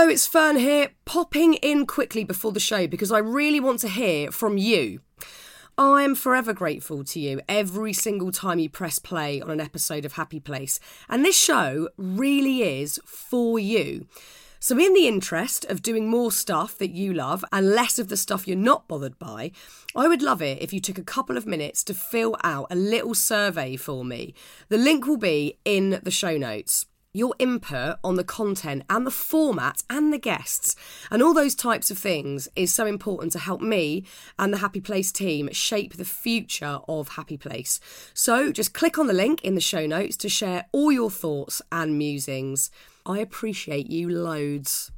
Hello, 0.00 0.10
it's 0.10 0.26
Fearne 0.26 0.58
here, 0.58 0.92
popping 1.04 1.52
in 1.52 1.84
quickly 1.84 2.24
before 2.24 2.52
the 2.52 2.58
show 2.58 2.86
because 2.86 3.12
I 3.12 3.18
really 3.18 3.60
want 3.60 3.80
to 3.80 3.88
hear 3.88 4.30
from 4.32 4.56
you. 4.56 5.02
I 5.76 6.04
am 6.04 6.14
forever 6.14 6.54
grateful 6.54 7.04
to 7.04 7.20
you 7.20 7.42
every 7.46 7.92
single 7.92 8.32
time 8.32 8.58
you 8.58 8.70
press 8.70 8.98
play 8.98 9.42
on 9.42 9.50
an 9.50 9.60
episode 9.60 10.06
of 10.06 10.14
Happy 10.14 10.40
Place, 10.40 10.80
and 11.10 11.22
this 11.22 11.38
show 11.38 11.90
really 11.98 12.80
is 12.80 12.98
for 13.04 13.58
you. 13.58 14.06
So, 14.58 14.78
in 14.78 14.94
the 14.94 15.06
interest 15.06 15.66
of 15.66 15.82
doing 15.82 16.08
more 16.08 16.32
stuff 16.32 16.78
that 16.78 16.92
you 16.92 17.12
love 17.12 17.44
and 17.52 17.72
less 17.72 17.98
of 17.98 18.08
the 18.08 18.16
stuff 18.16 18.48
you're 18.48 18.56
not 18.56 18.88
bothered 18.88 19.18
by, 19.18 19.52
I 19.94 20.08
would 20.08 20.22
love 20.22 20.40
it 20.40 20.62
if 20.62 20.72
you 20.72 20.80
took 20.80 20.96
a 20.96 21.02
couple 21.02 21.36
of 21.36 21.46
minutes 21.46 21.84
to 21.84 21.92
fill 21.92 22.36
out 22.42 22.68
a 22.70 22.74
little 22.74 23.14
survey 23.14 23.76
for 23.76 24.02
me. 24.02 24.32
The 24.70 24.78
link 24.78 25.06
will 25.06 25.18
be 25.18 25.58
in 25.66 26.00
the 26.02 26.10
show 26.10 26.38
notes 26.38 26.86
your 27.12 27.34
input 27.40 27.98
on 28.04 28.14
the 28.14 28.22
content 28.22 28.84
and 28.88 29.04
the 29.04 29.10
format 29.10 29.82
and 29.90 30.12
the 30.12 30.18
guests 30.18 30.76
and 31.10 31.20
all 31.20 31.34
those 31.34 31.56
types 31.56 31.90
of 31.90 31.98
things 31.98 32.48
is 32.54 32.72
so 32.72 32.86
important 32.86 33.32
to 33.32 33.38
help 33.38 33.60
me 33.60 34.04
and 34.38 34.52
the 34.52 34.58
Happy 34.58 34.80
Place 34.80 35.10
team 35.10 35.48
shape 35.50 35.94
the 35.94 36.04
future 36.04 36.78
of 36.86 37.08
Happy 37.08 37.36
Place. 37.36 37.80
So 38.14 38.52
just 38.52 38.74
click 38.74 38.96
on 38.96 39.08
the 39.08 39.12
link 39.12 39.42
in 39.42 39.56
the 39.56 39.60
show 39.60 39.86
notes 39.86 40.16
to 40.18 40.28
share 40.28 40.66
all 40.70 40.92
your 40.92 41.10
thoughts 41.10 41.60
and 41.72 41.98
musings. 41.98 42.70
I 43.04 43.18
appreciate 43.18 43.90
you 43.90 44.08
loads. 44.08 44.92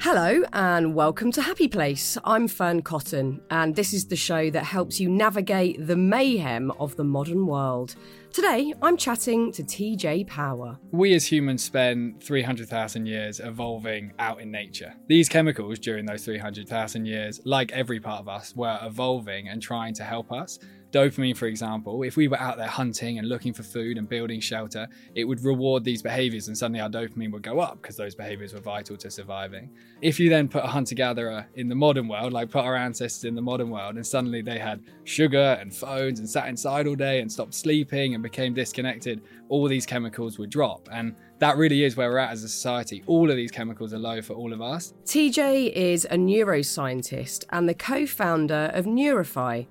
Hello 0.00 0.42
and 0.52 0.94
welcome 0.94 1.32
to 1.32 1.40
Happy 1.40 1.66
Place. 1.66 2.18
I'm 2.24 2.46
Fearne 2.46 2.82
Cotton, 2.82 3.40
and 3.48 3.74
this 3.74 3.94
is 3.94 4.08
the 4.08 4.16
show 4.16 4.50
that 4.50 4.64
helps 4.64 5.00
you 5.00 5.08
navigate 5.08 5.86
the 5.86 5.96
mayhem 5.96 6.72
of 6.72 6.96
the 6.96 7.04
modern 7.04 7.46
world. 7.46 7.96
Today, 8.34 8.74
I'm 8.82 8.96
chatting 8.96 9.52
to 9.52 9.62
TJ 9.62 10.26
Power. 10.26 10.76
We 10.90 11.14
as 11.14 11.24
humans 11.24 11.62
spend 11.62 12.20
300,000 12.20 13.06
years 13.06 13.38
evolving 13.38 14.12
out 14.18 14.40
in 14.40 14.50
nature. 14.50 14.92
These 15.06 15.28
chemicals 15.28 15.78
during 15.78 16.04
those 16.04 16.24
300,000 16.24 17.06
years, 17.06 17.40
like 17.44 17.70
every 17.70 18.00
part 18.00 18.18
of 18.18 18.28
us, 18.28 18.52
were 18.56 18.76
evolving 18.82 19.46
and 19.50 19.62
trying 19.62 19.94
to 19.94 20.02
help 20.02 20.32
us. 20.32 20.58
Dopamine, 20.94 21.36
for 21.36 21.46
example, 21.46 22.04
if 22.04 22.16
we 22.16 22.28
were 22.28 22.38
out 22.38 22.56
there 22.56 22.68
hunting 22.68 23.18
and 23.18 23.28
looking 23.28 23.52
for 23.52 23.64
food 23.64 23.98
and 23.98 24.08
building 24.08 24.38
shelter, 24.38 24.86
it 25.16 25.24
would 25.24 25.42
reward 25.42 25.82
these 25.82 26.02
behaviors 26.02 26.46
and 26.46 26.56
suddenly 26.56 26.80
our 26.80 26.88
dopamine 26.88 27.32
would 27.32 27.42
go 27.42 27.58
up 27.58 27.82
because 27.82 27.96
those 27.96 28.14
behaviors 28.14 28.54
were 28.54 28.60
vital 28.60 28.96
to 28.98 29.10
surviving. 29.10 29.68
If 30.02 30.20
you 30.20 30.30
then 30.30 30.46
put 30.46 30.62
a 30.62 30.68
hunter 30.68 30.94
gatherer 30.94 31.48
in 31.56 31.68
the 31.68 31.74
modern 31.74 32.06
world, 32.06 32.32
like 32.32 32.48
put 32.48 32.64
our 32.64 32.76
ancestors 32.76 33.24
in 33.24 33.34
the 33.34 33.42
modern 33.42 33.70
world, 33.70 33.96
and 33.96 34.06
suddenly 34.06 34.40
they 34.40 34.56
had 34.56 34.84
sugar 35.02 35.58
and 35.60 35.74
phones 35.74 36.20
and 36.20 36.30
sat 36.30 36.46
inside 36.46 36.86
all 36.86 36.94
day 36.94 37.20
and 37.22 37.32
stopped 37.32 37.54
sleeping 37.54 38.14
and 38.14 38.22
became 38.22 38.54
disconnected, 38.54 39.20
all 39.48 39.66
these 39.66 39.86
chemicals 39.86 40.38
would 40.38 40.50
drop. 40.50 40.88
And 40.92 41.16
that 41.40 41.56
really 41.56 41.82
is 41.82 41.96
where 41.96 42.08
we're 42.08 42.18
at 42.18 42.30
as 42.30 42.44
a 42.44 42.48
society. 42.48 43.02
All 43.08 43.28
of 43.28 43.36
these 43.36 43.50
chemicals 43.50 43.92
are 43.92 43.98
low 43.98 44.22
for 44.22 44.34
all 44.34 44.52
of 44.52 44.62
us. 44.62 44.94
TJ 45.06 45.72
is 45.72 46.04
a 46.04 46.16
neuroscientist 46.16 47.46
and 47.50 47.68
the 47.68 47.74
co 47.74 48.06
founder 48.06 48.70
of 48.72 48.84
Neurify. 48.84 49.66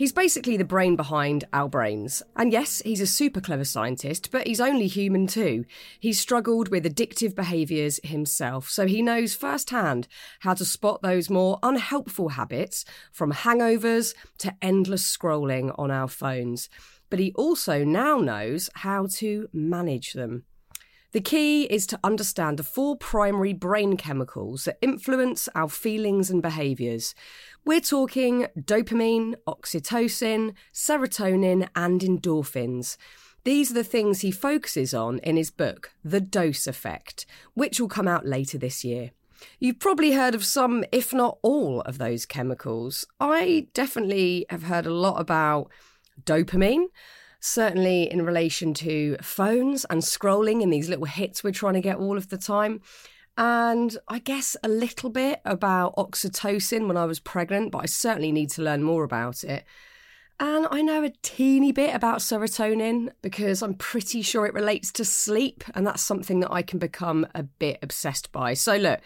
He's 0.00 0.14
basically 0.14 0.56
the 0.56 0.64
brain 0.64 0.96
behind 0.96 1.44
our 1.52 1.68
brains. 1.68 2.22
And 2.34 2.54
yes, 2.54 2.80
he's 2.86 3.02
a 3.02 3.06
super 3.06 3.38
clever 3.38 3.66
scientist, 3.66 4.30
but 4.32 4.46
he's 4.46 4.58
only 4.58 4.86
human 4.86 5.26
too. 5.26 5.66
He's 5.98 6.18
struggled 6.18 6.70
with 6.70 6.86
addictive 6.86 7.34
behaviours 7.34 8.00
himself, 8.02 8.70
so 8.70 8.86
he 8.86 9.02
knows 9.02 9.34
firsthand 9.34 10.08
how 10.38 10.54
to 10.54 10.64
spot 10.64 11.02
those 11.02 11.28
more 11.28 11.58
unhelpful 11.62 12.30
habits 12.30 12.86
from 13.12 13.30
hangovers 13.30 14.14
to 14.38 14.54
endless 14.62 15.04
scrolling 15.04 15.78
on 15.78 15.90
our 15.90 16.08
phones. 16.08 16.70
But 17.10 17.18
he 17.18 17.34
also 17.34 17.84
now 17.84 18.20
knows 18.20 18.70
how 18.76 19.06
to 19.16 19.50
manage 19.52 20.14
them. 20.14 20.44
The 21.12 21.20
key 21.20 21.64
is 21.64 21.88
to 21.88 21.98
understand 22.04 22.56
the 22.56 22.62
four 22.62 22.96
primary 22.96 23.52
brain 23.52 23.96
chemicals 23.96 24.66
that 24.66 24.78
influence 24.80 25.48
our 25.56 25.68
feelings 25.68 26.30
and 26.30 26.40
behaviours. 26.40 27.16
We're 27.64 27.80
talking 27.80 28.46
dopamine, 28.58 29.34
oxytocin, 29.46 30.54
serotonin, 30.72 31.68
and 31.76 32.00
endorphins. 32.00 32.96
These 33.44 33.70
are 33.70 33.74
the 33.74 33.84
things 33.84 34.20
he 34.20 34.30
focuses 34.30 34.94
on 34.94 35.18
in 35.20 35.36
his 35.36 35.50
book, 35.50 35.92
The 36.04 36.20
Dose 36.20 36.66
Effect, 36.66 37.26
which 37.54 37.78
will 37.78 37.88
come 37.88 38.08
out 38.08 38.26
later 38.26 38.56
this 38.56 38.82
year. 38.84 39.10
You've 39.58 39.78
probably 39.78 40.12
heard 40.12 40.34
of 40.34 40.44
some, 40.44 40.84
if 40.90 41.12
not 41.12 41.38
all, 41.42 41.82
of 41.82 41.98
those 41.98 42.26
chemicals. 42.26 43.06
I 43.18 43.68
definitely 43.74 44.46
have 44.50 44.64
heard 44.64 44.86
a 44.86 44.94
lot 44.94 45.20
about 45.20 45.70
dopamine 46.22 46.86
certainly 47.40 48.10
in 48.10 48.24
relation 48.24 48.74
to 48.74 49.16
phones 49.22 49.86
and 49.86 50.02
scrolling 50.02 50.62
and 50.62 50.72
these 50.72 50.88
little 50.88 51.06
hits 51.06 51.42
we're 51.42 51.50
trying 51.50 51.74
to 51.74 51.80
get 51.80 51.96
all 51.96 52.16
of 52.16 52.28
the 52.28 52.38
time. 52.38 52.82
And 53.36 53.96
I 54.08 54.18
guess 54.18 54.56
a 54.62 54.68
little 54.68 55.10
bit 55.10 55.40
about 55.44 55.96
oxytocin 55.96 56.86
when 56.86 56.96
I 56.96 57.06
was 57.06 57.20
pregnant, 57.20 57.72
but 57.72 57.78
I 57.78 57.86
certainly 57.86 58.32
need 58.32 58.50
to 58.50 58.62
learn 58.62 58.82
more 58.82 59.04
about 59.04 59.44
it. 59.44 59.64
And 60.38 60.66
I 60.70 60.80
know 60.80 61.04
a 61.04 61.12
teeny 61.22 61.70
bit 61.70 61.94
about 61.94 62.20
serotonin 62.20 63.10
because 63.20 63.62
I'm 63.62 63.74
pretty 63.74 64.22
sure 64.22 64.46
it 64.46 64.54
relates 64.54 64.90
to 64.92 65.04
sleep, 65.04 65.64
and 65.74 65.86
that's 65.86 66.02
something 66.02 66.40
that 66.40 66.50
I 66.52 66.62
can 66.62 66.78
become 66.78 67.26
a 67.34 67.42
bit 67.42 67.78
obsessed 67.82 68.32
by. 68.32 68.54
So, 68.54 68.76
look, 68.76 69.00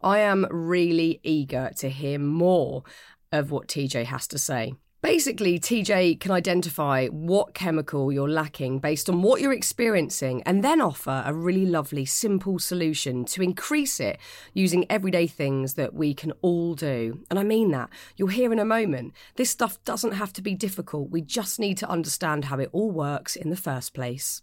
I 0.00 0.20
am 0.20 0.46
really 0.50 1.20
eager 1.24 1.72
to 1.78 1.88
hear 1.88 2.20
more 2.20 2.84
of 3.32 3.50
what 3.50 3.66
TJ 3.66 4.04
has 4.04 4.28
to 4.28 4.38
say. 4.38 4.74
Basically, 5.06 5.60
TJ 5.60 6.18
can 6.18 6.32
identify 6.32 7.06
what 7.06 7.54
chemical 7.54 8.10
you're 8.10 8.28
lacking 8.28 8.80
based 8.80 9.08
on 9.08 9.22
what 9.22 9.40
you're 9.40 9.52
experiencing 9.52 10.42
and 10.44 10.64
then 10.64 10.80
offer 10.80 11.22
a 11.24 11.32
really 11.32 11.64
lovely, 11.64 12.04
simple 12.04 12.58
solution 12.58 13.24
to 13.26 13.40
increase 13.40 14.00
it 14.00 14.18
using 14.52 14.84
everyday 14.90 15.28
things 15.28 15.74
that 15.74 15.94
we 15.94 16.12
can 16.12 16.32
all 16.42 16.74
do. 16.74 17.20
And 17.30 17.38
I 17.38 17.44
mean 17.44 17.70
that. 17.70 17.88
You'll 18.16 18.30
hear 18.30 18.52
in 18.52 18.58
a 18.58 18.64
moment. 18.64 19.12
This 19.36 19.48
stuff 19.48 19.78
doesn't 19.84 20.14
have 20.14 20.32
to 20.32 20.42
be 20.42 20.56
difficult. 20.56 21.10
We 21.10 21.20
just 21.20 21.60
need 21.60 21.78
to 21.78 21.88
understand 21.88 22.46
how 22.46 22.58
it 22.58 22.70
all 22.72 22.90
works 22.90 23.36
in 23.36 23.50
the 23.50 23.56
first 23.56 23.94
place. 23.94 24.42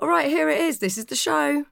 All 0.00 0.08
right, 0.08 0.28
here 0.30 0.48
it 0.48 0.58
is. 0.58 0.78
This 0.78 0.96
is 0.96 1.04
the 1.04 1.14
show. 1.14 1.66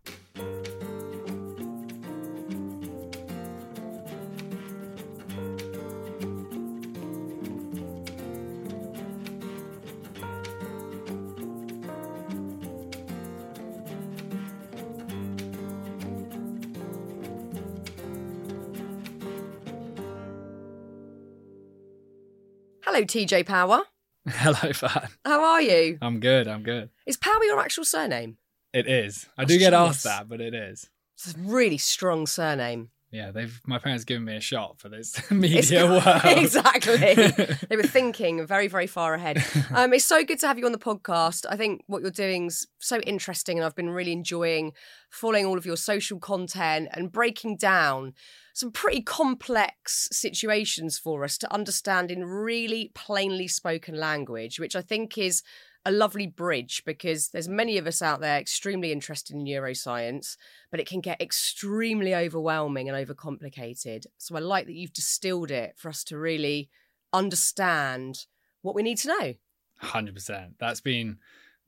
Hello, 22.85 23.05
TJ 23.05 23.47
Power. 23.47 23.85
Hello, 24.35 24.73
Fearne. 24.73 25.09
How 25.25 25.43
are 25.43 25.63
you? 25.63 25.97
I'm 26.03 26.21
good. 26.21 26.49
I'm 26.49 26.63
good. 26.63 26.91
Is 27.07 27.17
Power 27.17 27.43
your 27.45 27.59
actual 27.61 27.85
surname? 27.85 28.37
It 28.75 28.87
is. 28.87 29.27
I 29.39 29.43
That's 29.43 29.53
do 29.53 29.59
get 29.59 29.73
asked 29.73 30.05
that, 30.05 30.29
but 30.29 30.43
it 30.43 30.55
is. 30.55 30.91
It's 31.15 31.35
a 31.35 31.39
really 31.39 31.79
strong 31.79 32.27
surname. 32.27 32.91
Yeah, 33.11 33.31
they've 33.31 33.59
my 33.65 33.79
parents 33.79 34.05
given 34.05 34.25
me 34.25 34.37
a 34.37 34.41
shot 34.41 34.79
for 34.79 34.91
this 34.91 35.19
media 35.31 35.87
work. 35.91 36.25
exactly. 36.27 37.15
they 37.69 37.77
were 37.77 37.83
thinking 37.83 38.47
very, 38.47 38.69
very 38.69 38.87
far 38.87 39.15
ahead. 39.15 39.43
Um, 39.73 39.95
it's 39.95 40.05
so 40.05 40.25
good 40.25 40.39
to 40.41 40.47
have 40.47 40.59
you 40.59 40.67
on 40.67 40.73
the 40.73 40.79
podcast. 40.79 41.47
I 41.49 41.57
think 41.57 41.83
what 41.87 42.03
you're 42.03 42.11
doing's 42.11 42.67
so 42.79 42.99
interesting, 43.01 43.59
and 43.59 43.65
I've 43.65 43.75
been 43.75 43.91
really 43.91 44.13
enjoying 44.13 44.73
following 45.11 45.47
all 45.47 45.57
of 45.57 45.65
your 45.65 45.77
social 45.77 46.19
content 46.19 46.89
and 46.93 47.11
breaking 47.11 47.57
down 47.57 48.13
some 48.53 48.73
pretty 48.73 49.01
complex 49.01 50.09
situations 50.13 50.99
for 50.99 51.25
us 51.25 51.39
to 51.39 51.53
understand 51.53 52.11
in 52.11 52.25
really 52.25 52.91
plainly 52.95 53.49
spoken 53.49 53.95
language, 53.95 54.61
which 54.61 54.77
I 54.77 54.83
think 54.83 55.17
is 55.17 55.43
a 55.89 55.91
lovely 55.91 56.27
bridge 56.27 56.83
because 56.85 57.31
there's 57.31 57.49
many 57.49 57.79
of 57.79 57.87
us 57.87 58.03
out 58.03 58.21
there 58.21 58.39
extremely 58.39 58.93
interested 58.93 59.35
in 59.35 59.43
neuroscience, 59.43 60.37
but 60.71 60.81
it 60.81 60.87
can 60.87 61.01
get 61.01 61.23
extremely 61.23 62.15
overwhelming 62.15 62.91
and 62.91 63.09
overcomplicated. 63.09 64.05
So 64.19 64.37
I 64.37 64.41
like 64.41 64.67
that 64.67 64.75
you've 64.75 64.93
distilled 64.93 65.51
it 65.51 65.77
for 65.79 65.89
us 65.89 66.05
to 66.05 66.19
really 66.19 66.69
understand 67.15 68.27
what 68.61 68.75
we 68.75 68.83
need 68.83 68.99
to 68.99 69.09
know. 69.09 69.35
100%. 69.83 70.51
That's 70.61 70.83
been 70.83 71.17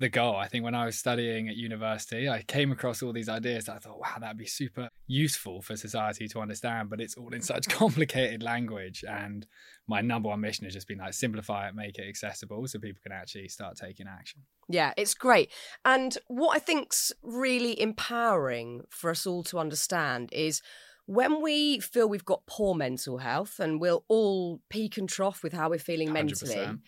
the 0.00 0.08
goal. 0.08 0.34
I 0.34 0.48
think 0.48 0.64
when 0.64 0.74
I 0.74 0.86
was 0.86 0.98
studying 0.98 1.48
at 1.48 1.56
university, 1.56 2.28
I 2.28 2.42
came 2.42 2.72
across 2.72 3.02
all 3.02 3.12
these 3.12 3.28
ideas 3.28 3.66
that 3.66 3.76
I 3.76 3.78
thought, 3.78 4.00
wow, 4.00 4.16
that'd 4.18 4.38
be 4.38 4.46
super 4.46 4.88
useful 5.06 5.60
for 5.60 5.76
society 5.76 6.26
to 6.28 6.40
understand, 6.40 6.88
but 6.88 7.00
it's 7.00 7.16
all 7.16 7.32
in 7.34 7.42
such 7.42 7.68
complicated 7.68 8.42
language. 8.42 9.04
And 9.06 9.46
my 9.86 10.00
number 10.00 10.30
one 10.30 10.40
mission 10.40 10.64
has 10.64 10.72
just 10.72 10.88
been 10.88 10.98
like 10.98 11.12
simplify 11.12 11.68
it, 11.68 11.74
make 11.74 11.98
it 11.98 12.08
accessible 12.08 12.66
so 12.66 12.78
people 12.78 13.00
can 13.02 13.12
actually 13.12 13.48
start 13.48 13.76
taking 13.76 14.06
action. 14.08 14.40
Yeah, 14.68 14.94
it's 14.96 15.14
great. 15.14 15.52
And 15.84 16.16
what 16.28 16.56
I 16.56 16.60
think's 16.60 17.12
really 17.22 17.80
empowering 17.80 18.82
for 18.88 19.10
us 19.10 19.26
all 19.26 19.44
to 19.44 19.58
understand 19.58 20.30
is 20.32 20.62
when 21.04 21.42
we 21.42 21.78
feel 21.80 22.08
we've 22.08 22.24
got 22.24 22.46
poor 22.46 22.74
mental 22.74 23.18
health 23.18 23.60
and 23.60 23.80
we'll 23.80 24.04
all 24.08 24.62
peak 24.70 24.96
and 24.96 25.08
trough 25.08 25.42
with 25.42 25.52
how 25.52 25.68
we're 25.68 25.78
feeling 25.78 26.08
100%. 26.08 26.12
mentally 26.12 26.78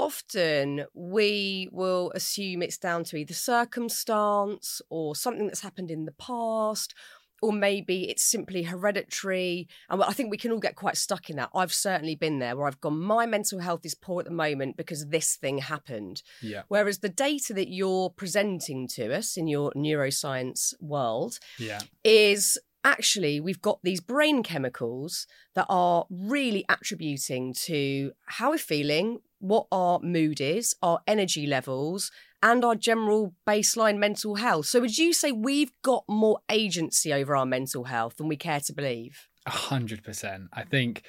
often 0.00 0.84
we 0.94 1.68
will 1.72 2.10
assume 2.14 2.62
it's 2.62 2.78
down 2.78 3.04
to 3.04 3.16
either 3.16 3.34
circumstance 3.34 4.80
or 4.88 5.14
something 5.14 5.46
that's 5.46 5.60
happened 5.60 5.90
in 5.90 6.04
the 6.06 6.12
past 6.12 6.94
or 7.42 7.52
maybe 7.52 8.04
it's 8.10 8.24
simply 8.24 8.62
hereditary 8.64 9.66
and 9.88 10.02
i 10.02 10.12
think 10.12 10.30
we 10.30 10.36
can 10.36 10.52
all 10.52 10.58
get 10.58 10.76
quite 10.76 10.96
stuck 10.96 11.28
in 11.30 11.36
that 11.36 11.50
i've 11.54 11.72
certainly 11.72 12.14
been 12.14 12.38
there 12.38 12.56
where 12.56 12.66
i've 12.66 12.80
gone 12.80 12.98
my 12.98 13.26
mental 13.26 13.58
health 13.60 13.84
is 13.84 13.94
poor 13.94 14.20
at 14.20 14.26
the 14.26 14.32
moment 14.46 14.76
because 14.76 15.06
this 15.08 15.36
thing 15.36 15.58
happened 15.58 16.22
Yeah. 16.42 16.62
whereas 16.68 16.98
the 16.98 17.08
data 17.08 17.52
that 17.54 17.68
you're 17.68 18.10
presenting 18.10 18.88
to 18.96 19.14
us 19.14 19.36
in 19.36 19.46
your 19.48 19.72
neuroscience 19.72 20.72
world 20.80 21.38
Yeah. 21.58 21.80
is 22.04 22.58
actually 22.84 23.40
we've 23.40 23.60
got 23.60 23.78
these 23.82 24.00
brain 24.00 24.42
chemicals 24.42 25.26
that 25.54 25.66
are 25.68 26.06
really 26.10 26.64
attributing 26.68 27.52
to 27.52 28.12
how 28.24 28.50
we're 28.52 28.58
feeling, 28.58 29.18
what 29.40 29.66
our 29.72 29.98
mood 30.00 30.40
is, 30.40 30.74
our 30.82 31.00
energy 31.06 31.46
levels, 31.46 32.12
and 32.42 32.64
our 32.64 32.74
general 32.74 33.34
baseline 33.46 33.98
mental 33.98 34.36
health. 34.36 34.66
So, 34.66 34.80
would 34.80 34.96
you 34.96 35.12
say 35.12 35.32
we've 35.32 35.72
got 35.82 36.04
more 36.08 36.40
agency 36.50 37.12
over 37.12 37.34
our 37.34 37.46
mental 37.46 37.84
health 37.84 38.16
than 38.16 38.28
we 38.28 38.36
care 38.36 38.60
to 38.60 38.72
believe? 38.72 39.28
A 39.46 39.50
hundred 39.50 40.04
percent. 40.04 40.44
I 40.52 40.64
think 40.64 41.02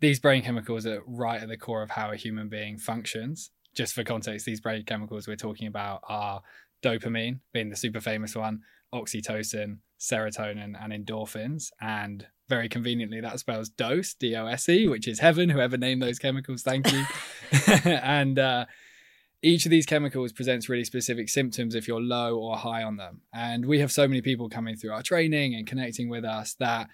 these 0.00 0.20
brain 0.20 0.42
chemicals 0.42 0.86
are 0.86 1.02
right 1.06 1.40
at 1.40 1.48
the 1.48 1.56
core 1.56 1.82
of 1.82 1.90
how 1.90 2.10
a 2.10 2.16
human 2.16 2.48
being 2.48 2.78
functions. 2.78 3.50
Just 3.74 3.94
for 3.94 4.04
context, 4.04 4.46
these 4.46 4.60
brain 4.60 4.84
chemicals 4.84 5.26
we're 5.26 5.36
talking 5.36 5.66
about 5.66 6.00
are 6.08 6.42
dopamine, 6.82 7.40
being 7.52 7.70
the 7.70 7.76
super 7.76 8.00
famous 8.00 8.34
one, 8.34 8.60
oxytocin, 8.94 9.78
serotonin, 9.98 10.74
and 10.80 10.92
endorphins. 10.92 11.70
And 11.80 12.26
very 12.48 12.68
conveniently, 12.68 13.20
that 13.20 13.40
spells 13.40 13.68
dose, 13.68 14.14
D 14.14 14.36
O 14.36 14.46
S 14.46 14.68
E, 14.68 14.88
which 14.88 15.08
is 15.08 15.20
heaven. 15.20 15.50
Whoever 15.50 15.76
named 15.76 16.02
those 16.02 16.18
chemicals, 16.18 16.62
thank 16.62 16.92
you. 16.92 17.04
and 17.84 18.38
uh, 18.38 18.66
each 19.42 19.64
of 19.64 19.70
these 19.70 19.86
chemicals 19.86 20.32
presents 20.32 20.68
really 20.68 20.84
specific 20.84 21.28
symptoms 21.28 21.74
if 21.74 21.86
you're 21.86 22.00
low 22.00 22.36
or 22.36 22.56
high 22.56 22.82
on 22.82 22.96
them. 22.96 23.20
And 23.32 23.66
we 23.66 23.80
have 23.80 23.92
so 23.92 24.08
many 24.08 24.22
people 24.22 24.48
coming 24.48 24.76
through 24.76 24.92
our 24.92 25.02
training 25.02 25.54
and 25.54 25.66
connecting 25.66 26.08
with 26.08 26.24
us 26.24 26.54
that 26.54 26.88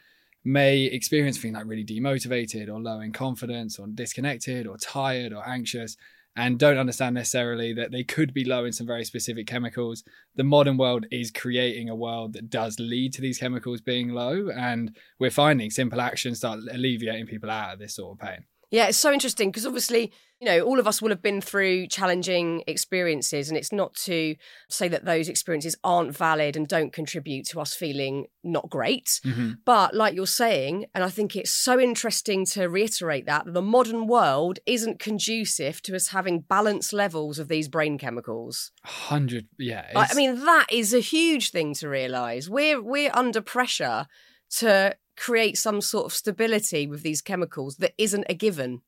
may 0.44 0.82
experience 0.82 1.38
feeling 1.38 1.54
like 1.54 1.66
really 1.66 1.84
demotivated 1.84 2.68
or 2.68 2.80
low 2.80 3.00
in 3.00 3.12
confidence 3.12 3.78
or 3.78 3.86
disconnected 3.86 4.66
or 4.66 4.76
tired 4.76 5.32
or 5.32 5.48
anxious 5.48 5.96
and 6.36 6.58
don't 6.58 6.78
understand 6.78 7.14
necessarily 7.14 7.72
that 7.74 7.92
they 7.92 8.04
could 8.04 8.32
be 8.32 8.44
low 8.44 8.64
in 8.64 8.72
some 8.72 8.86
very 8.86 9.04
specific 9.04 9.46
chemicals. 9.46 10.02
The 10.36 10.44
modern 10.44 10.76
world 10.76 11.06
is 11.10 11.30
creating 11.30 11.88
a 11.88 11.94
world 11.94 12.32
that 12.32 12.50
does 12.50 12.78
lead 12.78 13.12
to 13.14 13.20
these 13.20 13.38
chemicals 13.38 13.80
being 13.80 14.10
low, 14.10 14.48
and 14.48 14.96
we're 15.18 15.30
finding 15.30 15.70
simple 15.70 16.00
actions 16.00 16.38
start 16.38 16.60
alleviating 16.70 17.26
people 17.26 17.50
out 17.50 17.74
of 17.74 17.78
this 17.78 17.96
sort 17.96 18.12
of 18.12 18.26
pain. 18.26 18.44
Yeah, 18.70 18.88
it's 18.88 18.98
so 18.98 19.12
interesting 19.12 19.50
because 19.50 19.66
obviously, 19.66 20.12
you 20.42 20.48
know, 20.48 20.62
all 20.62 20.80
of 20.80 20.88
us 20.88 21.00
will 21.00 21.10
have 21.10 21.22
been 21.22 21.40
through 21.40 21.86
challenging 21.86 22.64
experiences, 22.66 23.48
and 23.48 23.56
it's 23.56 23.70
not 23.70 23.94
to 23.94 24.34
say 24.68 24.88
that 24.88 25.04
those 25.04 25.28
experiences 25.28 25.76
aren't 25.84 26.16
valid 26.16 26.56
and 26.56 26.66
don't 26.66 26.92
contribute 26.92 27.46
to 27.46 27.60
us 27.60 27.76
feeling 27.76 28.26
not 28.42 28.68
great. 28.68 29.20
Mm-hmm. 29.24 29.52
But 29.64 29.94
like 29.94 30.16
you're 30.16 30.26
saying, 30.26 30.86
and 30.96 31.04
I 31.04 31.10
think 31.10 31.36
it's 31.36 31.52
so 31.52 31.78
interesting 31.78 32.44
to 32.46 32.68
reiterate 32.68 33.24
that, 33.26 33.44
the 33.54 33.62
modern 33.62 34.08
world 34.08 34.58
isn't 34.66 34.98
conducive 34.98 35.80
to 35.82 35.94
us 35.94 36.08
having 36.08 36.40
balanced 36.40 36.92
levels 36.92 37.38
of 37.38 37.46
these 37.46 37.68
brain 37.68 37.96
chemicals. 37.96 38.72
Hundred, 38.82 39.46
yeah. 39.60 39.92
I 39.94 40.08
I 40.10 40.14
mean, 40.14 40.44
that 40.44 40.66
is 40.72 40.92
a 40.92 40.98
huge 40.98 41.52
thing 41.52 41.72
to 41.74 41.88
realise. 41.88 42.48
We're 42.48 42.82
we're 42.82 43.12
under 43.14 43.42
pressure 43.42 44.08
to 44.56 44.96
create 45.16 45.56
some 45.56 45.80
sort 45.80 46.06
of 46.06 46.12
stability 46.12 46.88
with 46.88 47.02
these 47.04 47.20
chemicals 47.20 47.76
that 47.76 47.94
isn't 47.96 48.26
a 48.28 48.34
given. 48.34 48.80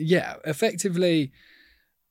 Yeah, 0.00 0.36
effectively, 0.44 1.32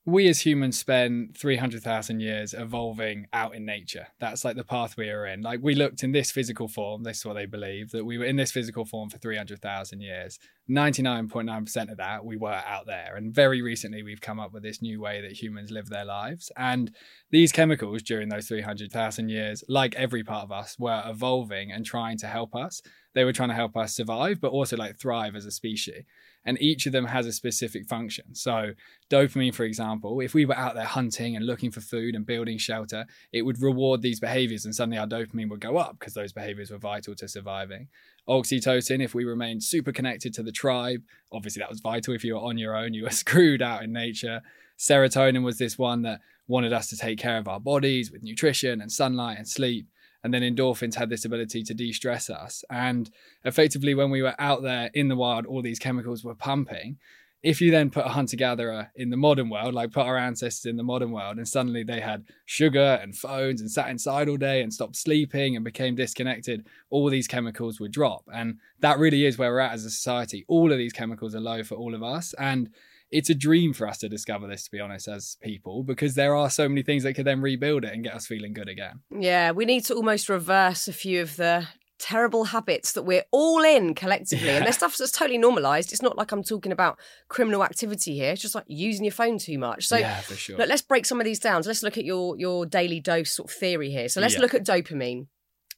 we 0.06 0.28
as 0.28 0.40
humans 0.40 0.80
spend 0.80 1.38
300,000 1.38 2.20
years 2.20 2.54
evolving 2.54 3.28
out 3.34 3.54
in 3.54 3.66
nature. 3.66 4.08
That's 4.20 4.44
like 4.44 4.56
the 4.56 4.64
path 4.64 4.96
we 4.98 5.10
are 5.10 5.26
in. 5.26 5.42
Like 5.42 5.60
we 5.62 5.76
looked 5.76 6.04
in 6.04 6.12
this 6.12 6.32
physical 6.32 6.68
form, 6.68 7.04
this 7.04 7.18
is 7.18 7.26
what 7.26 7.36
they 7.36 7.46
believe, 7.46 7.92
that 7.92 8.06
we 8.06 8.18
were 8.18 8.26
in 8.26 8.36
this 8.36 8.52
physical 8.52 8.86
form 8.86 9.10
for 9.10 9.18
300,000 9.18 10.02
years. 10.02 10.40
99.9% 10.70 11.92
of 11.92 11.98
that, 11.98 12.26
we 12.26 12.38
were 12.38 12.62
out 12.66 12.86
there. 12.86 13.16
And 13.16 13.34
very 13.34 13.62
recently, 13.62 14.02
we've 14.02 14.22
come 14.22 14.40
up 14.40 14.54
with 14.54 14.64
this 14.64 14.82
new 14.82 15.02
way 15.02 15.22
that 15.22 15.42
humans 15.42 15.70
live 15.70 15.90
their 15.90 16.06
lives. 16.06 16.52
And 16.58 16.92
these 17.30 17.52
chemicals 17.52 18.02
during 18.02 18.30
those 18.30 18.48
300,000 18.48 19.30
years, 19.30 19.64
like 19.68 19.96
every 19.96 20.24
part 20.24 20.44
of 20.44 20.52
us, 20.52 20.78
were 20.80 21.04
evolving 21.06 21.72
and 21.72 21.86
trying 21.86 22.18
to 22.20 22.28
help 22.28 22.56
us. 22.56 22.82
They 23.14 23.26
were 23.26 23.34
trying 23.34 23.50
to 23.50 23.56
help 23.56 23.76
us 23.76 23.96
survive, 23.96 24.40
but 24.40 24.52
also 24.52 24.78
like 24.78 24.98
thrive 24.98 25.36
as 25.36 25.46
a 25.46 25.52
species 25.52 26.04
and 26.46 26.62
each 26.62 26.86
of 26.86 26.92
them 26.92 27.06
has 27.06 27.26
a 27.26 27.32
specific 27.32 27.88
function. 27.88 28.34
So, 28.34 28.72
dopamine, 29.10 29.54
for 29.54 29.64
example, 29.64 30.20
if 30.22 30.34
we 30.34 30.46
were 30.46 30.58
out 30.58 30.76
there 30.76 30.86
hunting 30.86 31.36
and 31.36 31.46
looking 31.46 31.72
for 31.72 31.82
food 31.82 32.16
and 32.16 32.26
building 32.26 32.58
shelter, 32.58 33.06
it 33.32 33.44
would 33.44 33.62
reward 33.62 34.02
these 34.02 34.20
behaviors, 34.20 34.66
and 34.66 34.74
suddenly 34.74 34.98
our 34.98 35.08
dopamine 35.08 35.50
would 35.50 35.60
go 35.60 35.78
up 35.78 35.98
because 36.00 36.14
those 36.14 36.34
behaviors 36.34 36.72
were 36.72 36.78
vital 36.78 37.16
to 37.16 37.28
surviving. 37.28 37.88
Oxytocin, 38.28 39.04
if 39.04 39.14
we 39.14 39.26
remained 39.26 39.64
super 39.64 39.92
connected 39.92 40.34
to 40.36 40.44
the 40.44 40.52
tribe, 40.52 41.02
obviously 41.32 41.60
that 41.60 41.70
was 41.70 41.82
vital. 41.82 42.14
If 42.14 42.24
you 42.24 42.36
were 42.36 42.42
on 42.42 42.58
your 42.58 42.76
own, 42.76 42.94
you 42.94 43.04
were 43.04 43.10
screwed 43.12 43.62
out 43.62 43.84
in 43.84 43.92
nature. 43.92 44.42
Serotonin 44.78 45.44
was 45.44 45.58
this 45.58 45.78
one 45.78 46.04
that 46.04 46.22
wanted 46.48 46.74
us 46.74 46.90
to 46.90 46.98
take 46.98 47.20
care 47.20 47.38
of 47.38 47.48
our 47.48 47.60
bodies 47.60 48.12
with 48.12 48.24
nutrition 48.24 48.82
and 48.82 48.92
sunlight 48.92 49.38
and 49.38 49.48
sleep. 49.48 49.88
And 50.24 50.34
then 50.34 50.42
endorphins 50.42 50.96
had 50.96 51.10
this 51.10 51.26
ability 51.26 51.64
to 51.64 51.74
de 51.74 51.94
stress 51.94 52.30
us. 52.30 52.64
And 52.70 53.10
effectively, 53.46 53.96
when 53.96 54.12
we 54.12 54.22
were 54.22 54.36
out 54.40 54.64
there 54.64 54.90
in 54.94 55.08
the 55.08 55.16
wild, 55.16 55.46
all 55.46 55.62
these 55.62 55.80
chemicals 55.80 56.24
were 56.24 56.36
pumping. 56.36 56.98
If 57.42 57.62
you 57.62 57.72
then 57.72 57.90
put 57.90 58.06
a 58.06 58.10
hunter 58.10 58.36
gatherer 58.36 58.92
in 58.96 59.12
the 59.12 59.18
modern 59.18 59.50
world, 59.50 59.74
like 59.74 59.94
put 59.94 60.06
our 60.06 60.18
ancestors 60.18 60.70
in 60.70 60.76
the 60.76 60.84
modern 60.84 61.12
world, 61.12 61.38
and 61.38 61.48
suddenly 61.48 61.84
they 61.84 62.02
had 62.02 62.26
sugar 62.46 63.00
and 63.02 63.16
phones 63.16 63.62
and 63.62 63.72
sat 63.72 63.90
inside 63.90 64.28
all 64.28 64.36
day 64.36 64.62
and 64.62 64.74
stopped 64.74 64.98
sleeping 64.98 65.56
and 65.56 65.64
became 65.64 65.96
disconnected, 65.96 66.68
all 66.90 67.10
these 67.10 67.30
chemicals 67.30 67.80
would 67.80 67.94
drop. 67.94 68.26
And 68.34 68.58
that 68.82 69.00
really 69.00 69.26
is 69.26 69.38
where 69.38 69.52
we're 69.52 69.60
at 69.60 69.72
as 69.72 69.86
a 69.86 69.90
society. 69.90 70.44
All 70.50 70.74
of 70.74 70.78
these 70.78 70.92
chemicals 70.92 71.34
are 71.34 71.40
low 71.40 71.64
for 71.64 71.76
all 71.76 71.96
of 71.96 72.04
us. 72.04 72.34
And 72.38 72.72
it's 73.12 73.30
a 73.30 73.36
dream 73.36 73.74
for 73.74 73.88
us 73.88 73.98
to 74.00 74.10
discover 74.10 74.48
this, 74.48 74.64
to 74.66 74.72
be 74.72 74.80
honest, 74.80 75.08
as 75.08 75.38
people, 75.42 75.84
because 75.84 76.16
there 76.16 76.36
are 76.36 76.50
so 76.50 76.70
many 76.70 76.84
things 76.84 77.04
that 77.04 77.14
could 77.14 77.26
then 77.26 77.42
rebuild 77.42 77.84
it 77.84 77.94
and 77.94 78.04
get 78.04 78.14
us 78.14 78.28
feeling 78.28 78.54
good 78.54 78.70
again. 78.70 79.00
Yeah, 79.10 79.52
we 79.52 79.66
need 79.66 79.86
to 79.86 79.96
almost 79.96 80.30
reverse 80.30 80.88
a 80.88 80.94
few 80.94 81.22
of 81.22 81.36
the 81.36 81.68
terrible 81.98 82.46
habits 82.46 82.94
that 82.94 83.04
we're 83.04 83.26
all 83.32 83.62
in 83.64 83.94
collectively. 83.94 84.50
And 84.50 84.64
there's 84.66 84.78
stuff 84.78 84.96
that's 84.98 85.12
totally 85.12 85.38
normalized. 85.38 85.92
It's 85.92 86.02
not 86.02 86.18
like 86.18 86.32
I'm 86.32 86.44
talking 86.44 86.72
about 86.72 86.98
criminal 87.28 87.62
activity 87.64 88.16
here. 88.16 88.32
It's 88.32 88.42
just 88.42 88.56
like 88.56 88.64
using 88.68 89.04
your 89.04 89.12
phone 89.12 89.38
too 89.38 89.58
much. 89.60 89.86
So 89.88 89.98
yeah, 89.98 90.22
for 90.22 90.36
sure. 90.36 90.58
look, 90.58 90.70
let's 90.70 90.82
break 90.82 91.06
some 91.06 91.20
of 91.20 91.26
these 91.26 91.40
down. 91.40 91.62
So 91.64 91.70
let's 91.70 91.84
look 91.84 91.98
at 91.98 92.06
your 92.06 92.38
your 92.38 92.66
daily 92.66 93.02
dose 93.02 93.32
sort 93.34 93.52
of 93.52 93.56
theory 93.58 93.90
here. 93.92 94.08
So 94.08 94.22
let's 94.22 94.36
Yeah. 94.36 94.40
look 94.42 94.54
at 94.54 94.66
dopamine. 94.66 95.28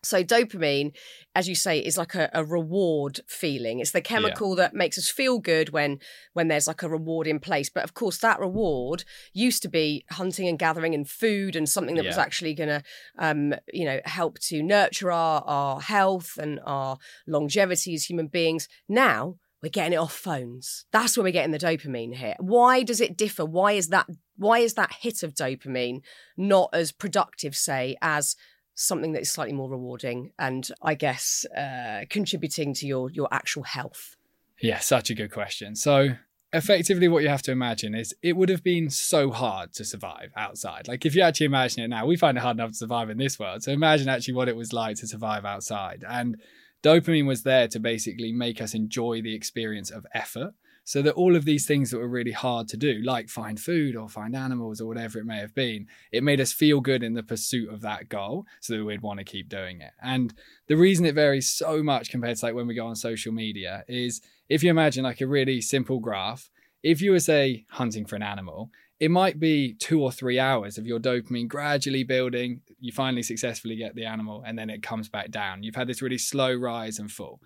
So 0.04 0.24
dopamine, 0.24 0.96
as 1.36 1.48
you 1.48 1.56
say, 1.56 1.80
is 1.80 1.98
like 1.98 2.16
a, 2.16 2.30
a 2.34 2.44
reward 2.44 3.20
feeling. 3.28 3.80
It's 3.80 3.92
the 3.92 4.02
chemical 4.02 4.56
that 4.56 4.74
makes 4.74 4.98
us 4.98 5.10
feel 5.10 5.40
good 5.40 5.70
when 5.70 6.00
when 6.34 6.48
there's 6.48 6.68
like 6.68 6.82
a 6.82 6.90
reward 6.90 7.28
in 7.28 7.40
place. 7.40 7.70
But 7.70 7.84
of 7.84 7.94
course, 7.94 8.18
that 8.20 8.40
reward 8.40 9.04
used 9.34 9.62
to 9.62 9.70
be 9.70 10.06
hunting 10.10 10.48
and 10.48 10.58
gathering 10.58 10.96
and 10.96 11.08
food 11.08 11.56
and 11.56 11.70
something 11.70 11.96
that 11.96 12.06
was 12.06 12.18
actually 12.18 12.54
going 12.56 12.70
to, 12.70 12.84
um, 13.20 13.54
you 13.72 13.86
know, 13.86 14.00
help 14.06 14.40
to 14.40 14.64
nurture 14.64 15.12
our 15.12 15.44
our 15.46 15.82
health 15.82 16.38
and 16.40 16.60
our 16.66 16.98
longevity 17.28 17.94
as 17.94 18.10
human 18.10 18.28
beings. 18.28 18.68
Now 18.90 19.36
we're 19.62 19.70
getting 19.70 19.94
it 19.94 19.98
off 19.98 20.14
phones. 20.14 20.86
That's 20.92 21.16
where 21.16 21.24
we're 21.24 21.32
getting 21.32 21.52
the 21.52 21.60
dopamine 21.60 22.16
hit. 22.16 22.38
Why 22.40 22.82
does 22.82 23.00
it 23.00 23.16
differ? 23.16 23.46
Why 23.46 23.74
is 23.74 23.90
that? 23.90 24.08
Why 24.36 24.60
is 24.60 24.74
that 24.74 24.94
hit 25.02 25.22
of 25.22 25.36
dopamine 25.36 26.02
not 26.36 26.70
as 26.74 26.92
productive, 26.92 27.56
say, 27.56 27.96
as 28.02 28.36
something 28.82 29.12
that 29.14 29.22
is 29.22 29.32
slightly 29.32 29.54
more 29.54 29.70
rewarding 29.70 30.32
and 30.40 30.68
I 30.82 30.96
guess 30.96 31.46
uh, 31.56 32.06
contributing 32.10 32.74
to 32.76 32.88
your 32.88 33.10
your 33.12 33.28
actual 33.32 33.64
health? 33.64 34.16
Yeah, 34.62 34.80
such 34.80 35.10
a 35.10 35.16
good 35.16 35.32
question. 35.32 35.76
So, 35.76 36.10
effectively, 36.54 37.08
what 37.08 37.24
you 37.24 37.30
have 37.30 37.42
to 37.44 37.52
imagine 37.52 37.96
is 37.96 38.14
it 38.22 38.36
would 38.36 38.50
have 38.50 38.64
been 38.64 38.90
so 38.90 39.32
hard 39.32 39.74
to 39.74 39.86
survive 39.86 40.32
outside. 40.36 40.88
Like, 40.88 41.06
if 41.06 41.16
you 41.16 41.22
actually 41.22 41.48
imagine 41.48 41.84
it 41.84 41.88
now, 41.88 42.06
we 42.06 42.16
find 42.16 42.38
it 42.38 42.42
hard 42.42 42.58
enough 42.58 42.72
to 42.72 42.78
survive 42.78 43.10
in 43.10 43.18
this 43.18 43.40
world. 43.40 43.64
So, 43.64 43.72
imagine 43.72 44.10
actually 44.10 44.36
what 44.36 44.50
it 44.50 44.56
was 44.56 44.74
like 44.74 44.98
to 44.98 45.08
survive 45.08 45.46
outside. 45.46 46.04
And 46.08 46.38
dopamine 46.84 47.28
was 47.28 47.44
there 47.44 47.68
to 47.70 47.80
basically 47.80 48.32
make 48.32 48.62
us 48.62 48.74
enjoy 48.74 49.22
the 49.22 49.36
experience 49.36 49.92
of 49.92 50.06
effort 50.14 50.54
So 50.84 51.02
that 51.04 51.14
all 51.14 51.36
of 51.36 51.46
these 51.46 51.66
things 51.68 51.92
that 51.92 52.00
were 52.00 52.08
really 52.08 52.32
hard 52.32 52.68
to 52.70 52.78
do, 52.78 53.02
like 53.04 53.30
find 53.30 53.60
food 53.60 53.96
or 53.96 54.10
find 54.10 54.36
animals 54.36 54.82
or 54.82 54.88
whatever 54.88 55.20
it 55.20 55.26
may 55.26 55.38
have 55.38 55.54
been, 55.54 55.88
it 56.12 56.24
made 56.24 56.42
us 56.42 56.52
feel 56.52 56.82
good 56.82 57.04
in 57.04 57.14
the 57.14 57.24
pursuit 57.24 57.72
of 57.72 57.82
that 57.82 58.10
goal 58.10 58.46
so 58.60 58.76
that 58.76 58.84
we'd 58.84 59.02
want 59.02 59.20
to 59.20 59.24
keep 59.24 59.48
doing 59.48 59.82
it. 59.82 59.92
And 60.02 60.34
the 60.68 60.78
reason 60.78 61.06
it 61.06 61.16
varies 61.16 61.52
so 61.52 61.84
much 61.84 62.10
compared 62.10 62.38
to 62.38 62.46
like 62.46 62.56
when 62.56 62.68
we 62.68 62.76
go 62.76 62.88
on 62.88 62.96
social 62.96 63.32
media 63.32 63.84
is 63.88 64.22
if 64.50 64.64
you 64.64 64.70
imagine 64.70 65.04
like 65.04 65.22
a 65.22 65.28
really 65.28 65.62
simple 65.62 66.00
graph, 66.00 66.50
if 66.84 67.02
you 67.02 67.12
were 67.12 67.20
say 67.20 67.66
hunting 67.70 68.06
for 68.06 68.16
an 68.16 68.24
animal, 68.24 68.72
it 69.00 69.10
might 69.10 69.40
be 69.40 69.74
two 69.74 70.02
or 70.02 70.12
three 70.12 70.40
hours 70.40 70.78
of 70.78 70.86
your 70.86 71.00
dopamine 71.00 71.48
gradually 71.48 72.04
building. 72.04 72.62
You 72.80 72.92
finally 72.92 73.24
successfully 73.24 73.76
get 73.76 73.96
the 73.96 74.06
animal 74.06 74.44
and 74.46 74.58
then 74.58 74.70
it 74.70 74.84
comes 74.84 75.10
back 75.10 75.32
down. 75.32 75.64
You've 75.64 75.76
had 75.76 75.88
this 75.88 76.04
really 76.04 76.20
slow 76.20 76.54
rise 76.54 77.00
and 77.00 77.12
fall. 77.12 77.40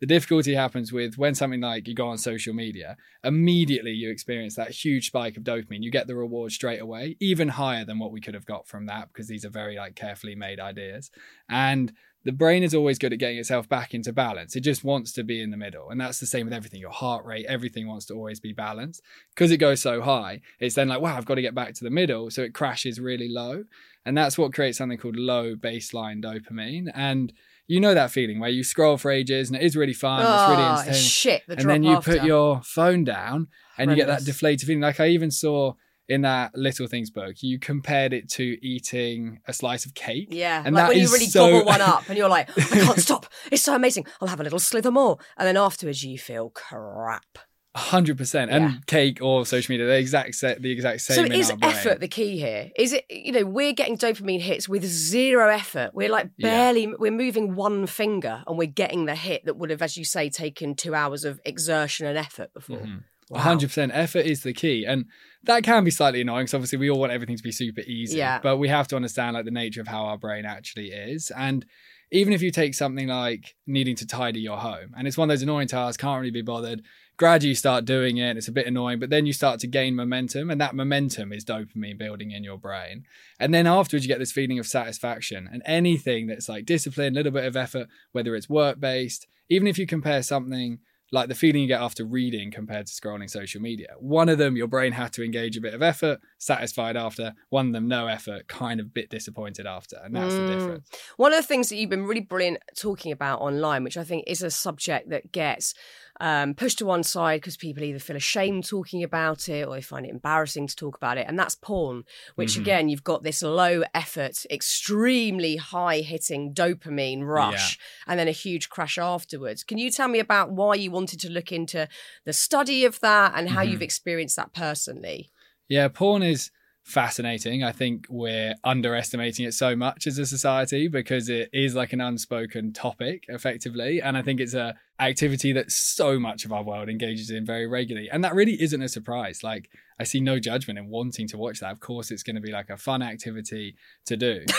The 0.00 0.06
difficulty 0.06 0.54
happens 0.54 0.92
with 0.92 1.16
when 1.16 1.34
something 1.34 1.60
like 1.60 1.88
you 1.88 1.94
go 1.94 2.08
on 2.08 2.18
social 2.18 2.52
media, 2.52 2.96
immediately 3.24 3.92
you 3.92 4.10
experience 4.10 4.54
that 4.56 4.70
huge 4.70 5.06
spike 5.06 5.36
of 5.36 5.42
dopamine. 5.42 5.82
You 5.82 5.90
get 5.90 6.06
the 6.06 6.16
reward 6.16 6.52
straight 6.52 6.80
away, 6.80 7.16
even 7.20 7.48
higher 7.48 7.84
than 7.84 7.98
what 7.98 8.12
we 8.12 8.20
could 8.20 8.34
have 8.34 8.44
got 8.44 8.68
from 8.68 8.86
that 8.86 9.08
because 9.08 9.28
these 9.28 9.44
are 9.44 9.50
very 9.50 9.76
like 9.76 9.94
carefully 9.94 10.34
made 10.34 10.60
ideas. 10.60 11.10
And 11.48 11.92
the 12.26 12.32
brain 12.32 12.64
is 12.64 12.74
always 12.74 12.98
good 12.98 13.12
at 13.12 13.20
getting 13.20 13.38
itself 13.38 13.68
back 13.68 13.94
into 13.94 14.12
balance. 14.12 14.56
It 14.56 14.62
just 14.62 14.82
wants 14.82 15.12
to 15.12 15.22
be 15.22 15.40
in 15.40 15.52
the 15.52 15.56
middle. 15.56 15.90
And 15.90 16.00
that's 16.00 16.18
the 16.18 16.26
same 16.26 16.44
with 16.44 16.52
everything. 16.52 16.80
Your 16.80 16.90
heart 16.90 17.24
rate, 17.24 17.46
everything 17.48 17.86
wants 17.86 18.04
to 18.06 18.14
always 18.14 18.40
be 18.40 18.52
balanced. 18.52 19.00
Because 19.32 19.52
it 19.52 19.58
goes 19.58 19.80
so 19.80 20.02
high, 20.02 20.40
it's 20.58 20.74
then 20.74 20.88
like, 20.88 21.00
wow, 21.00 21.16
I've 21.16 21.24
got 21.24 21.36
to 21.36 21.42
get 21.42 21.54
back 21.54 21.74
to 21.74 21.84
the 21.84 21.90
middle. 21.90 22.28
So 22.32 22.42
it 22.42 22.52
crashes 22.52 22.98
really 22.98 23.28
low. 23.28 23.62
And 24.04 24.18
that's 24.18 24.36
what 24.36 24.52
creates 24.52 24.78
something 24.78 24.98
called 24.98 25.14
low 25.14 25.54
baseline 25.54 26.20
dopamine. 26.20 26.90
And 26.94 27.32
you 27.66 27.80
know 27.80 27.94
that 27.94 28.10
feeling 28.10 28.38
where 28.38 28.50
you 28.50 28.62
scroll 28.62 28.96
for 28.96 29.10
ages 29.10 29.48
and 29.48 29.56
it 29.56 29.62
is 29.62 29.76
really 29.76 29.92
fun, 29.92 30.24
oh, 30.24 30.32
it's 30.32 30.50
really 30.50 30.68
entertaining. 30.68 31.00
Shit, 31.00 31.42
the 31.48 31.58
and 31.58 31.68
then 31.68 31.82
you 31.82 31.96
after. 31.96 32.18
put 32.18 32.24
your 32.24 32.62
phone 32.62 33.04
down 33.04 33.48
and 33.78 33.90
Horrendous. 33.90 33.96
you 33.96 33.96
get 33.96 34.06
that 34.06 34.24
deflated 34.24 34.66
feeling. 34.66 34.80
Like 34.80 35.00
I 35.00 35.08
even 35.08 35.30
saw 35.30 35.74
in 36.08 36.22
that 36.22 36.54
Little 36.54 36.86
Things 36.86 37.10
book, 37.10 37.42
you 37.42 37.58
compared 37.58 38.12
it 38.12 38.28
to 38.30 38.56
eating 38.64 39.40
a 39.46 39.52
slice 39.52 39.84
of 39.84 39.94
cake. 39.94 40.28
Yeah, 40.30 40.62
and 40.64 40.74
like 40.74 40.84
that 40.84 40.88
when 40.90 40.98
you 40.98 41.04
is 41.04 41.12
really 41.12 41.26
so... 41.26 41.50
gobble 41.50 41.66
one 41.66 41.80
up 41.80 42.04
and 42.08 42.16
you're 42.16 42.28
like, 42.28 42.48
oh 42.56 42.68
I 42.72 42.80
can't 42.80 43.00
stop. 43.00 43.26
It's 43.50 43.62
so 43.62 43.74
amazing. 43.74 44.06
I'll 44.20 44.28
have 44.28 44.40
a 44.40 44.44
little 44.44 44.58
slither 44.58 44.90
more. 44.90 45.18
And 45.36 45.46
then 45.46 45.56
afterwards 45.56 46.02
you 46.04 46.18
feel 46.18 46.50
crap. 46.50 47.38
Hundred 47.76 48.16
percent, 48.18 48.50
Yeah. 48.50 48.56
and 48.56 48.86
cake 48.86 49.18
or 49.20 49.44
social 49.46 49.72
media, 49.72 49.86
the 49.86 49.96
exact 49.98 50.34
set, 50.34 50.62
the 50.62 50.70
exact 50.70 51.02
same. 51.02 51.16
So 51.16 51.24
in 51.24 51.32
is 51.32 51.52
effort 51.62 52.00
the 52.00 52.08
key 52.08 52.38
here? 52.38 52.70
Is 52.76 52.92
it 52.92 53.04
you 53.10 53.32
know 53.32 53.44
we're 53.44 53.72
getting 53.74 53.96
dopamine 53.98 54.40
hits 54.40 54.68
with 54.68 54.84
zero 54.84 55.48
effort. 55.48 55.90
We're 55.94 56.08
like 56.10 56.30
Yeah. 56.36 56.48
barely 56.50 56.86
we're 56.98 57.10
moving 57.12 57.54
one 57.54 57.86
finger 57.86 58.42
and 58.46 58.56
we're 58.58 58.66
getting 58.66 59.04
the 59.06 59.14
hit 59.14 59.44
that 59.44 59.56
would 59.56 59.70
have, 59.70 59.82
as 59.82 59.96
you 59.96 60.04
say, 60.04 60.30
taken 60.30 60.74
two 60.74 60.94
hours 60.94 61.24
of 61.24 61.40
exertion 61.44 62.06
and 62.06 62.16
effort 62.18 62.52
before. 62.54 62.78
Mhm. 62.78 63.02
Wow. 63.28 63.40
hundred 63.40 63.66
percent 63.70 63.90
effort 63.92 64.24
is 64.24 64.44
the 64.44 64.52
key, 64.52 64.84
and 64.86 65.06
that 65.42 65.64
can 65.64 65.82
be 65.82 65.90
slightly 65.90 66.20
annoying 66.20 66.44
because 66.44 66.54
obviously 66.54 66.78
we 66.78 66.88
all 66.90 67.00
want 67.00 67.10
everything 67.10 67.36
to 67.36 67.42
be 67.42 67.50
super 67.50 67.80
easy. 67.80 68.18
Yeah. 68.18 68.38
But 68.40 68.58
we 68.58 68.68
have 68.68 68.86
to 68.88 68.96
understand 68.96 69.34
like 69.34 69.44
the 69.44 69.50
nature 69.50 69.80
of 69.80 69.88
how 69.88 70.04
our 70.04 70.16
brain 70.16 70.44
actually 70.44 70.90
is, 70.92 71.32
and 71.36 71.66
even 72.12 72.32
if 72.32 72.40
you 72.40 72.52
take 72.52 72.72
something 72.72 73.08
like 73.08 73.56
needing 73.66 73.96
to 73.96 74.06
tidy 74.06 74.38
your 74.38 74.58
home, 74.58 74.94
and 74.96 75.08
it's 75.08 75.18
one 75.18 75.28
of 75.28 75.32
those 75.34 75.42
annoying 75.42 75.66
tasks, 75.66 76.00
can't 76.00 76.20
really 76.20 76.30
be 76.30 76.40
bothered. 76.42 76.82
Gradually, 77.18 77.50
you 77.50 77.54
start 77.54 77.86
doing 77.86 78.18
it, 78.18 78.36
it's 78.36 78.48
a 78.48 78.52
bit 78.52 78.66
annoying, 78.66 78.98
but 78.98 79.08
then 79.08 79.24
you 79.24 79.32
start 79.32 79.58
to 79.60 79.66
gain 79.66 79.94
momentum, 79.96 80.50
and 80.50 80.60
that 80.60 80.74
momentum 80.74 81.32
is 81.32 81.46
dopamine 81.46 81.96
building 81.96 82.30
in 82.30 82.44
your 82.44 82.58
brain. 82.58 83.04
And 83.40 83.54
then 83.54 83.66
afterwards, 83.66 84.04
you 84.04 84.08
get 84.08 84.18
this 84.18 84.32
feeling 84.32 84.58
of 84.58 84.66
satisfaction. 84.66 85.48
And 85.50 85.62
anything 85.64 86.26
that's 86.26 86.48
like 86.48 86.66
discipline, 86.66 87.14
a 87.14 87.16
little 87.16 87.32
bit 87.32 87.46
of 87.46 87.56
effort, 87.56 87.88
whether 88.12 88.36
it's 88.36 88.50
work 88.50 88.80
based, 88.80 89.26
even 89.48 89.66
if 89.66 89.78
you 89.78 89.86
compare 89.86 90.22
something 90.22 90.80
like 91.12 91.28
the 91.28 91.34
feeling 91.36 91.62
you 91.62 91.68
get 91.68 91.80
after 91.80 92.04
reading 92.04 92.50
compared 92.50 92.84
to 92.84 92.92
scrolling 92.92 93.30
social 93.30 93.62
media. 93.62 93.94
One 94.00 94.28
of 94.28 94.38
them, 94.38 94.56
your 94.56 94.66
brain 94.66 94.92
had 94.92 95.12
to 95.12 95.24
engage 95.24 95.56
a 95.56 95.60
bit 95.60 95.72
of 95.72 95.80
effort, 95.80 96.18
satisfied 96.38 96.96
after. 96.96 97.32
One 97.48 97.68
of 97.68 97.72
them, 97.72 97.86
no 97.86 98.08
effort, 98.08 98.48
kind 98.48 98.80
of 98.80 98.86
a 98.86 98.90
bit 98.90 99.08
disappointed 99.08 99.66
after. 99.66 99.98
And 100.02 100.14
that's 100.14 100.36
the 100.36 100.42
Mm. 100.42 100.46
difference. 100.46 100.90
One 101.16 101.32
of 101.32 101.40
the 101.40 101.46
things 101.46 101.68
that 101.68 101.76
you've 101.76 101.90
been 101.90 102.06
really 102.06 102.22
brilliant 102.22 102.58
talking 102.76 103.12
about 103.12 103.40
online, 103.40 103.84
which 103.84 103.96
I 103.96 104.02
think 104.02 104.24
is 104.26 104.42
a 104.42 104.50
subject 104.50 105.08
that 105.10 105.30
gets 105.30 105.74
um, 106.20 106.54
pushed 106.54 106.78
to 106.78 106.86
one 106.86 107.02
side 107.02 107.40
because 107.40 107.56
people 107.56 107.82
either 107.84 107.98
feel 107.98 108.16
ashamed 108.16 108.64
talking 108.64 109.02
about 109.02 109.48
it 109.48 109.66
or 109.66 109.74
they 109.74 109.82
find 109.82 110.06
it 110.06 110.10
embarrassing 110.10 110.66
to 110.66 110.76
talk 110.76 110.96
about 110.96 111.18
it, 111.18 111.26
and 111.28 111.38
that's 111.38 111.54
porn. 111.54 112.04
Which 112.34 112.54
Mhm. 112.54 112.60
again, 112.60 112.88
you've 112.88 113.04
got 113.04 113.22
this 113.22 113.42
low 113.42 113.82
effort, 113.94 114.44
extremely 114.50 115.56
high 115.56 116.00
hitting 116.00 116.54
dopamine 116.54 117.22
rush, 117.24 117.78
and 118.06 118.18
then 118.18 118.28
a 118.28 118.32
huge 118.32 118.68
crash 118.68 118.98
afterwards. 118.98 119.64
Can 119.64 119.78
you 119.78 119.90
tell 119.90 120.08
me 120.08 120.18
about 120.18 120.50
why 120.52 120.74
you 120.74 120.90
wanted 120.90 121.20
to 121.20 121.30
look 121.30 121.52
into 121.52 121.88
the 122.24 122.32
study 122.32 122.84
of 122.84 123.00
that 123.00 123.32
and 123.34 123.50
how 123.50 123.62
Mhm. 123.62 123.70
you've 123.70 123.82
experienced 123.82 124.36
that 124.36 124.52
personally? 124.54 125.30
Yeah, 125.68 125.88
porn 125.88 126.22
is 126.22 126.50
fascinating. 126.84 127.64
I 127.64 127.72
think 127.72 128.06
we're 128.08 128.54
underestimating 128.62 129.44
it 129.44 129.54
so 129.54 129.74
much 129.74 130.06
as 130.06 130.18
a 130.18 130.26
society 130.26 130.86
because 130.86 131.28
it 131.28 131.50
is 131.52 131.74
like 131.74 131.92
an 131.92 132.00
unspoken 132.00 132.72
topic 132.72 133.24
effectively 133.28 134.00
and 134.00 134.16
I 134.16 134.22
think 134.22 134.38
it's 134.38 134.54
a 134.54 134.76
activity 134.98 135.52
that 135.52 135.70
so 135.70 136.18
much 136.18 136.44
of 136.44 136.52
our 136.52 136.62
world 136.62 136.88
engages 136.88 137.30
in 137.30 137.44
very 137.44 137.66
regularly 137.66 138.08
and 138.10 138.24
that 138.24 138.34
really 138.34 138.60
isn't 138.62 138.80
a 138.80 138.88
surprise. 138.88 139.42
Like 139.44 139.68
I 140.00 140.04
see 140.04 140.20
no 140.20 140.38
judgment 140.38 140.78
in 140.78 140.88
wanting 140.88 141.28
to 141.28 141.38
watch 141.38 141.60
that. 141.60 141.70
Of 141.72 141.80
course 141.80 142.10
it's 142.10 142.22
going 142.22 142.36
to 142.36 142.42
be 142.42 142.50
like 142.52 142.70
a 142.70 142.76
fun 142.76 143.02
activity 143.02 143.76
to 144.06 144.16
do. 144.16 144.44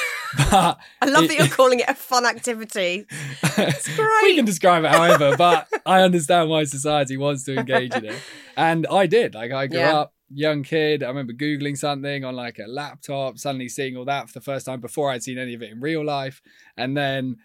But 0.51 0.77
I 1.01 1.06
love 1.06 1.24
it- 1.24 1.27
that 1.29 1.38
you're 1.38 1.48
calling 1.56 1.79
it 1.79 1.88
a 1.88 1.94
fun 1.96 2.25
activity. 2.25 3.06
we 3.58 3.63
great. 3.96 4.36
can 4.36 4.44
describe 4.44 4.84
it 4.84 4.91
however, 4.91 5.38
but 5.38 5.70
I 5.86 6.01
understand 6.01 6.50
why 6.50 6.65
society 6.65 7.15
wants 7.15 7.44
to 7.46 7.58
engage 7.58 7.96
in 7.96 8.03
it. 8.03 8.20
And 8.58 8.86
I 8.91 9.08
did. 9.08 9.36
Like 9.36 9.53
I 9.53 9.67
grew 9.67 9.79
Yeah. 9.79 10.00
up 10.00 10.13
young 10.29 10.63
kid. 10.63 11.01
I 11.01 11.08
remember 11.08 11.32
Googling 11.32 11.77
something 11.77 12.25
on 12.25 12.36
like 12.36 12.60
a 12.60 12.67
laptop, 12.67 13.38
suddenly 13.38 13.70
seeing 13.70 13.96
all 13.96 14.03
that 14.03 14.27
for 14.27 14.34
the 14.38 14.44
first 14.44 14.65
time 14.65 14.82
before 14.82 15.10
I'd 15.10 15.24
seen 15.24 15.38
any 15.38 15.53
of 15.53 15.62
it 15.62 15.72
in 15.72 15.79
real 15.79 16.03
life. 16.03 16.41
And 16.75 16.98
then 16.98 17.38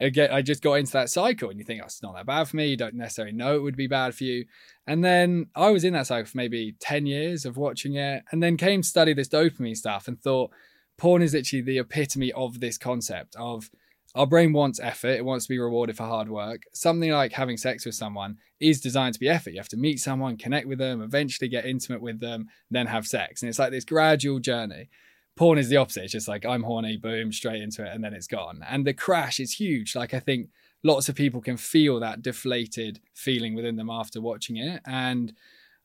again, 0.00 0.30
I 0.30 0.42
just 0.42 0.62
got 0.62 0.74
into 0.74 0.92
that 0.92 1.10
cycle 1.10 1.50
and 1.50 1.58
you 1.58 1.64
think, 1.64 1.80
oh, 1.82 1.86
it's 1.86 2.02
not 2.02 2.14
that 2.14 2.26
bad 2.26 2.48
for 2.48 2.56
me. 2.56 2.66
You 2.66 2.76
don't 2.76 2.94
necessarily 2.94 3.34
know 3.34 3.56
it 3.56 3.62
would 3.62 3.76
be 3.76 3.86
bad 3.86 4.14
for 4.14 4.24
you. 4.24 4.44
And 4.86 5.04
then 5.04 5.46
I 5.54 5.70
was 5.70 5.84
in 5.84 5.94
that 5.94 6.06
cycle 6.06 6.26
for 6.26 6.36
maybe 6.36 6.76
10 6.80 7.06
years 7.06 7.44
of 7.44 7.56
watching 7.56 7.94
it 7.94 8.24
and 8.30 8.42
then 8.42 8.56
came 8.56 8.82
to 8.82 8.88
study 8.88 9.14
this 9.14 9.28
dopamine 9.28 9.76
stuff 9.76 10.08
and 10.08 10.20
thought 10.20 10.50
porn 10.98 11.22
is 11.22 11.34
literally 11.34 11.62
the 11.62 11.78
epitome 11.78 12.32
of 12.32 12.60
this 12.60 12.78
concept 12.78 13.36
of 13.36 13.70
our 14.14 14.26
brain 14.26 14.54
wants 14.54 14.80
effort. 14.80 15.10
It 15.10 15.24
wants 15.24 15.44
to 15.44 15.50
be 15.50 15.58
rewarded 15.58 15.96
for 15.96 16.04
hard 16.04 16.30
work. 16.30 16.62
Something 16.72 17.10
like 17.10 17.32
having 17.32 17.58
sex 17.58 17.84
with 17.84 17.94
someone 17.94 18.38
is 18.58 18.80
designed 18.80 19.12
to 19.12 19.20
be 19.20 19.28
effort. 19.28 19.50
You 19.50 19.58
have 19.58 19.68
to 19.68 19.76
meet 19.76 20.00
someone, 20.00 20.38
connect 20.38 20.66
with 20.66 20.78
them, 20.78 21.02
eventually 21.02 21.48
get 21.48 21.66
intimate 21.66 22.00
with 22.00 22.20
them, 22.20 22.46
then 22.70 22.86
have 22.86 23.06
sex. 23.06 23.42
And 23.42 23.50
it's 23.50 23.58
like 23.58 23.72
this 23.72 23.84
gradual 23.84 24.38
journey. 24.40 24.88
Porn 25.36 25.58
is 25.58 25.68
the 25.68 25.76
opposite. 25.76 26.04
It's 26.04 26.12
just 26.12 26.28
like 26.28 26.46
I'm 26.46 26.62
horny, 26.62 26.96
boom, 26.96 27.30
straight 27.30 27.62
into 27.62 27.84
it, 27.84 27.94
and 27.94 28.02
then 28.02 28.14
it's 28.14 28.26
gone. 28.26 28.64
And 28.68 28.86
the 28.86 28.94
crash 28.94 29.38
is 29.38 29.52
huge. 29.52 29.94
Like 29.94 30.14
I 30.14 30.20
think 30.20 30.48
lots 30.82 31.08
of 31.08 31.14
people 31.14 31.40
can 31.40 31.56
feel 31.56 32.00
that 32.00 32.22
deflated 32.22 33.00
feeling 33.12 33.54
within 33.54 33.76
them 33.76 33.90
after 33.90 34.20
watching 34.20 34.56
it. 34.56 34.80
And 34.86 35.32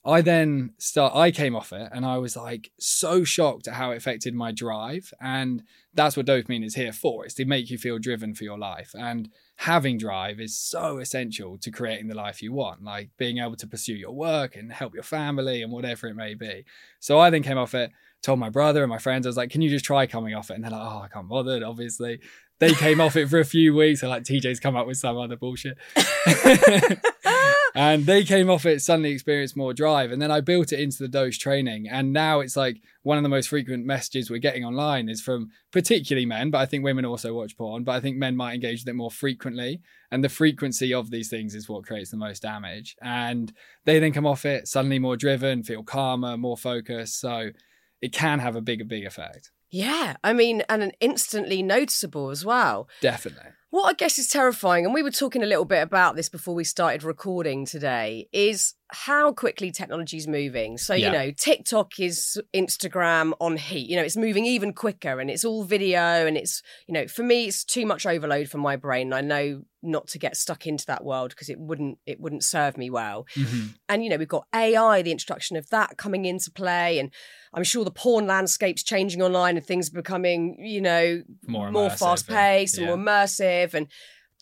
I 0.03 0.22
then 0.22 0.74
start 0.79 1.15
I 1.15 1.29
came 1.29 1.55
off 1.55 1.72
it 1.72 1.89
and 1.93 2.05
I 2.05 2.17
was 2.17 2.36
like 2.36 2.72
so 2.79 3.24
shocked 3.24 3.67
at 3.67 3.75
how 3.75 3.91
it 3.91 3.98
affected 3.98 4.34
my 4.34 4.51
drive. 4.51 5.13
And 5.22 5.63
that's 5.93 6.17
what 6.17 6.25
dopamine 6.25 6.65
is 6.65 6.74
here 6.74 6.91
for. 6.91 7.24
It's 7.24 7.36
to 7.36 7.46
make 7.46 7.70
you 7.70 7.77
feel 7.77 8.00
driven 8.00 8.34
for 8.34 8.43
your 8.43 8.58
life. 8.58 8.91
And 8.96 9.29
having 9.58 10.00
drive 10.00 10.39
is 10.39 10.58
so 10.58 10.98
essential 10.98 11.58
to 11.60 11.70
creating 11.70 12.08
the 12.08 12.15
life 12.15 12.41
you 12.41 12.51
want, 12.51 12.84
like 12.84 13.12
being 13.17 13.38
able 13.38 13.58
to 13.58 13.67
pursue 13.67 13.93
your 13.93 14.13
work 14.13 14.55
and 14.55 14.74
help 14.74 14.96
your 14.96 15.03
family 15.03 15.62
and 15.62 15.72
whatever 15.72 16.08
it 16.08 16.15
may 16.15 16.34
be. 16.34 16.65
So 17.00 17.20
I 17.20 17.29
then 17.29 17.43
came 17.43 17.60
off 17.60 17.75
it, 17.75 17.91
told 18.21 18.39
my 18.39 18.49
brother 18.49 18.83
and 18.83 18.89
my 18.89 18.97
friends, 18.97 19.25
I 19.25 19.29
was 19.29 19.37
like, 19.37 19.49
can 19.49 19.61
you 19.61 19.69
just 19.69 19.85
try 19.85 20.05
coming 20.07 20.35
off 20.35 20.51
it? 20.51 20.55
And 20.55 20.63
they're 20.63 20.71
like, 20.71 20.81
oh, 20.81 21.01
I 21.03 21.07
can't 21.07 21.27
bother, 21.27 21.65
obviously. 21.65 22.19
They 22.59 22.73
came 22.73 23.01
off 23.01 23.15
it 23.15 23.27
for 23.27 23.39
a 23.39 23.45
few 23.45 23.73
weeks. 23.73 24.03
and 24.03 24.11
like, 24.11 24.23
TJ's 24.23 24.59
come 24.59 24.75
up 24.75 24.85
with 24.85 24.97
some 24.97 25.17
other 25.17 25.35
bullshit. 25.35 25.77
and 27.75 28.05
they 28.05 28.23
came 28.23 28.51
off 28.51 28.67
it, 28.67 28.81
suddenly 28.81 29.11
experienced 29.11 29.57
more 29.57 29.73
drive. 29.73 30.11
And 30.11 30.21
then 30.21 30.29
I 30.29 30.41
built 30.41 30.71
it 30.71 30.79
into 30.79 30.99
the 30.99 31.07
dose 31.07 31.39
training. 31.39 31.89
And 31.89 32.13
now 32.13 32.39
it's 32.39 32.55
like 32.55 32.81
one 33.01 33.17
of 33.17 33.23
the 33.23 33.29
most 33.29 33.47
frequent 33.47 33.85
messages 33.85 34.29
we're 34.29 34.37
getting 34.37 34.63
online 34.63 35.09
is 35.09 35.21
from 35.21 35.49
particularly 35.71 36.27
men, 36.27 36.51
but 36.51 36.59
I 36.59 36.67
think 36.67 36.83
women 36.83 37.05
also 37.05 37.33
watch 37.33 37.57
porn. 37.57 37.83
But 37.83 37.93
I 37.93 37.99
think 37.99 38.17
men 38.17 38.35
might 38.35 38.53
engage 38.53 38.81
with 38.81 38.89
it 38.89 38.95
more 38.95 39.09
frequently. 39.09 39.81
And 40.11 40.23
the 40.23 40.29
frequency 40.29 40.93
of 40.93 41.09
these 41.09 41.29
things 41.29 41.55
is 41.55 41.67
what 41.67 41.87
creates 41.87 42.11
the 42.11 42.17
most 42.17 42.43
damage. 42.43 42.95
And 43.01 43.51
they 43.85 43.97
then 43.97 44.13
come 44.13 44.27
off 44.27 44.45
it, 44.45 44.67
suddenly 44.67 44.99
more 44.99 45.17
driven, 45.17 45.63
feel 45.63 45.81
calmer, 45.81 46.37
more 46.37 46.57
focused. 46.57 47.19
So 47.19 47.49
it 48.01 48.12
can 48.12 48.39
have 48.39 48.55
a 48.55 48.62
bigger, 48.62 48.86
big 48.86 49.05
effect. 49.05 49.51
Yeah, 49.70 50.15
I 50.24 50.34
mean, 50.34 50.63
and 50.67 50.84
an 50.84 50.91
instantly 51.00 51.63
noticeable 51.63 52.29
as 52.29 52.43
well. 52.43 52.89
Definitely. 53.00 53.51
What 53.70 53.84
I 53.86 53.93
guess 53.93 54.17
is 54.20 54.27
terrifying, 54.27 54.84
and 54.84 54.93
we 54.93 55.01
were 55.01 55.12
talking 55.12 55.43
a 55.43 55.46
little 55.46 55.63
bit 55.63 55.81
about 55.81 56.17
this 56.17 56.27
before 56.27 56.53
we 56.53 56.65
started 56.65 57.03
recording 57.03 57.65
today, 57.65 58.27
is 58.34 58.74
how 58.89 59.31
quickly 59.31 59.72
technology 59.72 60.17
is 60.17 60.27
moving. 60.27 60.77
So, 60.77 60.93
Yeah. 60.93 61.05
you 61.05 61.12
know, 61.13 61.31
TikTok 61.31 61.98
is 62.01 62.38
Instagram 62.53 63.31
on 63.39 63.55
heat. 63.55 63.89
You 63.89 63.96
know, 63.96 64.03
it's 64.03 64.17
moving 64.17 64.46
even 64.46 64.74
quicker 64.74 65.22
and 65.22 65.29
it's 65.29 65.46
all 65.46 65.63
video. 65.63 66.27
And 66.27 66.36
it's, 66.36 66.62
you 66.86 66.93
know, 66.93 67.08
for 67.08 67.24
me, 67.24 67.46
it's 67.46 67.63
too 67.63 67.86
much 67.86 68.05
overload 68.05 68.50
for 68.50 68.58
my 68.58 68.75
brain. 68.75 69.13
I 69.13 69.22
know 69.22 69.62
not 69.81 70.08
to 70.10 70.20
get 70.20 70.36
stuck 70.36 70.67
into 70.67 70.86
that 70.88 71.05
world 71.05 71.29
because 71.31 71.48
it 71.50 71.58
wouldn't 71.58 71.98
it 72.05 72.20
wouldn't 72.20 72.43
serve 72.43 72.77
me 72.77 72.89
well. 72.89 73.25
Mm-hmm. 73.36 73.67
And 73.88 74.03
you 74.03 74.10
know, 74.10 74.17
we've 74.17 74.27
got 74.27 74.48
AI, 74.53 75.01
the 75.01 75.12
introduction 75.13 75.55
of 75.55 75.70
that 75.70 75.98
coming 75.98 76.25
into 76.25 76.51
play, 76.51 77.00
and 77.00 77.10
I'm 77.53 77.63
sure 77.63 77.84
the 77.84 77.91
porn 77.91 78.27
landscape's 78.27 78.84
changing 78.84 79.22
online 79.22 79.58
and 79.58 79.65
things 79.65 79.89
are 79.89 79.93
becoming, 79.93 80.58
you 80.60 80.81
know, 80.81 81.24
More 81.48 81.72
more 81.72 81.89
fast 81.89 82.27
paced 82.27 82.77
and 82.77 82.88
yeah. 82.88 82.96
more 82.96 83.05
immersive. 83.05 83.74
And 83.74 83.88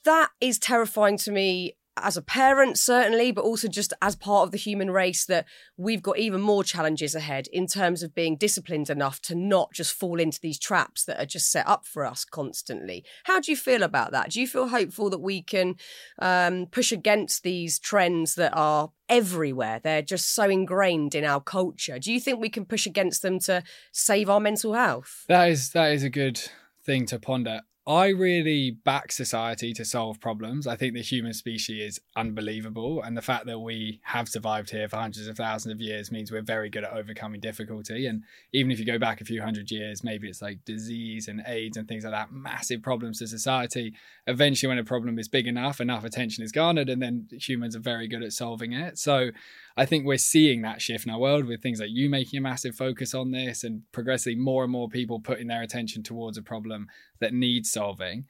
that 0.03 0.29
is 0.39 0.59
terrifying 0.59 1.17
to 1.19 1.31
me 1.31 1.75
as 2.03 2.17
a 2.17 2.21
parent, 2.21 2.77
certainly, 2.77 3.31
but 3.31 3.43
also 3.43 3.67
just 3.67 3.93
as 4.01 4.15
part 4.15 4.43
of 4.45 4.51
the 4.51 4.57
human 4.57 4.91
race 4.91 5.25
that 5.25 5.45
we've 5.77 6.01
got 6.01 6.17
even 6.17 6.41
more 6.41 6.63
challenges 6.63 7.15
ahead 7.15 7.47
in 7.51 7.67
terms 7.67 8.03
of 8.03 8.15
being 8.15 8.35
disciplined 8.35 8.89
enough 8.89 9.21
to 9.21 9.35
not 9.35 9.73
just 9.73 9.93
fall 9.93 10.19
into 10.19 10.39
these 10.41 10.59
traps 10.59 11.05
that 11.05 11.19
are 11.21 11.25
just 11.25 11.51
set 11.51 11.67
up 11.67 11.85
for 11.85 12.05
us 12.05 12.25
constantly. 12.25 13.03
How 13.25 13.39
do 13.39 13.51
you 13.51 13.57
feel 13.57 13.83
about 13.83 14.11
that? 14.11 14.31
Do 14.31 14.41
you 14.41 14.47
feel 14.47 14.67
hopeful 14.67 15.09
that 15.09 15.21
we 15.21 15.41
can 15.41 15.75
um, 16.19 16.67
push 16.71 16.91
against 16.91 17.43
these 17.43 17.79
trends 17.79 18.35
that 18.35 18.53
are 18.55 18.91
everywhere? 19.07 19.79
They're 19.81 20.01
just 20.01 20.33
so 20.33 20.49
ingrained 20.49 21.15
in 21.15 21.25
our 21.25 21.41
culture. 21.41 21.99
Do 21.99 22.11
you 22.11 22.19
think 22.19 22.39
we 22.39 22.49
can 22.49 22.65
push 22.65 22.85
against 22.85 23.21
them 23.21 23.39
to 23.41 23.63
save 23.91 24.29
our 24.29 24.39
mental 24.39 24.73
health? 24.73 25.25
That 25.27 25.49
is 25.49 25.71
that 25.71 25.91
is 25.91 26.03
a 26.03 26.09
good 26.09 26.41
thing 26.83 27.05
to 27.07 27.19
ponder. 27.19 27.61
I 27.89 28.09
really 28.09 28.69
back 28.69 29.11
society 29.11 29.73
to 29.73 29.83
solve 29.83 30.19
problems. 30.19 30.67
I 30.67 30.75
think 30.75 30.93
the 30.93 31.01
human 31.01 31.33
species 31.33 31.95
is 31.95 32.01
unbelievable, 32.15 33.01
and 33.01 33.17
the 33.17 33.21
fact 33.23 33.47
that 33.47 33.57
we 33.57 33.99
have 34.03 34.29
survived 34.29 34.69
here 34.69 34.87
for 34.87 34.97
hundreds 34.97 35.25
of 35.25 35.35
thousands 35.35 35.73
of 35.73 35.81
years 35.81 36.11
means 36.11 36.31
we're 36.31 36.43
very 36.43 36.69
good 36.69 36.83
at 36.83 36.93
overcoming 36.93 37.41
difficulty. 37.41 38.05
And 38.05 38.25
even 38.53 38.69
if 38.69 38.77
you 38.77 38.85
go 38.85 38.99
back 38.99 39.21
a 39.21 39.25
few 39.25 39.41
hundred 39.41 39.71
years, 39.71 40.03
maybe 40.03 40.29
it's 40.29 40.39
like 40.39 40.63
disease 40.65 41.27
and 41.27 41.41
AIDS 41.47 41.77
and 41.77 41.87
things 41.87 42.03
like 42.03 42.13
that, 42.13 42.31
massive 42.31 42.83
problems 42.83 43.17
to 43.19 43.27
society. 43.27 43.95
Eventually, 44.27 44.67
when 44.67 44.77
a 44.77 44.83
problem 44.83 45.17
is 45.17 45.27
big 45.27 45.47
enough, 45.47 45.81
enough 45.81 46.03
attention 46.03 46.43
is 46.43 46.51
garnered, 46.51 46.89
and 46.89 47.01
then 47.01 47.27
humans 47.31 47.75
are 47.75 47.79
very 47.79 48.07
good 48.07 48.21
at 48.21 48.33
solving 48.33 48.71
it. 48.71 48.99
So 48.99 49.31
I 49.79 49.85
think 49.85 50.05
we're 50.05 50.17
seeing 50.17 50.61
that 50.63 50.81
shift 50.81 51.05
in 51.05 51.11
our 51.11 51.19
world 51.19 51.45
with 51.45 51.63
things 51.63 51.79
like 51.79 51.89
you 51.89 52.09
making 52.09 52.37
a 52.37 52.41
massive 52.41 52.75
focus 52.75 53.13
on 53.13 53.31
this 53.31 53.63
and 53.63 53.83
progressively 53.93 54.35
more 54.35 54.63
and 54.63 54.71
more 54.73 54.89
people 54.89 55.21
putting 55.21 55.47
their 55.47 55.61
attention 55.61 56.03
towards 56.03 56.37
a 56.37 56.41
problem 56.41 56.87
that 57.21 57.33
needs 57.33 57.71
solving. 57.71 58.25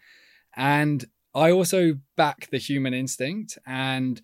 And 0.55 1.03
I 1.33 1.49
also 1.49 1.97
back 2.15 2.51
the 2.51 2.59
human 2.59 2.93
instinct 2.93 3.57
and 3.65 4.21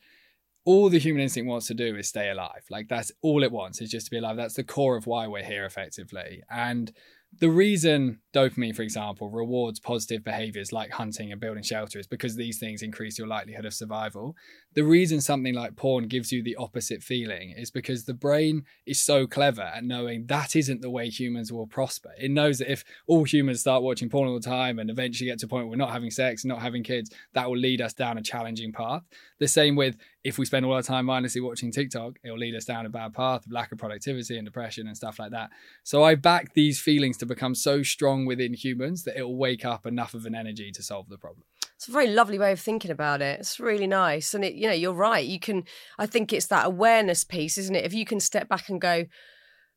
all 0.66 0.88
the 0.88 1.00
human 1.00 1.24
instinct 1.24 1.50
wants 1.50 1.66
to 1.66 1.74
do 1.74 1.96
is 1.96 2.08
stay 2.08 2.30
alive. 2.30 2.64
Like 2.70 2.90
that's 2.90 3.12
all 3.24 3.42
it 3.42 3.52
wants 3.52 3.82
is 3.82 3.90
just 3.90 4.06
to 4.06 4.12
be 4.12 4.20
alive. 4.20 4.38
That's 4.38 4.54
the 4.54 4.64
core 4.64 4.96
of 4.96 5.08
why 5.08 5.26
we're 5.26 5.44
here 5.44 5.66
effectively. 5.66 6.44
And 6.52 6.94
the 7.40 7.50
reason 7.50 8.20
dopamine, 8.34 8.76
for 8.76 8.82
example, 8.82 9.30
rewards 9.30 9.80
positive 9.80 10.24
behaviors 10.24 10.72
like 10.72 10.92
hunting 10.92 11.32
and 11.32 11.40
building 11.40 11.64
shelter 11.64 12.00
is 12.00 12.08
because 12.08 12.36
these 12.36 12.60
things 12.60 12.82
increase 12.82 13.18
your 13.18 13.28
likelihood 13.28 13.66
of 13.66 13.74
survival. 13.74 14.36
The 14.74 14.84
reason 14.84 15.22
something 15.22 15.54
like 15.54 15.76
porn 15.76 16.08
gives 16.08 16.32
you 16.32 16.44
the 16.44 16.56
opposite 16.58 17.02
feeling 17.02 17.54
is 17.58 17.72
because 17.72 18.04
the 18.04 18.14
brain 18.14 18.64
is 18.86 19.02
so 19.02 19.26
clever 19.28 19.62
at 19.62 19.84
knowing 19.84 20.26
that 20.28 20.56
isn't 20.56 20.82
the 20.82 20.90
way 20.90 21.10
humans 21.10 21.52
will 21.52 21.68
prosper. 21.68 22.12
It 22.20 22.32
knows 22.32 22.60
that 22.60 22.72
if 22.72 22.84
all 23.08 23.24
humans 23.24 23.62
start 23.62 23.84
watching 23.84 24.10
porn 24.10 24.28
all 24.28 24.40
the 24.40 24.42
time 24.42 24.80
and 24.80 24.90
eventually 24.90 25.30
get 25.30 25.40
to 25.40 25.46
a 25.46 25.50
point 25.50 25.66
where 25.66 25.72
we're 25.72 25.84
not 25.84 25.92
having 25.92 26.12
sex, 26.12 26.44
and 26.44 26.50
not 26.50 26.62
having 26.62 26.84
kids, 26.84 27.12
that 27.34 27.50
will 27.50 27.58
lead 27.58 27.82
us 27.82 27.94
down 27.94 28.18
a 28.18 28.22
challenging 28.22 28.72
path. 28.72 29.04
The 29.40 29.48
same 29.48 29.76
with 29.76 29.96
if 30.26 30.40
we 30.40 30.46
spend 30.46 30.66
all 30.66 30.74
our 30.74 30.82
time 30.82 31.06
mindlessly 31.06 31.40
watching 31.40 31.72
TikTok, 31.72 32.18
it 32.24 32.32
will 32.32 32.40
lead 32.40 32.56
us 32.56 32.66
down 32.66 32.88
a 32.88 32.90
bad 32.90 33.14
path 33.14 33.46
of 33.46 33.52
lack 33.52 33.72
of 33.72 33.78
productivity 33.78 34.38
and 34.38 34.46
depression 34.46 34.88
and 34.88 34.98
stuff 34.98 35.20
like 35.20 35.30
that. 35.30 35.52
So 35.84 36.04
I 36.04 36.16
back 36.16 36.56
these 36.56 36.80
feelings 36.80 37.16
to 37.18 37.28
become 37.28 37.54
so 37.54 37.84
strong 37.84 38.26
within 38.26 38.56
humans 38.56 39.04
that 39.04 39.16
it 39.16 39.22
will 39.22 39.38
wake 39.38 39.64
up 39.64 39.86
enough 39.86 40.16
of 40.16 40.26
an 40.26 40.34
energy 40.34 40.72
to 40.72 40.82
solve 40.82 41.10
the 41.10 41.20
problem. 41.20 41.44
It's 41.76 41.88
a 41.88 41.92
very 41.92 42.08
lovely 42.08 42.40
way 42.40 42.52
of 42.52 42.60
thinking 42.60 42.90
about 42.90 43.22
it. 43.22 43.40
It's 43.40 43.60
really 43.60 43.86
nice. 43.86 44.34
And 44.34 44.44
it, 44.44 44.56
you 44.56 44.66
know, 44.66 44.74
you're 44.74 44.94
right. 44.94 45.24
You 45.24 45.40
can 45.40 45.64
I 46.00 46.08
think 46.08 46.34
it's 46.34 46.48
that 46.48 46.66
awareness 46.66 47.24
piece, 47.24 47.60
isn't 47.60 47.76
it? 47.76 47.86
If 47.86 47.94
you 47.94 48.04
can 48.04 48.20
step 48.20 48.50
back 48.50 48.68
and 48.68 48.82
go, 48.82 49.06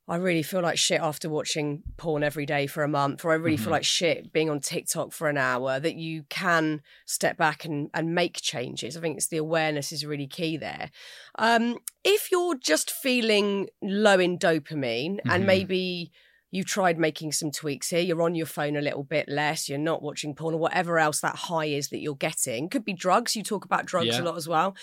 I 0.08 0.16
really 0.16 0.42
feel 0.42 0.62
like 0.62 0.78
shit 0.78 1.00
after 1.02 1.28
watching 1.28 1.82
porn 1.98 2.22
every 2.22 2.46
day 2.46 2.66
for 2.66 2.82
a 2.82 2.88
month, 2.88 3.24
or 3.24 3.30
I 3.32 3.34
really 3.34 3.58
feel 3.58 3.70
like 3.70 3.84
shit 3.84 4.32
being 4.32 4.48
on 4.48 4.60
TikTok 4.60 5.12
for 5.12 5.28
an 5.28 5.36
hour, 5.36 5.78
that 5.78 5.96
you 5.96 6.24
can 6.30 6.80
step 7.04 7.36
back 7.36 7.66
and, 7.66 7.90
and 7.92 8.14
make 8.14 8.40
changes. 8.40 8.96
I 8.96 9.00
think 9.00 9.18
it's 9.18 9.28
the 9.28 9.36
awareness 9.36 9.92
is 9.92 10.06
really 10.06 10.26
key 10.26 10.56
there. 10.56 10.90
Um, 11.38 11.78
if 12.04 12.30
you're 12.32 12.54
just 12.56 12.90
feeling 12.90 13.68
low 13.82 14.18
in 14.18 14.38
dopamine 14.38 15.18
and 15.26 15.42
Mhm. 15.42 15.46
maybe 15.46 16.10
you've 16.50 16.64
tried 16.64 16.98
making 16.98 17.30
some 17.32 17.50
tweaks 17.50 17.90
here, 17.90 18.00
you're 18.00 18.22
on 18.22 18.34
your 18.34 18.46
phone 18.46 18.76
a 18.76 18.80
little 18.80 19.04
bit 19.04 19.28
less, 19.28 19.68
you're 19.68 19.76
not 19.78 20.02
watching 20.02 20.34
porn 20.34 20.54
or 20.54 20.58
whatever 20.58 20.98
else 20.98 21.20
that 21.20 21.36
high 21.36 21.66
is 21.66 21.90
that 21.90 21.98
you're 22.00 22.14
getting, 22.14 22.70
could 22.70 22.86
be 22.86 22.94
drugs. 22.94 23.36
You 23.36 23.42
talk 23.42 23.66
about 23.66 23.84
drugs 23.84 24.06
Yeah. 24.16 24.22
a 24.22 24.24
lot 24.24 24.38
as 24.38 24.48
well. 24.48 24.74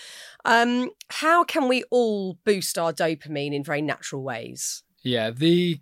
Um, 0.45 0.91
how 1.09 1.43
can 1.43 1.67
we 1.67 1.83
all 1.89 2.35
boost 2.45 2.77
our 2.77 2.93
dopamine 2.93 3.55
in 3.55 3.63
very 3.63 3.81
natural 3.81 4.21
ways? 4.21 4.83
Yeah, 5.05 5.29
the 5.29 5.79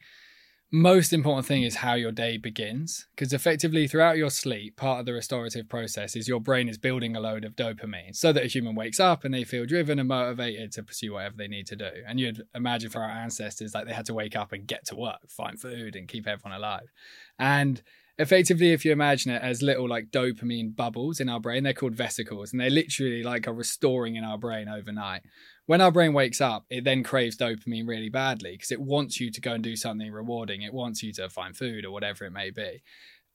most 0.69 1.13
important 1.13 1.45
thing 1.45 1.63
is 1.63 1.75
how 1.75 1.93
your 1.93 2.12
day 2.12 2.36
begins 2.36 3.07
because 3.15 3.31
effectively 3.31 3.88
throughout 3.88 4.17
your 4.17 4.31
sleep 4.31 4.75
part 4.75 4.99
of 4.99 5.05
the 5.05 5.13
restorative 5.13 5.69
process 5.69 6.15
is 6.15 6.27
your 6.27 6.39
brain 6.39 6.67
is 6.67 6.79
building 6.79 7.15
a 7.15 7.19
load 7.19 7.45
of 7.45 7.55
dopamine 7.55 8.15
so 8.15 8.33
that 8.33 8.43
a 8.43 8.47
human 8.47 8.73
wakes 8.73 8.99
up 8.99 9.23
and 9.23 9.31
they 9.31 9.43
feel 9.43 9.67
driven 9.67 9.99
and 9.99 10.07
motivated 10.07 10.71
to 10.71 10.81
pursue 10.81 11.13
whatever 11.13 11.36
they 11.38 11.47
need 11.47 11.67
to 11.67 11.75
do. 11.75 11.91
And 12.07 12.19
you'd 12.19 12.41
imagine 12.55 12.89
for 12.89 13.03
our 13.03 13.12
ancestors 13.12 13.75
like 13.75 13.86
they 13.86 13.93
had 13.93 14.07
to 14.07 14.15
wake 14.15 14.36
up 14.36 14.51
and 14.51 14.65
get 14.65 14.86
to 14.88 14.95
work 14.95 15.19
find 15.29 15.62
food 15.62 15.95
and 15.95 16.07
keep 16.07 16.27
everyone 16.27 16.57
alive. 16.57 16.91
And 17.38 17.81
effectively 18.17 18.71
if 18.71 18.83
you 18.83 18.91
imagine 18.91 19.31
it 19.31 19.41
as 19.41 19.62
little 19.62 19.88
like 19.88 20.12
dopamine 20.12 20.75
bubbles 20.75 21.19
in 21.19 21.29
our 21.29 21.39
brain 21.39 21.63
they're 21.63 21.73
called 21.73 21.95
vesicles 21.95 22.51
and 22.51 22.62
they're 22.62 22.69
literally 22.69 23.23
like 23.23 23.47
are 23.47 23.53
restoring 23.53 24.15
in 24.15 24.23
our 24.23 24.38
brain 24.38 24.67
overnight 24.67 25.23
when 25.65 25.82
our 25.82 25.91
brain 25.91 26.13
wakes 26.13 26.41
up, 26.41 26.65
it 26.69 26.84
then 26.84 27.04
craves 27.04 27.38
dopamine 27.38 27.88
really 27.88 28.10
badly 28.10 28.52
because 28.52 28.71
it 28.71 28.82
wants 28.82 29.19
you 29.19 29.32
to 29.32 29.41
go 29.41 29.54
and 29.54 29.63
do 29.63 29.76
something 29.76 30.12
rewarding. 30.12 30.62
It 30.62 30.73
wants 30.73 31.02
you 31.02 31.13
to 31.13 31.30
find 31.30 31.56
food 31.56 31.86
or 31.86 31.91
whatever 31.91 32.26
it 32.26 32.32
may 32.32 32.49
be. 32.49 32.84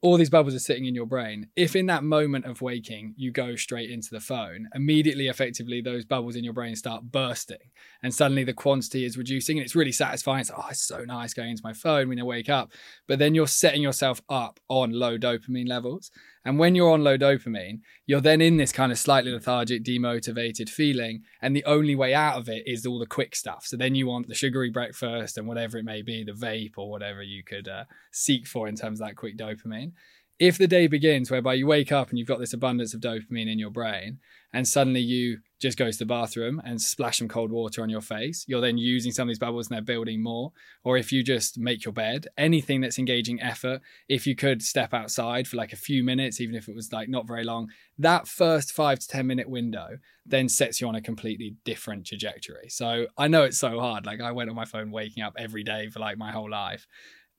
All 0.01 0.17
these 0.17 0.31
bubbles 0.31 0.55
are 0.55 0.61
sitting 0.61 0.85
in 0.85 0.95
your 0.95 1.07
brain. 1.07 1.49
If 1.57 1.75
in 1.75 1.87
that 1.87 2.05
moment 2.05 2.45
of 2.45 2.62
waking 2.62 3.14
you 3.17 3.33
go 3.33 3.57
straight 3.57 3.91
into 3.91 4.11
the 4.12 4.21
phone, 4.21 4.69
immediately, 4.73 5.27
effectively, 5.27 5.81
those 5.81 6.05
bubbles 6.05 6.37
in 6.37 6.45
your 6.45 6.53
brain 6.53 6.77
start 6.77 7.11
bursting, 7.11 7.73
and 8.01 8.14
suddenly 8.14 8.45
the 8.45 8.53
quantity 8.53 9.05
is 9.05 9.19
reducing, 9.19 9.59
and 9.59 9.64
it's 9.64 9.75
really 9.75 9.91
satisfying. 9.91 10.43
It's 10.43 10.53
oh, 10.57 10.67
it's 10.71 10.87
so 10.87 11.01
nice 11.01 11.35
going 11.35 11.51
into 11.51 11.64
my 11.64 11.73
phone 11.73 12.09
when 12.09 12.21
I 12.21 12.23
wake 12.23 12.49
up. 12.49 12.71
But 13.09 13.19
then 13.19 13.35
you're 13.35 13.49
setting 13.49 13.83
yourself 13.83 14.23
up 14.29 14.61
on 14.69 14.93
low 14.93 15.19
dopamine 15.19 15.69
levels, 15.69 16.12
and 16.49 16.59
when 16.59 16.75
you're 16.75 16.91
on 16.91 17.05
low 17.05 17.19
dopamine, 17.19 17.81
you're 18.07 18.23
then 18.23 18.41
in 18.41 18.57
this 18.57 18.73
kind 18.73 18.91
of 18.91 18.99
slightly 18.99 19.31
lethargic, 19.31 19.85
demotivated 19.85 20.71
feeling. 20.71 21.25
And 21.43 21.55
the 21.55 21.65
only 21.67 21.95
way 21.95 22.15
out 22.15 22.39
of 22.39 22.49
it 22.49 22.63
is 22.65 22.87
all 22.87 22.99
the 22.99 23.05
quick 23.05 23.37
stuff. 23.37 23.67
So 23.67 23.77
then 23.77 23.95
you 23.95 24.07
want 24.07 24.29
the 24.29 24.35
sugary 24.35 24.71
breakfast 24.71 25.37
and 25.37 25.47
whatever 25.47 25.77
it 25.77 25.85
may 25.85 26.01
be, 26.01 26.25
the 26.25 26.33
vape 26.33 26.79
or 26.79 26.91
whatever 26.91 27.23
you 27.23 27.45
could 27.45 27.69
uh, 27.69 27.85
seek 28.13 28.47
for 28.47 28.67
in 28.67 28.77
terms 28.77 28.99
of 28.99 29.07
that 29.07 29.17
quick 29.17 29.37
dopamine. 29.37 29.93
If 30.39 30.57
the 30.57 30.67
day 30.67 30.87
begins 30.87 31.31
whereby 31.31 31.53
you 31.53 31.67
wake 31.67 31.93
up 31.93 32.09
and 32.09 32.19
you've 32.19 32.27
got 32.27 32.39
this 32.39 32.55
abundance 32.55 32.95
of 32.95 33.03
dopamine 33.03 33.53
in 33.53 33.59
your 33.59 33.69
brain, 33.69 34.19
and 34.53 34.67
suddenly 34.67 35.01
you 35.01 35.39
just 35.61 35.77
go 35.77 35.91
to 35.91 35.99
the 35.99 36.07
bathroom 36.07 36.61
and 36.65 36.81
splash 36.81 37.19
some 37.19 37.29
cold 37.29 37.51
water 37.51 37.83
on 37.83 37.91
your 37.91 38.01
face, 38.01 38.45
you're 38.47 38.61
then 38.61 38.79
using 38.79 39.13
some 39.13 39.29
of 39.29 39.29
these 39.29 39.39
bubbles 39.39 39.69
and 39.69 39.75
they're 39.75 39.83
building 39.83 40.23
more. 40.23 40.53
Or 40.85 40.97
if 40.97 41.13
you 41.13 41.25
just 41.25 41.59
make 41.59 41.85
your 41.85 41.93
bed, 41.93 42.29
anything 42.37 42.81
that's 42.81 42.99
engaging 42.99 43.43
effort, 43.43 43.81
if 44.09 44.27
you 44.27 44.37
could 44.37 44.63
step 44.63 44.95
outside 44.95 45.49
for 45.49 45.57
like 45.57 45.73
a 45.73 45.77
few 45.77 46.05
minutes, 46.05 46.41
even 46.41 46.55
if 46.55 46.69
it 46.69 46.75
was 46.75 46.93
like 46.93 47.09
not 47.09 47.27
very 47.27 47.45
long, 47.45 47.69
that 47.99 48.29
first 48.29 48.73
five 48.73 49.01
to 49.01 49.09
10 49.09 49.27
minute 49.27 49.49
window 49.49 49.99
then 50.29 50.49
sets 50.49 50.81
you 50.81 50.87
on 50.87 50.95
a 50.95 51.01
completely 51.01 51.57
different 51.65 52.07
trajectory. 52.07 52.69
So 52.69 53.07
I 53.17 53.29
know 53.29 53.45
it's 53.45 53.59
so 53.59 53.81
hard. 53.81 54.05
Like 54.05 54.21
I 54.21 54.33
went 54.33 54.51
on 54.51 54.57
my 54.57 54.67
phone 54.67 54.91
waking 54.91 55.23
up 55.23 55.35
every 55.39 55.65
day 55.65 55.89
for 55.89 56.01
like 56.01 56.19
my 56.19 56.31
whole 56.31 56.51
life. 56.51 56.87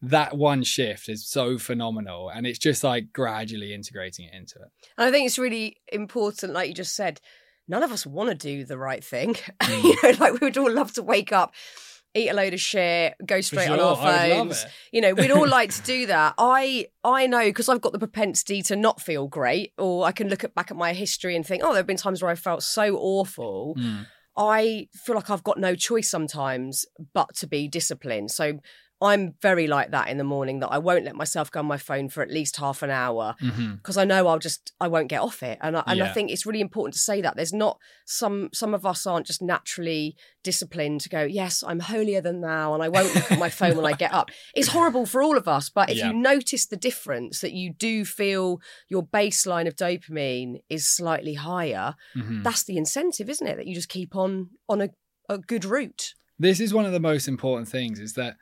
That 0.02 0.38
one 0.38 0.64
shift 0.64 1.10
is 1.10 1.28
so 1.28 1.58
phenomenal 1.58 2.30
and 2.30 2.48
it's 2.48 2.60
just 2.60 2.84
like 2.84 3.12
gradually 3.12 3.74
integrating 3.74 4.26
it 4.26 4.34
into 4.34 4.56
it. 4.60 4.70
And 4.98 5.08
I 5.08 5.12
think 5.12 5.26
it's 5.26 5.40
really 5.40 5.78
important, 5.92 6.54
like 6.54 6.70
you 6.70 6.74
just 6.74 6.96
said, 6.96 7.20
none 7.68 7.84
of 7.84 7.92
us 7.92 8.06
want 8.06 8.30
to 8.30 8.36
do 8.36 8.66
the 8.66 8.78
right 8.78 9.04
thing. 9.04 9.36
Mm. 9.62 9.84
you 9.84 9.96
know, 10.02 10.18
like 10.20 10.34
we 10.40 10.48
would 10.48 10.58
all 10.58 10.72
love 10.72 10.94
to 10.94 11.04
wake 11.04 11.32
up, 11.32 11.54
eat 12.16 12.30
a 12.30 12.34
load 12.34 12.54
of 12.54 12.60
shit, 12.60 13.14
go 13.26 13.42
straight 13.42 13.70
on 13.70 13.80
our 13.80 13.96
I 13.98 14.30
would 14.30 14.36
love 14.36 14.48
phones. 14.48 14.66
You 14.92 15.02
know, 15.02 15.14
we'd 15.14 15.32
all 15.32 15.48
like 15.60 15.74
to 15.74 15.82
do 15.84 16.08
that. 16.08 16.34
I 16.38 16.88
I 17.04 17.28
know 17.28 17.44
because 17.44 17.70
I've 17.70 17.82
got 17.82 17.92
the 17.92 18.00
propensity 18.00 18.62
to 18.64 18.76
not 18.76 19.02
feel 19.02 19.28
great, 19.28 19.74
or 19.78 20.06
I 20.06 20.12
can 20.12 20.30
look 20.30 20.44
at, 20.44 20.56
back 20.56 20.72
at 20.72 20.78
my 20.78 20.94
history 20.94 21.36
and 21.36 21.46
think, 21.46 21.62
oh, 21.64 21.68
there 21.68 21.78
have 21.78 21.88
been 21.88 21.98
times 21.98 22.22
where 22.22 22.32
I 22.32 22.36
felt 22.36 22.64
so 22.64 22.96
awful. 22.98 23.76
Mm. 23.78 24.08
I 24.38 24.88
feel 24.94 25.16
like 25.16 25.30
I've 25.30 25.44
got 25.44 25.60
no 25.60 25.76
choice 25.76 26.10
sometimes 26.10 26.86
but 27.14 27.36
to 27.36 27.48
be 27.48 27.68
disciplined. 27.68 28.32
So 28.32 28.60
I'm 29.02 29.36
very 29.42 29.68
like 29.68 29.92
that 29.92 30.10
in 30.10 30.18
the 30.18 30.24
morning 30.26 30.60
that 30.60 30.68
I 30.68 30.78
won't 30.78 31.06
let 31.06 31.16
myself 31.16 31.50
go 31.50 31.62
on 31.62 31.66
my 31.66 31.78
phone 31.78 32.10
for 32.10 32.22
at 32.22 32.30
least 32.30 32.58
half 32.58 32.84
an 32.84 32.90
hour 32.90 33.36
because 33.40 33.96
I 33.98 34.04
know 34.04 34.28
I'll 34.28 34.40
just 34.40 34.74
I 34.82 34.88
won't 34.90 35.08
get 35.08 35.22
off 35.22 35.42
it. 35.42 35.58
And 35.62 35.78
I, 35.78 35.84
and 35.88 36.04
I 36.04 36.10
think 36.14 36.32
it's 36.32 36.46
really 36.46 36.60
important 36.60 36.94
to 36.96 37.00
say 37.00 37.22
that 37.22 37.36
there's 37.38 37.54
not 37.54 37.80
some 38.06 38.50
some 38.54 38.74
of 38.74 38.86
us 38.86 39.08
aren't 39.08 39.26
just 39.26 39.42
naturally 39.42 40.16
disciplined 40.44 41.00
to 41.02 41.10
go 41.10 41.22
yes 41.24 41.64
I'm 41.66 41.80
holier 41.80 42.22
than 42.22 42.42
thou 42.42 42.74
and 42.74 42.84
I 42.84 42.90
won't 42.90 43.14
look 43.16 43.32
at 43.32 43.40
my 43.40 43.50
phone 43.50 43.78
when 43.78 43.86
I 43.86 43.94
get 43.94 44.14
up. 44.14 44.32
It's 44.54 44.70
horrible 44.70 45.06
for 45.06 45.24
all 45.24 45.38
of 45.38 45.48
us, 45.48 45.70
but 45.70 45.90
if 45.90 45.98
Yeah. 45.98 46.08
you 46.10 46.14
notice 46.18 46.66
the 46.66 46.76
difference 46.78 47.40
that 47.42 47.54
you 47.54 47.74
do 47.74 48.04
feel 48.04 48.60
your 48.90 49.04
baseline 49.06 49.68
of 49.68 49.76
dopamine 49.76 50.62
is 50.70 50.88
slightly 50.88 51.36
higher, 51.36 51.96
Mhm. 52.18 52.44
that's 52.44 52.64
the 52.64 52.78
incentive, 52.78 53.30
isn't 53.30 53.48
it? 53.48 53.56
That 53.58 53.68
you 53.68 53.76
just 53.76 53.90
keep 53.90 54.16
on 54.16 54.50
on 54.68 54.82
a, 54.82 54.90
a 55.30 55.38
good 55.38 55.64
route. 55.66 56.14
This 56.38 56.60
is 56.60 56.74
one 56.74 56.86
of 56.86 56.92
the 56.94 57.00
most 57.02 57.28
important 57.28 57.68
things 57.68 58.00
is 58.00 58.14
that 58.14 58.36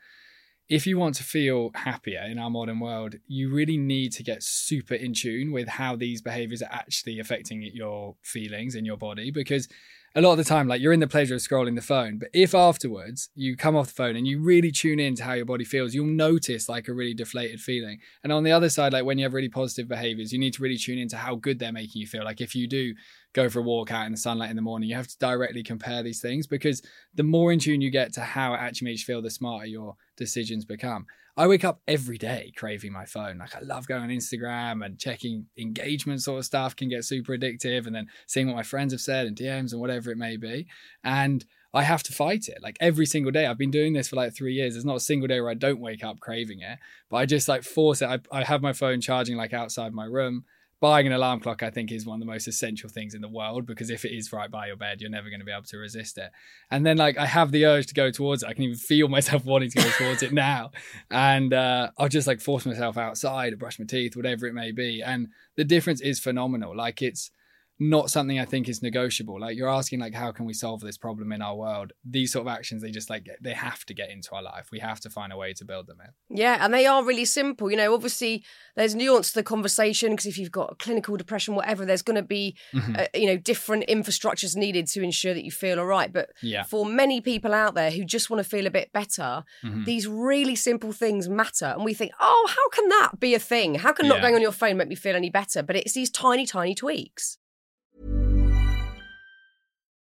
if 0.70 0.86
you 0.86 0.98
want 0.98 1.16
to 1.16 1.24
feel 1.24 1.72
happier 1.76 2.22
in 2.22 2.38
our 2.38 2.50
modern 2.50 2.80
world, 2.80 3.16
you 3.28 3.54
really 3.54 3.78
need 3.78 4.12
to 4.14 4.24
get 4.24 4.44
super 4.44 4.96
in 4.96 5.14
tune 5.14 5.52
with 5.52 5.68
how 5.68 5.96
these 5.96 6.22
behaviors 6.22 6.62
are 6.62 6.72
actually 6.72 7.20
affecting 7.20 7.62
your 7.74 8.16
feelings 8.22 8.76
in 8.76 8.84
your 8.84 8.98
body. 8.98 9.32
Because 9.32 9.70
a 10.14 10.22
lot 10.22 10.32
of 10.32 10.38
the 10.38 10.44
time, 10.44 10.68
like 10.68 10.82
you're 10.82 10.94
in 10.94 11.00
the 11.00 11.08
pleasure 11.08 11.36
of 11.36 11.42
scrolling 11.42 11.76
the 11.76 11.82
phone, 11.82 12.18
but 12.18 12.30
if 12.34 12.54
afterwards 12.54 13.30
you 13.34 13.56
come 13.56 13.76
off 13.76 13.88
the 13.88 13.94
phone 13.94 14.16
and 14.16 14.28
you 14.28 14.42
really 14.42 14.72
tune 14.72 15.00
in 15.00 15.16
to 15.16 15.24
how 15.24 15.34
your 15.34 15.46
body 15.46 15.64
feels, 15.64 15.94
you'll 15.94 16.06
notice 16.06 16.68
like 16.68 16.88
a 16.88 16.94
really 16.94 17.14
deflated 17.14 17.62
feeling. 17.62 18.00
And 18.24 18.34
on 18.34 18.44
the 18.44 18.52
other 18.52 18.70
side, 18.70 18.94
like 18.94 19.06
when 19.06 19.18
you 19.18 19.26
have 19.26 19.34
really 19.34 19.50
positive 19.50 19.88
behaviors, 19.88 20.34
you 20.34 20.40
need 20.40 20.54
to 20.56 20.64
really 20.64 20.78
tune 20.78 20.98
into 20.98 21.18
how 21.18 21.36
good 21.36 21.60
they're 21.60 21.72
making 21.72 22.02
you 22.02 22.08
feel. 22.08 22.26
Like 22.26 22.42
if 22.42 22.56
you 22.56 22.68
do 22.68 22.94
go 23.34 23.50
for 23.50 23.60
a 23.60 23.64
walk 23.64 23.92
out 23.92 24.06
in 24.06 24.12
the 24.12 24.18
sunlight 24.18 24.50
in 24.50 24.56
the 24.56 24.62
morning, 24.62 24.90
you 24.90 24.96
have 24.96 25.08
to 25.08 25.18
directly 25.20 25.64
compare 25.64 26.04
these 26.04 26.22
things 26.22 26.48
because 26.48 26.82
the 27.16 27.24
more 27.24 27.52
in 27.52 27.60
tune 27.60 27.82
you 27.82 27.92
get 27.92 28.14
to 28.14 28.22
how 28.22 28.54
it 28.54 28.58
actually 28.58 28.86
makes 28.86 29.02
you 29.02 29.14
feel, 29.14 29.22
the 29.22 29.30
smarter 29.30 29.66
your 29.66 29.96
decisions 30.16 30.66
become. 30.66 31.06
I 31.38 31.46
wake 31.46 31.64
up 31.64 31.82
every 31.88 32.18
day 32.18 32.52
craving 32.56 32.92
my 32.92 33.06
phone. 33.06 33.38
Like 33.38 33.56
I 33.56 33.60
love 33.60 33.88
going 33.88 34.02
on 34.02 34.10
Instagram 34.10 34.84
and 34.84 34.98
checking 34.98 35.46
engagement 35.56 36.24
sort 36.24 36.40
of 36.40 36.46
stuff 36.46 36.76
can 36.76 36.90
get 36.90 37.06
super 37.06 37.38
addictive 37.38 37.86
and 37.86 37.96
then 37.96 38.08
seeing 38.26 38.48
what 38.48 38.56
my 38.56 38.64
friends 38.64 38.92
have 38.92 39.02
said 39.02 39.28
and 39.28 39.38
DMs 39.38 39.72
and 39.72 39.80
whatever 39.80 40.10
it 40.10 40.18
may 40.18 40.36
be. 40.36 40.66
And 41.04 41.46
I 41.76 41.84
have 41.84 42.02
to 42.04 42.14
fight 42.14 42.48
it. 42.48 42.58
Like 42.64 42.76
every 42.80 43.06
single 43.06 43.32
day. 43.32 43.46
I've 43.46 43.60
been 43.60 43.70
doing 43.70 43.94
this 43.94 44.08
for 44.08 44.16
like 44.16 44.36
three 44.36 44.54
years. 44.54 44.74
There's 44.74 44.84
not 44.84 44.96
a 44.96 45.02
single 45.02 45.28
day 45.28 45.40
where 45.40 45.52
I 45.52 45.54
don't 45.54 45.80
wake 45.80 46.04
up 46.04 46.20
craving 46.20 46.62
it. 46.62 46.80
But 47.08 47.18
I 47.18 47.28
just 47.28 47.48
like 47.48 47.62
force 47.62 48.02
it. 48.02 48.08
I, 48.08 48.20
I 48.32 48.44
have 48.44 48.64
my 48.64 48.74
phone 48.74 49.00
charging 49.00 49.38
like 49.38 49.54
outside 49.54 49.94
my 49.94 50.06
room 50.06 50.44
buying 50.80 51.08
an 51.08 51.14
alarm 51.14 51.40
clock 51.40 51.64
i 51.64 51.70
think 51.70 51.92
is 51.92 52.06
one 52.06 52.16
of 52.16 52.20
the 52.20 52.32
most 52.32 52.48
essential 52.48 52.90
things 52.90 53.14
in 53.14 53.22
the 53.22 53.28
world 53.28 53.66
because 53.66 53.90
if 53.90 54.06
it 54.06 54.16
is 54.16 54.32
right 54.32 54.52
by 54.52 54.68
your 54.68 54.76
bed 54.76 55.02
you're 55.02 55.10
never 55.10 55.30
going 55.30 55.40
to 55.40 55.46
be 55.46 55.52
able 55.52 55.64
to 55.64 55.78
resist 55.78 56.18
it. 56.18 56.32
And 56.72 56.86
then 56.86 56.98
like 56.98 57.18
i 57.18 57.26
have 57.26 57.52
the 57.52 57.66
urge 57.66 57.88
to 57.88 57.94
go 57.94 58.12
towards 58.12 58.44
it. 58.44 58.50
I 58.50 58.54
can 58.54 58.64
even 58.64 58.78
feel 58.78 59.08
myself 59.18 59.46
wanting 59.46 59.70
to 59.72 59.80
go 59.80 59.90
towards 59.92 60.24
it 60.24 60.34
now. 60.34 60.72
And 61.10 61.54
uh, 61.54 61.92
i'll 61.98 62.10
just 62.10 62.28
like 62.28 62.42
force 62.42 62.66
myself 62.66 62.98
outside 62.98 63.58
brush 63.60 63.80
my 63.80 63.86
teeth 63.86 64.16
whatever 64.16 64.48
it 64.48 64.54
may 64.54 64.72
be. 64.72 65.02
And 65.02 65.30
the 65.56 65.64
difference 65.64 66.02
is 66.02 66.20
phenomenal. 66.20 66.76
Like 66.76 67.02
it's 67.02 67.32
not 67.80 68.10
something 68.10 68.40
I 68.40 68.46
think 68.46 68.68
is 68.68 68.82
negotiable. 68.82 69.40
Like 69.40 69.56
you're 69.56 69.70
asking, 69.70 70.00
like, 70.00 70.16
how 70.16 70.32
can 70.32 70.46
we 70.46 70.54
solve 70.54 70.82
this 70.82 70.98
problem 70.98 71.32
in 71.32 71.42
our 71.44 71.56
world? 71.56 71.94
These 72.04 72.32
sort 72.32 72.48
of 72.48 72.52
actions, 72.52 72.82
they 72.82 72.90
just 72.90 73.10
like 73.10 73.28
they 73.40 73.54
have 73.54 73.86
to 73.86 73.94
get 73.94 74.10
into 74.10 74.34
our 74.34 74.42
life. 74.42 74.70
We 74.72 74.80
have 74.80 75.00
to 75.02 75.10
find 75.12 75.32
a 75.32 75.38
way 75.38 75.54
to 75.54 75.64
build 75.66 75.86
them 75.88 75.98
in. 76.04 76.38
Yeah, 76.38 76.58
and 76.60 76.74
they 76.74 76.88
are 76.88 77.04
really 77.04 77.26
simple. 77.26 77.70
You 77.70 77.78
know, 77.78 77.94
obviously 77.94 78.44
there's 78.76 78.96
nuance 78.96 79.30
to 79.30 79.36
the 79.36 79.44
conversation 79.44 80.12
because 80.12 80.26
if 80.26 80.38
you've 80.40 80.52
got 80.52 80.80
clinical 80.80 81.18
depression, 81.18 81.54
whatever, 81.54 81.86
there's 81.86 82.02
going 82.02 82.16
to 82.16 82.24
be, 82.24 82.56
Mm-hmm. 82.74 82.96
uh, 82.98 83.06
you 83.14 83.28
know, 83.28 83.38
different 83.38 83.86
infrastructures 83.88 84.56
needed 84.56 84.88
to 84.88 85.02
ensure 85.04 85.34
that 85.34 85.44
you 85.46 85.52
feel 85.52 85.80
all 85.80 85.86
right. 85.86 86.12
But 86.12 86.30
Yeah. 86.42 86.64
for 86.64 86.86
many 86.86 87.22
people 87.22 87.54
out 87.54 87.76
there 87.76 87.92
who 87.92 88.04
just 88.04 88.30
want 88.30 88.44
to 88.44 88.50
feel 88.50 88.66
a 88.66 88.72
bit 88.72 88.92
better, 88.92 89.44
Mm-hmm. 89.64 89.84
these 89.84 90.08
really 90.08 90.56
simple 90.56 90.92
things 90.94 91.30
matter. 91.30 91.66
And 91.66 91.86
we 91.86 91.94
think, 91.94 92.12
oh, 92.20 92.48
how 92.50 92.70
can 92.70 92.90
that 92.90 93.20
be 93.20 93.36
a 93.36 93.40
thing? 93.40 93.76
How 93.76 93.94
can 93.94 94.08
not 94.08 94.16
Yeah. 94.18 94.22
going 94.22 94.36
on 94.36 94.42
your 94.42 94.52
phone 94.52 94.78
make 94.78 94.88
me 94.88 94.96
feel 94.96 95.16
any 95.16 95.30
better? 95.30 95.62
But 95.64 95.76
it's 95.76 95.94
these 95.94 96.10
tiny, 96.10 96.46
tiny 96.46 96.74
tweaks. 96.74 97.38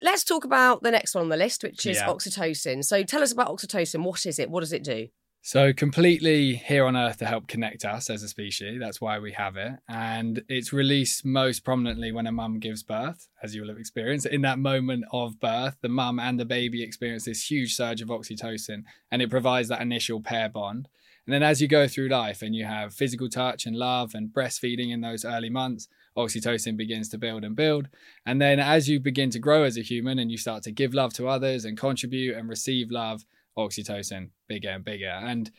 Let's 0.00 0.22
talk 0.24 0.44
about 0.44 0.82
the 0.82 0.90
next 0.90 1.14
one 1.14 1.22
on 1.24 1.28
the 1.28 1.36
list, 1.36 1.62
which 1.64 1.84
is 1.86 1.96
Yeah. 1.98 2.06
oxytocin. 2.06 2.84
So 2.84 3.02
tell 3.02 3.22
us 3.22 3.32
about 3.32 3.48
oxytocin. 3.48 4.04
What 4.04 4.26
is 4.26 4.38
it? 4.38 4.50
What 4.50 4.60
does 4.60 4.72
it 4.72 4.84
do? 4.84 5.08
So, 5.40 5.72
completely 5.72 6.56
here 6.56 6.84
on 6.84 6.96
Earth 6.96 7.18
to 7.18 7.24
help 7.26 7.46
connect 7.46 7.84
us 7.84 8.10
as 8.10 8.22
a 8.22 8.28
species. 8.28 8.78
That's 8.80 9.00
why 9.00 9.18
we 9.18 9.32
have 9.32 9.56
it. 9.56 9.72
And 9.88 10.42
it's 10.48 10.72
released 10.72 11.24
most 11.24 11.64
prominently 11.64 12.12
when 12.12 12.26
a 12.26 12.32
mum 12.32 12.58
gives 12.58 12.82
birth, 12.82 13.28
as 13.42 13.54
you 13.54 13.62
will 13.62 13.68
have 13.68 13.78
experienced. 13.78 14.26
In 14.26 14.42
that 14.42 14.58
moment 14.58 15.04
of 15.12 15.38
birth, 15.40 15.76
the 15.80 15.88
mum 15.88 16.18
and 16.18 16.38
the 16.38 16.44
baby 16.44 16.82
experience 16.82 17.24
this 17.24 17.50
huge 17.50 17.74
surge 17.74 18.02
of 18.02 18.08
oxytocin, 18.08 18.82
and 19.10 19.22
it 19.22 19.30
provides 19.30 19.68
that 19.68 19.80
initial 19.80 20.20
pair 20.20 20.48
bond. 20.48 20.88
And 21.24 21.32
then, 21.32 21.42
as 21.42 21.62
you 21.62 21.68
go 21.68 21.86
through 21.86 22.08
life 22.08 22.42
and 22.42 22.54
you 22.54 22.64
have 22.64 22.92
physical 22.92 23.28
touch 23.28 23.64
and 23.64 23.76
love 23.76 24.14
and 24.14 24.30
breastfeeding 24.30 24.90
in 24.90 25.00
those 25.02 25.24
early 25.24 25.50
months, 25.50 25.88
oxytocin 26.18 26.76
begins 26.76 27.08
to 27.10 27.18
build 27.18 27.44
and 27.44 27.54
build. 27.54 27.88
And 28.26 28.42
then, 28.42 28.58
as 28.58 28.88
you 28.88 29.00
begin 29.00 29.30
to 29.30 29.38
grow 29.38 29.62
as 29.62 29.78
a 29.78 29.82
human 29.82 30.18
and 30.18 30.30
you 30.30 30.36
start 30.36 30.64
to 30.64 30.72
give 30.72 30.92
love 30.92 31.14
to 31.14 31.28
others 31.28 31.64
and 31.64 31.78
contribute 31.78 32.36
and 32.36 32.48
receive 32.48 32.90
love, 32.90 33.24
oxytocin 33.56 34.30
bigger 34.48 34.70
and 34.70 34.84
bigger. 34.84 35.08
And 35.08 35.50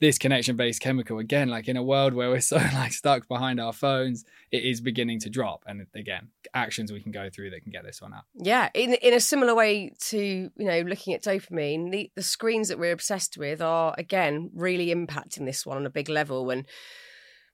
this 0.00 0.18
connection 0.18 0.56
based 0.56 0.80
chemical, 0.80 1.18
again, 1.18 1.48
like 1.48 1.68
in 1.68 1.76
a 1.76 1.82
world 1.82 2.14
where 2.14 2.30
we're 2.30 2.40
so 2.52 2.56
like 2.56 2.92
stuck 2.92 3.28
behind 3.28 3.60
our 3.60 3.72
phones, 3.72 4.24
it 4.50 4.64
is 4.64 4.80
beginning 4.80 5.20
to 5.20 5.30
drop. 5.30 5.64
And 5.66 5.86
again, 5.94 6.28
actions 6.54 6.92
we 6.92 7.00
can 7.00 7.12
go 7.12 7.28
through 7.30 7.50
that 7.50 7.62
can 7.62 7.72
get 7.72 7.84
this 7.84 8.00
one 8.00 8.12
up. 8.12 8.26
Yeah, 8.34 8.70
in 8.74 8.94
in 8.94 9.14
a 9.14 9.20
similar 9.20 9.54
way 9.54 9.92
to 10.08 10.18
you 10.18 10.64
know 10.66 10.80
looking 10.80 11.14
at 11.14 11.22
dopamine, 11.22 11.90
the 11.90 12.10
the 12.14 12.22
screens 12.22 12.68
that 12.68 12.78
we're 12.78 12.92
obsessed 12.92 13.38
with 13.38 13.60
are 13.60 13.94
again 13.98 14.50
really 14.54 14.94
impacting 14.94 15.46
this 15.46 15.64
one 15.64 15.76
on 15.76 15.86
a 15.86 15.90
big 15.90 16.08
level. 16.08 16.50
And 16.50 16.66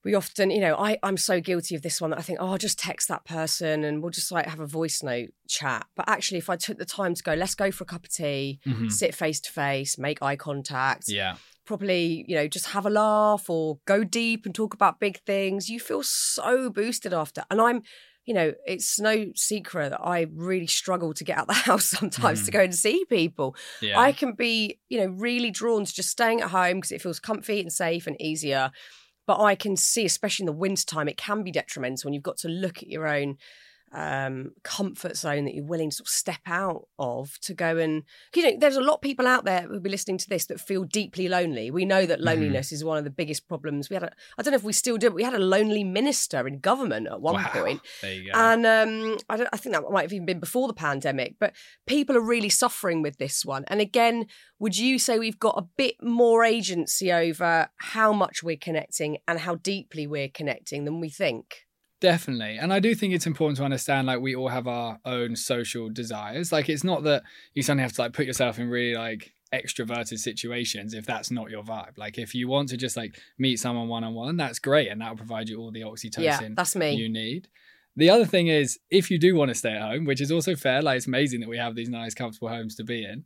we 0.05 0.15
often, 0.15 0.51
you 0.51 0.61
know, 0.61 0.77
I 0.77 0.99
I'm 1.03 1.17
so 1.17 1.41
guilty 1.41 1.75
of 1.75 1.83
this 1.83 2.01
one 2.01 2.11
that 2.11 2.19
I 2.19 2.23
think, 2.23 2.39
oh, 2.41 2.49
I'll 2.49 2.59
just 2.59 2.79
text 2.79 3.09
that 3.09 3.25
person 3.25 3.85
and 3.85 4.03
we'll 4.03 4.11
just 4.11 4.31
like 4.31 4.47
have 4.47 4.61
a 4.61 4.67
voice 4.67 5.03
note 5.03 5.31
chat. 5.49 5.87
But 5.97 6.09
actually, 6.09 6.39
if 6.39 6.51
I 6.51 6.57
took 6.57 6.79
the 6.79 6.85
time 6.85 7.15
to 7.15 7.23
go, 7.23 7.33
let's 7.33 7.55
go 7.55 7.71
for 7.71 7.85
a 7.85 7.87
cup 7.87 8.05
of 8.05 8.13
tea, 8.13 8.61
mm-hmm. 8.67 8.89
sit 8.89 9.15
face 9.15 9.41
to 9.41 9.51
face, 9.51 9.99
make 9.99 10.23
eye 10.23 10.37
contact, 10.37 11.05
Yeah. 11.09 11.37
probably, 11.65 12.25
you 12.29 12.35
know, 12.35 12.47
just 12.47 12.67
have 12.67 12.85
a 12.85 12.91
laugh 12.91 13.49
or 13.49 13.79
go 13.87 14.05
deep 14.05 14.45
and 14.45 14.55
talk 14.55 14.75
about 14.75 15.01
big 15.01 15.21
things. 15.25 15.71
You 15.71 15.81
feel 15.81 16.03
so 16.03 16.69
boosted 16.69 17.15
after. 17.15 17.43
And 17.51 17.61
I'm, 17.61 17.83
you 18.27 18.35
know, 18.35 18.53
it's 18.67 19.01
no 19.01 19.33
secret 19.35 19.91
that 19.91 20.01
I 20.03 20.27
really 20.35 20.67
struggle 20.67 21.15
to 21.15 21.25
get 21.25 21.39
out 21.39 21.47
the 21.47 21.53
house 21.71 21.87
sometimes 21.87 22.45
to 22.45 22.51
mm. 22.51 22.55
go 22.55 22.61
and 22.61 22.75
see 22.75 23.07
people. 23.07 23.57
Yeah. 23.81 23.99
I 23.99 24.13
can 24.13 24.33
be, 24.33 24.81
you 24.91 24.99
know, 24.99 25.07
really 25.07 25.51
drawn 25.51 25.87
to 25.87 25.95
just 25.95 26.11
staying 26.11 26.43
at 26.43 26.51
home 26.51 26.77
because 26.77 26.93
it 26.93 27.01
feels 27.01 27.21
comfy 27.21 27.61
and 27.61 27.73
safe 27.73 28.07
and 28.07 28.21
easier. 28.21 28.71
But 29.27 29.41
I 29.41 29.55
can 29.55 29.77
see, 29.77 30.05
especially 30.05 30.45
in 30.45 30.47
the 30.47 30.53
winter 30.53 30.85
time, 30.85 31.09
it 31.09 31.17
can 31.17 31.43
be 31.43 31.51
detrimental 31.51 32.07
when 32.07 32.15
you've 32.15 32.23
got 32.23 32.37
to 32.39 32.49
look 32.49 32.79
at 32.79 32.89
your 32.89 33.07
own 33.07 33.39
um, 33.95 34.51
comfort 34.65 35.17
zone 35.17 35.45
that 35.45 35.55
you're 35.55 35.65
willing 35.65 35.91
to 35.91 35.97
sort 35.97 36.09
of 36.09 36.13
step 36.13 36.41
out 36.47 36.89
of 36.99 37.39
to 37.43 37.55
go 37.55 37.79
and 37.79 38.03
you 38.35 38.43
know 38.43 38.57
there's 38.59 38.77
a 38.77 38.81
lot 38.81 38.95
of 38.97 39.01
people 39.01 39.27
out 39.27 39.45
there 39.45 39.63
who'll 39.63 39.79
be 39.81 39.89
listening 39.89 40.19
to 40.19 40.29
this 40.29 40.47
that 40.47 40.61
feel 40.61 40.83
deeply 40.85 41.29
lonely 41.29 41.71
we 41.71 41.85
know 41.85 42.05
that 42.05 42.21
loneliness 42.21 42.73
is 42.73 42.83
one 42.85 42.99
of 42.99 43.05
the 43.05 43.11
biggest 43.11 43.47
problems 43.47 43.89
we 43.89 43.95
had 43.95 44.03
a 44.03 44.11
i 44.37 44.43
don't 44.43 44.51
know 44.51 44.57
if 44.57 44.65
we 44.65 44.73
still 44.73 44.97
do 44.97 45.09
but 45.11 45.15
we 45.15 45.23
had 45.23 45.33
a 45.35 45.39
lonely 45.39 45.85
minister 45.85 46.47
in 46.49 46.59
government 46.59 47.07
at 47.07 47.21
one 47.21 47.35
Wow. 47.35 47.49
point 47.53 47.81
There 48.03 48.13
you 48.13 48.33
go. 48.33 48.39
and 48.39 48.67
um, 48.67 49.19
I, 49.29 49.37
don't, 49.37 49.49
I 49.53 49.57
think 49.57 49.75
that 49.75 49.89
might 49.91 50.03
have 50.03 50.13
even 50.13 50.27
been 50.27 50.41
before 50.41 50.67
the 50.69 50.75
pandemic, 50.75 51.37
but 51.39 51.53
people 51.87 52.17
are 52.17 52.21
really 52.21 52.49
suffering 52.49 53.03
with 53.03 53.19
this 53.19 53.45
one. 53.45 53.65
And 53.69 53.81
again, 53.81 54.27
would 54.59 54.77
you 54.77 54.99
say 54.99 55.19
we've 55.19 55.39
got 55.39 55.57
a 55.59 55.67
bit 55.77 55.95
more 56.03 56.45
agency 56.45 57.13
over 57.13 57.69
how 57.77 58.13
much 58.13 58.43
we're 58.43 58.57
connecting 58.57 59.19
and 59.29 59.39
how 59.41 59.55
deeply 59.57 60.07
we're 60.07 60.29
connecting 60.29 60.85
than 60.85 61.01
we 61.01 61.09
think? 61.11 61.67
Definitely. 62.05 62.59
And 62.59 62.71
I 62.71 62.81
do 62.81 62.95
think 62.95 63.15
it's 63.15 63.27
important 63.27 63.57
to 63.57 63.65
understand 63.65 64.07
like 64.07 64.21
we 64.21 64.37
all 64.37 64.49
have 64.49 64.67
our 64.69 64.99
own 65.07 65.37
social 65.37 65.89
desires. 65.89 66.53
Like 66.53 66.69
it's 66.69 66.85
not 66.85 67.03
that 67.05 67.23
you 67.55 67.63
suddenly 67.63 67.81
have 67.83 67.95
to 67.95 68.03
like 68.03 68.13
put 68.13 68.27
yourself 68.27 68.59
in 68.59 68.69
really 68.69 68.95
like 68.95 69.33
extroverted 69.55 70.19
situations 70.19 70.93
if 70.93 71.07
that's 71.07 71.31
not 71.31 71.51
your 71.51 71.63
vibe. 71.63 71.97
Like 71.97 72.19
if 72.19 72.35
you 72.35 72.47
want 72.47 72.69
to 72.69 72.77
just 72.77 72.95
like 72.95 73.19
meet 73.39 73.59
someone 73.59 73.89
one 73.89 74.05
on 74.05 74.13
one, 74.13 74.37
that's 74.37 74.59
great 74.59 74.91
and 74.91 75.01
that'll 75.01 75.17
provide 75.17 75.49
you 75.49 75.59
all 75.59 75.71
the 75.73 75.81
oxytocin 75.81 76.19
Yeah, 76.23 76.49
that's 76.55 76.77
me. 76.77 76.93
you 76.93 77.09
need. 77.09 77.49
The 77.97 78.11
other 78.11 78.27
thing 78.27 78.49
is 78.49 78.79
if 78.91 79.11
you 79.11 79.19
do 79.19 79.35
want 79.35 79.49
to 79.49 79.55
stay 79.55 79.73
at 79.73 79.81
home, 79.81 80.05
which 80.05 80.21
is 80.21 80.31
also 80.31 80.55
fair, 80.57 80.83
like 80.83 80.99
it's 80.99 81.07
amazing 81.07 81.41
that 81.41 81.49
we 81.49 81.57
have 81.57 81.75
these 81.75 81.89
nice 81.89 82.13
comfortable 82.13 82.49
homes 82.51 82.75
to 82.75 82.85
be 82.85 83.03
in. 83.03 83.25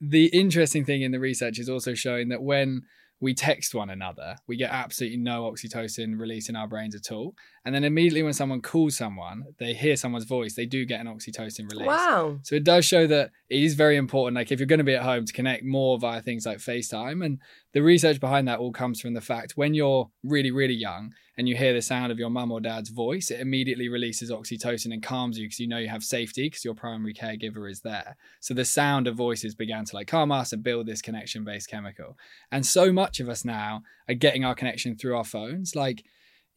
the 0.00 0.26
interesting 0.36 0.84
thing 0.84 1.02
in 1.02 1.12
the 1.12 1.20
research 1.20 1.60
is 1.60 1.68
also 1.68 1.94
showing 1.94 2.28
that 2.30 2.42
when 2.42 2.82
we 3.20 3.34
text 3.34 3.74
one 3.74 3.90
another, 3.90 4.36
we 4.46 4.56
get 4.56 4.70
absolutely 4.72 5.18
no 5.18 5.42
oxytocin 5.42 6.18
release 6.18 6.48
in 6.48 6.56
our 6.56 6.66
brains 6.66 6.94
at 6.94 7.12
all. 7.12 7.34
And 7.64 7.74
then 7.74 7.84
immediately 7.84 8.22
when 8.22 8.32
someone 8.32 8.62
calls 8.62 8.96
someone, 8.96 9.44
they 9.58 9.74
hear 9.74 9.94
someone's 9.94 10.24
voice, 10.24 10.54
they 10.54 10.64
do 10.64 10.86
get 10.86 11.00
an 11.00 11.06
oxytocin 11.06 11.70
release. 11.70 11.86
Wow. 11.86 12.38
So 12.42 12.54
it 12.54 12.64
does 12.64 12.86
show 12.86 13.06
that 13.06 13.32
it 13.50 13.62
is 13.62 13.74
very 13.74 13.96
important, 13.96 14.36
like 14.36 14.50
if 14.50 14.58
you're 14.58 14.66
going 14.66 14.78
to 14.78 14.84
be 14.84 14.94
at 14.94 15.02
home, 15.02 15.26
to 15.26 15.32
connect 15.32 15.64
more 15.64 15.98
via 15.98 16.22
things 16.22 16.46
like 16.46 16.58
FaceTime. 16.58 17.24
And 17.24 17.38
the 17.74 17.82
research 17.82 18.18
behind 18.18 18.48
that 18.48 18.60
all 18.60 18.72
comes 18.72 18.98
from 18.98 19.12
the 19.12 19.20
fact 19.20 19.58
when 19.58 19.74
you're 19.74 20.10
really, 20.24 20.50
really 20.50 20.74
young 20.74 21.12
and 21.36 21.48
you 21.48 21.54
hear 21.54 21.74
the 21.74 21.82
sound 21.82 22.10
of 22.10 22.18
your 22.18 22.30
mum 22.30 22.50
or 22.50 22.60
dad's 22.60 22.88
voice, 22.88 23.30
it 23.30 23.40
immediately 23.40 23.90
releases 23.90 24.30
oxytocin 24.30 24.92
and 24.92 25.02
calms 25.02 25.38
you 25.38 25.44
because 25.44 25.60
you 25.60 25.68
know 25.68 25.78
you 25.78 25.88
have 25.88 26.02
safety 26.02 26.46
because 26.46 26.64
your 26.64 26.74
primary 26.74 27.12
caregiver 27.12 27.70
is 27.70 27.82
there. 27.82 28.16
So 28.40 28.54
the 28.54 28.64
sound 28.64 29.06
of 29.06 29.16
voices 29.16 29.54
began 29.54 29.84
to 29.84 29.96
like 29.96 30.06
calm 30.06 30.32
us 30.32 30.54
and 30.54 30.62
build 30.62 30.86
this 30.86 31.02
connection 31.02 31.44
based 31.44 31.68
chemical. 31.68 32.16
And 32.50 32.64
so 32.64 32.90
much 32.90 33.20
of 33.20 33.28
us 33.28 33.44
now 33.44 33.82
are 34.08 34.14
getting 34.14 34.46
our 34.46 34.54
connection 34.54 34.96
through 34.96 35.16
our 35.16 35.24
phones. 35.24 35.76
Like, 35.76 36.04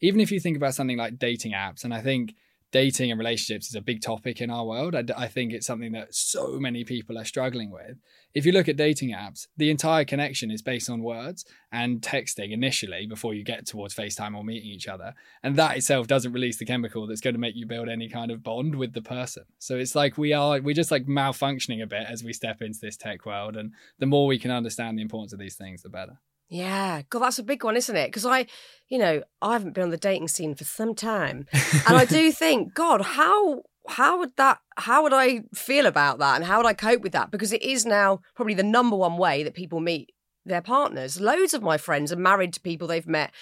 even 0.04 0.20
if 0.20 0.30
you 0.30 0.38
think 0.38 0.56
about 0.56 0.74
something 0.74 0.98
like 0.98 1.18
dating 1.18 1.52
apps, 1.52 1.82
and 1.82 1.94
I 1.94 2.00
think 2.02 2.34
dating 2.72 3.10
and 3.10 3.20
relationships 3.20 3.68
is 3.68 3.76
a 3.76 3.80
big 3.80 4.02
topic 4.02 4.40
in 4.40 4.50
our 4.50 4.66
world. 4.66 4.96
I, 4.96 5.04
I, 5.16 5.28
think 5.28 5.52
it's 5.52 5.66
something 5.66 5.92
that 5.92 6.12
so 6.12 6.58
many 6.58 6.82
people 6.82 7.16
are 7.16 7.24
struggling 7.24 7.70
with. 7.70 7.98
If 8.34 8.44
you 8.44 8.50
look 8.50 8.68
at 8.68 8.76
dating 8.76 9.10
apps, 9.10 9.46
the 9.56 9.70
entire 9.70 10.04
connection 10.04 10.50
is 10.50 10.60
based 10.60 10.90
on 10.90 11.00
words 11.00 11.44
and 11.70 12.02
texting 12.02 12.50
initially 12.50 13.06
before 13.06 13.32
you 13.32 13.44
get 13.44 13.64
towards 13.64 13.94
FaceTime 13.94 14.36
or 14.36 14.42
meeting 14.42 14.70
each 14.70 14.88
other. 14.88 15.14
And 15.44 15.54
that 15.54 15.76
itself 15.76 16.08
doesn't 16.08 16.32
release 16.32 16.56
the 16.58 16.66
chemical 16.66 17.06
that's 17.06 17.20
going 17.20 17.34
to 17.34 17.40
make 17.40 17.54
you 17.54 17.64
build 17.64 17.88
any 17.88 18.08
kind 18.08 18.32
of 18.32 18.42
bond 18.42 18.74
with 18.74 18.92
the 18.92 19.02
person. 19.02 19.44
So 19.60 19.76
it's 19.76 19.94
like 19.94 20.18
we 20.18 20.32
are, 20.32 20.60
we're 20.60 20.74
just 20.74 20.90
like 20.90 21.06
malfunctioning 21.06 21.80
a 21.80 21.86
bit 21.86 22.06
as 22.08 22.24
we 22.24 22.32
step 22.32 22.60
into 22.60 22.80
this 22.82 22.96
tech 22.96 23.24
world. 23.24 23.56
And 23.56 23.72
the 24.00 24.06
more 24.06 24.26
we 24.26 24.40
can 24.40 24.50
understand 24.50 24.98
the 24.98 25.02
importance 25.02 25.32
of 25.32 25.38
these 25.38 25.54
things, 25.54 25.82
the 25.82 25.90
better. 25.90 26.18
Yeah, 26.48 27.02
God, 27.08 27.20
that's 27.20 27.38
a 27.38 27.42
big 27.42 27.64
one, 27.64 27.76
isn't 27.76 27.96
it? 27.96 28.08
Because 28.08 28.26
I, 28.26 28.46
you 28.88 28.98
know, 28.98 29.22
I 29.40 29.54
haven't 29.54 29.72
been 29.72 29.84
on 29.84 29.90
the 29.90 29.96
dating 29.96 30.28
scene 30.28 30.54
for 30.54 30.64
some 30.64 30.94
time, 30.94 31.46
and 31.52 31.96
I 31.96 32.04
do 32.04 32.30
think, 32.32 32.74
God, 32.74 33.00
how 33.02 33.62
how 33.88 34.18
would 34.18 34.36
that 34.36 34.58
how 34.76 35.02
would 35.02 35.12
I 35.12 35.42
feel 35.54 35.86
about 35.86 36.18
that, 36.18 36.36
and 36.36 36.44
how 36.44 36.58
would 36.58 36.66
I 36.66 36.74
cope 36.74 37.02
with 37.02 37.12
that? 37.12 37.30
Because 37.30 37.52
it 37.52 37.62
is 37.62 37.86
now 37.86 38.20
probably 38.34 38.54
the 38.54 38.62
number 38.62 38.96
one 38.96 39.16
way 39.16 39.42
that 39.42 39.54
people 39.54 39.80
meet 39.80 40.12
their 40.44 40.62
partners. 40.62 41.20
Loads 41.20 41.54
of 41.54 41.62
my 41.62 41.78
friends 41.78 42.12
are 42.12 42.16
married 42.16 42.52
to 42.54 42.60
people 42.60 42.86
they've 42.86 43.06
met 43.06 43.32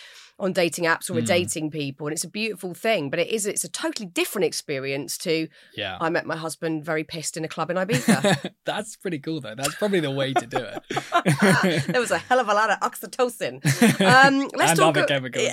on 0.42 0.52
dating 0.52 0.84
apps 0.84 1.08
or 1.08 1.14
mm. 1.14 1.24
dating 1.24 1.70
people 1.70 2.08
and 2.08 2.12
it's 2.12 2.24
a 2.24 2.28
beautiful 2.28 2.74
thing 2.74 3.08
but 3.08 3.20
it 3.20 3.28
is 3.28 3.46
it's 3.46 3.62
a 3.62 3.68
totally 3.68 4.06
different 4.06 4.44
experience 4.44 5.16
to 5.16 5.46
yeah. 5.76 5.96
I 6.00 6.10
met 6.10 6.26
my 6.26 6.34
husband 6.34 6.84
very 6.84 7.04
pissed 7.04 7.36
in 7.36 7.44
a 7.44 7.48
club 7.48 7.70
in 7.70 7.76
ibiza. 7.76 8.50
That's 8.64 8.96
pretty 8.96 9.20
cool 9.20 9.40
though. 9.40 9.54
That's 9.54 9.76
probably 9.76 10.00
the 10.00 10.10
way 10.10 10.34
to 10.34 10.46
do 10.46 10.58
it. 10.58 11.86
There 11.92 12.00
was 12.00 12.10
a 12.10 12.18
hell 12.18 12.40
of 12.40 12.48
a 12.48 12.54
lot 12.54 12.70
of 12.70 12.80
oxytocin. 12.80 13.62
Um, 14.02 14.48
let's 14.54 14.72
and 14.72 14.80
talk 14.80 14.96
other 14.96 15.06
chemicals 15.06 15.52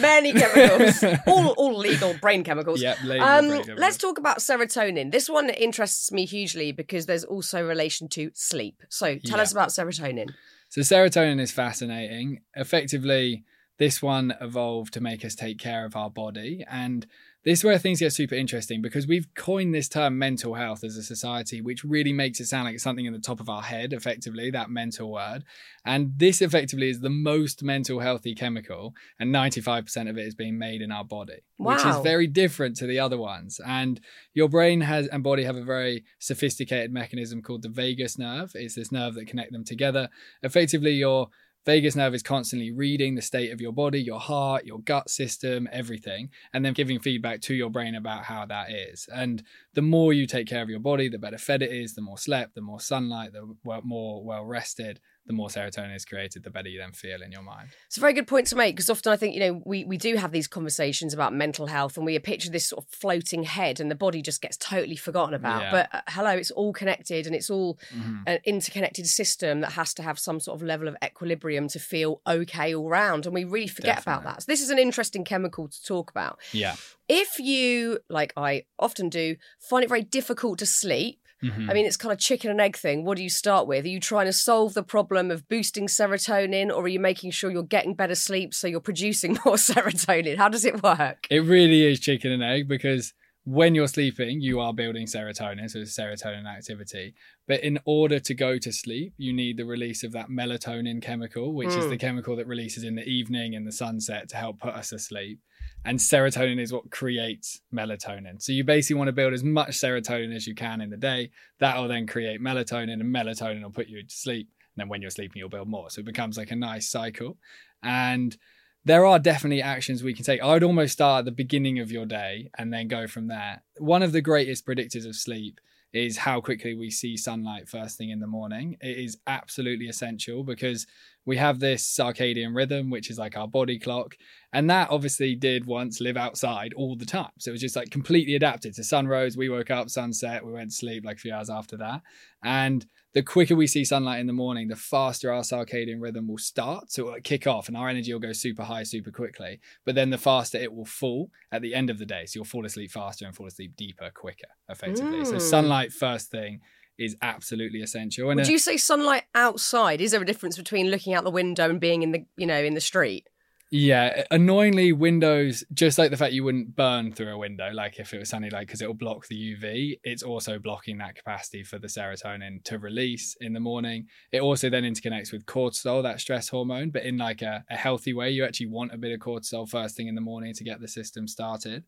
many 0.00 0.32
chemicals. 0.32 1.04
All, 1.26 1.50
all 1.50 1.76
legal 1.76 2.14
brain 2.14 2.42
chemicals. 2.42 2.82
Yeah 2.82 2.94
um, 2.94 3.48
brain 3.48 3.62
chemicals. 3.62 3.78
let's 3.78 3.96
talk 3.96 4.18
about 4.18 4.38
serotonin. 4.38 5.12
This 5.12 5.28
one 5.28 5.50
interests 5.50 6.10
me 6.10 6.24
hugely 6.24 6.72
because 6.72 7.06
there's 7.06 7.24
also 7.24 7.64
relation 7.64 8.08
to 8.08 8.30
sleep. 8.34 8.82
So 8.88 9.18
tell 9.18 9.38
yeah. 9.38 9.42
us 9.42 9.52
about 9.52 9.68
serotonin. 9.68 10.30
So 10.68 10.80
serotonin 10.80 11.40
is 11.40 11.52
fascinating. 11.52 12.40
Effectively 12.54 13.44
this 13.78 14.02
one 14.02 14.34
evolved 14.40 14.94
to 14.94 15.00
make 15.00 15.24
us 15.24 15.34
take 15.34 15.58
care 15.58 15.84
of 15.84 15.96
our 15.96 16.10
body. 16.10 16.64
And 16.70 17.06
this 17.46 17.60
is 17.60 17.64
where 17.64 17.78
things 17.78 18.00
get 18.00 18.12
super 18.12 18.34
interesting 18.34 18.82
because 18.82 19.06
we've 19.06 19.32
coined 19.36 19.72
this 19.72 19.88
term 19.88 20.18
mental 20.18 20.54
health 20.54 20.82
as 20.82 20.96
a 20.96 21.02
society, 21.04 21.60
which 21.60 21.84
really 21.84 22.12
makes 22.12 22.40
it 22.40 22.46
sound 22.46 22.64
like 22.64 22.74
it's 22.74 22.82
something 22.82 23.04
in 23.04 23.12
the 23.12 23.20
top 23.20 23.38
of 23.38 23.48
our 23.48 23.62
head, 23.62 23.92
effectively, 23.92 24.50
that 24.50 24.68
mental 24.68 25.12
word. 25.12 25.44
And 25.84 26.12
this 26.16 26.42
effectively 26.42 26.90
is 26.90 27.02
the 27.02 27.08
most 27.08 27.62
mental 27.62 28.00
healthy 28.00 28.34
chemical, 28.34 28.94
and 29.20 29.32
95% 29.32 30.10
of 30.10 30.18
it 30.18 30.26
is 30.26 30.34
being 30.34 30.58
made 30.58 30.82
in 30.82 30.90
our 30.90 31.04
body, 31.04 31.44
wow. 31.56 31.74
which 31.74 31.86
is 31.86 31.96
very 31.98 32.26
different 32.26 32.76
to 32.78 32.86
the 32.88 32.98
other 32.98 33.16
ones. 33.16 33.60
And 33.64 34.00
your 34.34 34.48
brain 34.48 34.80
has 34.80 35.06
and 35.06 35.22
body 35.22 35.44
have 35.44 35.56
a 35.56 35.62
very 35.62 36.02
sophisticated 36.18 36.92
mechanism 36.92 37.42
called 37.42 37.62
the 37.62 37.68
vagus 37.68 38.18
nerve. 38.18 38.50
It's 38.54 38.74
this 38.74 38.90
nerve 38.90 39.14
that 39.14 39.28
connect 39.28 39.52
them 39.52 39.62
together. 39.62 40.08
Effectively, 40.42 40.94
your 40.94 41.28
Vagus 41.66 41.96
nerve 41.96 42.14
is 42.14 42.22
constantly 42.22 42.70
reading 42.70 43.16
the 43.16 43.22
state 43.22 43.52
of 43.52 43.60
your 43.60 43.72
body, 43.72 44.00
your 44.00 44.20
heart, 44.20 44.64
your 44.64 44.78
gut 44.78 45.10
system, 45.10 45.68
everything, 45.72 46.30
and 46.52 46.64
then 46.64 46.72
giving 46.72 47.00
feedback 47.00 47.40
to 47.40 47.54
your 47.54 47.70
brain 47.70 47.96
about 47.96 48.22
how 48.22 48.46
that 48.46 48.70
is. 48.70 49.08
And 49.12 49.42
the 49.74 49.82
more 49.82 50.12
you 50.12 50.28
take 50.28 50.46
care 50.46 50.62
of 50.62 50.70
your 50.70 50.78
body, 50.78 51.08
the 51.08 51.18
better 51.18 51.38
fed 51.38 51.62
it 51.62 51.72
is, 51.72 51.94
the 51.94 52.02
more 52.02 52.18
slept, 52.18 52.54
the 52.54 52.60
more 52.60 52.78
sunlight, 52.78 53.32
the 53.32 53.56
more 53.82 54.24
well 54.24 54.44
rested, 54.44 55.00
the 55.26 55.32
more 55.32 55.48
serotonin 55.48 55.94
is 55.94 56.04
created, 56.04 56.44
the 56.44 56.50
better 56.50 56.68
you 56.68 56.78
then 56.78 56.92
feel 56.92 57.20
in 57.22 57.32
your 57.32 57.42
mind. 57.42 57.70
It's 57.86 57.96
a 57.96 58.00
very 58.00 58.12
good 58.12 58.28
point 58.28 58.46
to 58.48 58.56
make 58.56 58.76
because 58.76 58.88
often 58.88 59.12
I 59.12 59.16
think, 59.16 59.34
you 59.34 59.40
know, 59.40 59.62
we, 59.64 59.84
we 59.84 59.96
do 59.96 60.16
have 60.16 60.30
these 60.30 60.46
conversations 60.46 61.12
about 61.12 61.34
mental 61.34 61.66
health 61.66 61.96
and 61.96 62.06
we 62.06 62.16
picture 62.20 62.50
this 62.50 62.68
sort 62.68 62.84
of 62.84 62.90
floating 62.90 63.42
head 63.42 63.80
and 63.80 63.90
the 63.90 63.96
body 63.96 64.22
just 64.22 64.40
gets 64.40 64.56
totally 64.56 64.96
forgotten 64.96 65.34
about. 65.34 65.62
Yeah. 65.62 65.70
But 65.70 65.88
uh, 65.92 66.00
hello, 66.08 66.30
it's 66.30 66.52
all 66.52 66.72
connected 66.72 67.26
and 67.26 67.34
it's 67.34 67.50
all 67.50 67.78
mm-hmm. 67.94 68.18
an 68.26 68.38
interconnected 68.44 69.06
system 69.06 69.60
that 69.62 69.72
has 69.72 69.92
to 69.94 70.02
have 70.02 70.18
some 70.18 70.38
sort 70.38 70.60
of 70.60 70.66
level 70.66 70.86
of 70.86 70.96
equilibrium 71.04 71.68
to 71.68 71.78
feel 71.80 72.20
okay 72.26 72.74
all 72.74 72.88
round. 72.88 73.26
And 73.26 73.34
we 73.34 73.44
really 73.44 73.66
forget 73.66 73.96
Definitely. 73.96 74.22
about 74.22 74.34
that. 74.34 74.42
So 74.42 74.46
this 74.52 74.60
is 74.60 74.70
an 74.70 74.78
interesting 74.78 75.24
chemical 75.24 75.68
to 75.68 75.84
talk 75.84 76.10
about. 76.10 76.38
Yeah. 76.52 76.76
If 77.08 77.38
you, 77.38 77.98
like 78.08 78.32
I 78.36 78.64
often 78.78 79.08
do, 79.08 79.36
find 79.58 79.82
it 79.82 79.88
very 79.88 80.02
difficult 80.02 80.58
to 80.60 80.66
sleep, 80.66 81.20
Mm-hmm. 81.42 81.70
I 81.70 81.74
mean, 81.74 81.86
it's 81.86 81.96
kind 81.96 82.12
of 82.12 82.18
chicken 82.18 82.50
and 82.50 82.60
egg 82.60 82.76
thing. 82.76 83.04
What 83.04 83.16
do 83.16 83.22
you 83.22 83.30
start 83.30 83.66
with? 83.66 83.84
Are 83.84 83.88
you 83.88 84.00
trying 84.00 84.26
to 84.26 84.32
solve 84.32 84.74
the 84.74 84.82
problem 84.82 85.30
of 85.30 85.48
boosting 85.48 85.86
serotonin, 85.86 86.70
or 86.70 86.84
are 86.84 86.88
you 86.88 87.00
making 87.00 87.32
sure 87.32 87.50
you're 87.50 87.62
getting 87.62 87.94
better 87.94 88.14
sleep 88.14 88.54
so 88.54 88.66
you're 88.66 88.80
producing 88.80 89.38
more 89.44 89.56
serotonin? 89.56 90.36
How 90.36 90.48
does 90.48 90.64
it 90.64 90.82
work? 90.82 91.26
It 91.30 91.40
really 91.40 91.84
is 91.84 92.00
chicken 92.00 92.32
and 92.32 92.42
egg 92.42 92.68
because 92.68 93.12
when 93.44 93.76
you're 93.76 93.86
sleeping, 93.86 94.40
you 94.40 94.58
are 94.58 94.74
building 94.74 95.06
serotonin, 95.06 95.70
so 95.70 95.78
it's 95.78 95.96
serotonin 95.96 96.46
activity. 96.46 97.14
But 97.46 97.60
in 97.62 97.78
order 97.84 98.18
to 98.18 98.34
go 98.34 98.58
to 98.58 98.72
sleep, 98.72 99.14
you 99.18 99.32
need 99.32 99.56
the 99.56 99.64
release 99.64 100.02
of 100.02 100.12
that 100.12 100.30
melatonin 100.30 101.00
chemical, 101.00 101.54
which 101.54 101.68
mm. 101.68 101.78
is 101.78 101.88
the 101.88 101.96
chemical 101.96 102.34
that 102.36 102.48
releases 102.48 102.82
in 102.82 102.96
the 102.96 103.04
evening 103.04 103.54
and 103.54 103.64
the 103.64 103.72
sunset 103.72 104.28
to 104.30 104.36
help 104.36 104.58
put 104.58 104.74
us 104.74 104.90
asleep 104.90 105.38
and 105.86 106.00
serotonin 106.00 106.60
is 106.60 106.72
what 106.72 106.90
creates 106.90 107.60
melatonin. 107.72 108.42
So 108.42 108.50
you 108.50 108.64
basically 108.64 108.96
want 108.96 109.06
to 109.06 109.12
build 109.12 109.32
as 109.32 109.44
much 109.44 109.70
serotonin 109.70 110.34
as 110.34 110.44
you 110.44 110.54
can 110.54 110.80
in 110.80 110.90
the 110.90 110.96
day. 110.96 111.30
That 111.60 111.76
will 111.78 111.86
then 111.86 112.08
create 112.08 112.42
melatonin, 112.42 112.94
and 112.94 113.14
melatonin 113.14 113.62
will 113.62 113.70
put 113.70 113.86
you 113.86 114.02
to 114.02 114.14
sleep. 114.14 114.48
And 114.74 114.82
then 114.82 114.88
when 114.88 115.00
you're 115.00 115.10
sleeping, 115.10 115.38
you'll 115.38 115.48
build 115.48 115.68
more. 115.68 115.88
So 115.88 116.00
it 116.00 116.06
becomes 116.06 116.36
like 116.36 116.50
a 116.50 116.56
nice 116.56 116.90
cycle. 116.90 117.38
And 117.84 118.36
there 118.84 119.06
are 119.06 119.20
definitely 119.20 119.62
actions 119.62 120.02
we 120.02 120.12
can 120.12 120.24
take. 120.24 120.42
I 120.42 120.54
would 120.54 120.64
almost 120.64 120.92
start 120.92 121.20
at 121.20 121.24
the 121.24 121.30
beginning 121.30 121.78
of 121.78 121.92
your 121.92 122.04
day 122.04 122.50
and 122.58 122.72
then 122.72 122.88
go 122.88 123.06
from 123.06 123.28
there. 123.28 123.62
One 123.78 124.02
of 124.02 124.10
the 124.10 124.20
greatest 124.20 124.66
predictors 124.66 125.06
of 125.06 125.14
sleep 125.14 125.60
is 125.92 126.18
how 126.18 126.40
quickly 126.40 126.74
we 126.74 126.90
see 126.90 127.16
sunlight 127.16 127.68
first 127.68 127.96
thing 127.96 128.10
in 128.10 128.20
the 128.20 128.26
morning. 128.26 128.76
It 128.80 128.98
is 128.98 129.18
absolutely 129.26 129.88
essential 129.88 130.44
because 130.44 130.86
we 131.24 131.36
have 131.38 131.58
this 131.58 131.84
circadian 131.84 132.54
rhythm, 132.54 132.90
which 132.90 133.10
is 133.10 133.18
like 133.18 133.36
our 133.36 133.48
body 133.48 133.78
clock. 133.78 134.16
And 134.56 134.70
that 134.70 134.88
obviously 134.90 135.34
did 135.34 135.66
once 135.66 136.00
live 136.00 136.16
outside 136.16 136.72
all 136.78 136.96
the 136.96 137.04
time. 137.04 137.28
So 137.38 137.50
it 137.50 137.52
was 137.52 137.60
just 137.60 137.76
like 137.76 137.90
completely 137.90 138.36
adapted 138.36 138.72
to 138.76 138.84
sun 138.84 139.06
rose. 139.06 139.36
We 139.36 139.50
woke 139.50 139.70
up, 139.70 139.90
sunset, 139.90 140.46
we 140.46 140.50
went 140.50 140.70
to 140.70 140.74
sleep 140.74 141.04
like 141.04 141.18
a 141.18 141.20
few 141.20 141.34
hours 141.34 141.50
after 141.50 141.76
that. 141.76 142.00
And 142.42 142.86
the 143.12 143.22
quicker 143.22 143.54
we 143.54 143.66
see 143.66 143.84
sunlight 143.84 144.18
in 144.18 144.26
the 144.26 144.32
morning, 144.32 144.68
the 144.68 144.74
faster 144.74 145.30
our 145.30 145.42
circadian 145.42 146.00
rhythm 146.00 146.26
will 146.26 146.38
start. 146.38 146.90
So 146.90 147.08
it'll 147.08 147.20
kick 147.20 147.46
off 147.46 147.68
and 147.68 147.76
our 147.76 147.90
energy 147.90 148.14
will 148.14 148.20
go 148.20 148.32
super 148.32 148.62
high 148.62 148.84
super 148.84 149.10
quickly. 149.10 149.60
But 149.84 149.94
then 149.94 150.08
the 150.08 150.16
faster 150.16 150.56
it 150.56 150.72
will 150.72 150.86
fall 150.86 151.30
at 151.52 151.60
the 151.60 151.74
end 151.74 151.90
of 151.90 151.98
the 151.98 152.06
day. 152.06 152.24
So 152.24 152.38
you'll 152.38 152.46
fall 152.46 152.64
asleep 152.64 152.90
faster 152.90 153.26
and 153.26 153.36
fall 153.36 153.46
asleep 153.46 153.76
deeper 153.76 154.10
quicker, 154.14 154.48
effectively. 154.70 155.18
Mm. 155.18 155.26
So 155.26 155.38
sunlight 155.38 155.92
first 155.92 156.30
thing 156.30 156.60
is 156.98 157.14
absolutely 157.20 157.82
essential. 157.82 158.30
And 158.30 158.38
Would 158.38 158.48
you 158.48 158.58
say 158.58 158.78
sunlight 158.78 159.24
outside? 159.34 160.00
Is 160.00 160.12
there 160.12 160.22
a 160.22 160.26
difference 160.26 160.56
between 160.56 160.90
looking 160.90 161.12
out 161.12 161.24
the 161.24 161.30
window 161.30 161.68
and 161.68 161.78
being 161.78 162.02
in 162.02 162.12
the 162.12 162.24
you 162.38 162.46
know 162.46 162.64
in 162.64 162.72
the 162.72 162.80
street? 162.80 163.28
Yeah, 163.72 164.22
annoyingly, 164.30 164.92
windows 164.92 165.64
just 165.74 165.98
like 165.98 166.12
the 166.12 166.16
fact 166.16 166.32
you 166.32 166.44
wouldn't 166.44 166.76
burn 166.76 167.12
through 167.12 167.34
a 167.34 167.38
window, 167.38 167.70
like 167.72 167.98
if 167.98 168.14
it 168.14 168.18
was 168.18 168.28
sunny, 168.28 168.48
like 168.48 168.68
because 168.68 168.80
it 168.80 168.86
will 168.86 168.94
block 168.94 169.26
the 169.26 169.56
UV. 169.56 169.98
It's 170.04 170.22
also 170.22 170.60
blocking 170.60 170.98
that 170.98 171.16
capacity 171.16 171.64
for 171.64 171.80
the 171.80 171.88
serotonin 171.88 172.62
to 172.64 172.78
release 172.78 173.36
in 173.40 173.54
the 173.54 173.60
morning. 173.60 174.06
It 174.30 174.40
also 174.40 174.70
then 174.70 174.84
interconnects 174.84 175.32
with 175.32 175.46
cortisol, 175.46 176.04
that 176.04 176.20
stress 176.20 176.48
hormone, 176.48 176.90
but 176.90 177.02
in 177.02 177.18
like 177.18 177.42
a, 177.42 177.64
a 177.68 177.76
healthy 177.76 178.12
way. 178.12 178.30
You 178.30 178.44
actually 178.44 178.66
want 178.66 178.94
a 178.94 178.98
bit 178.98 179.12
of 179.12 179.18
cortisol 179.18 179.68
first 179.68 179.96
thing 179.96 180.06
in 180.06 180.14
the 180.14 180.20
morning 180.20 180.54
to 180.54 180.64
get 180.64 180.80
the 180.80 180.86
system 180.86 181.26
started, 181.26 181.82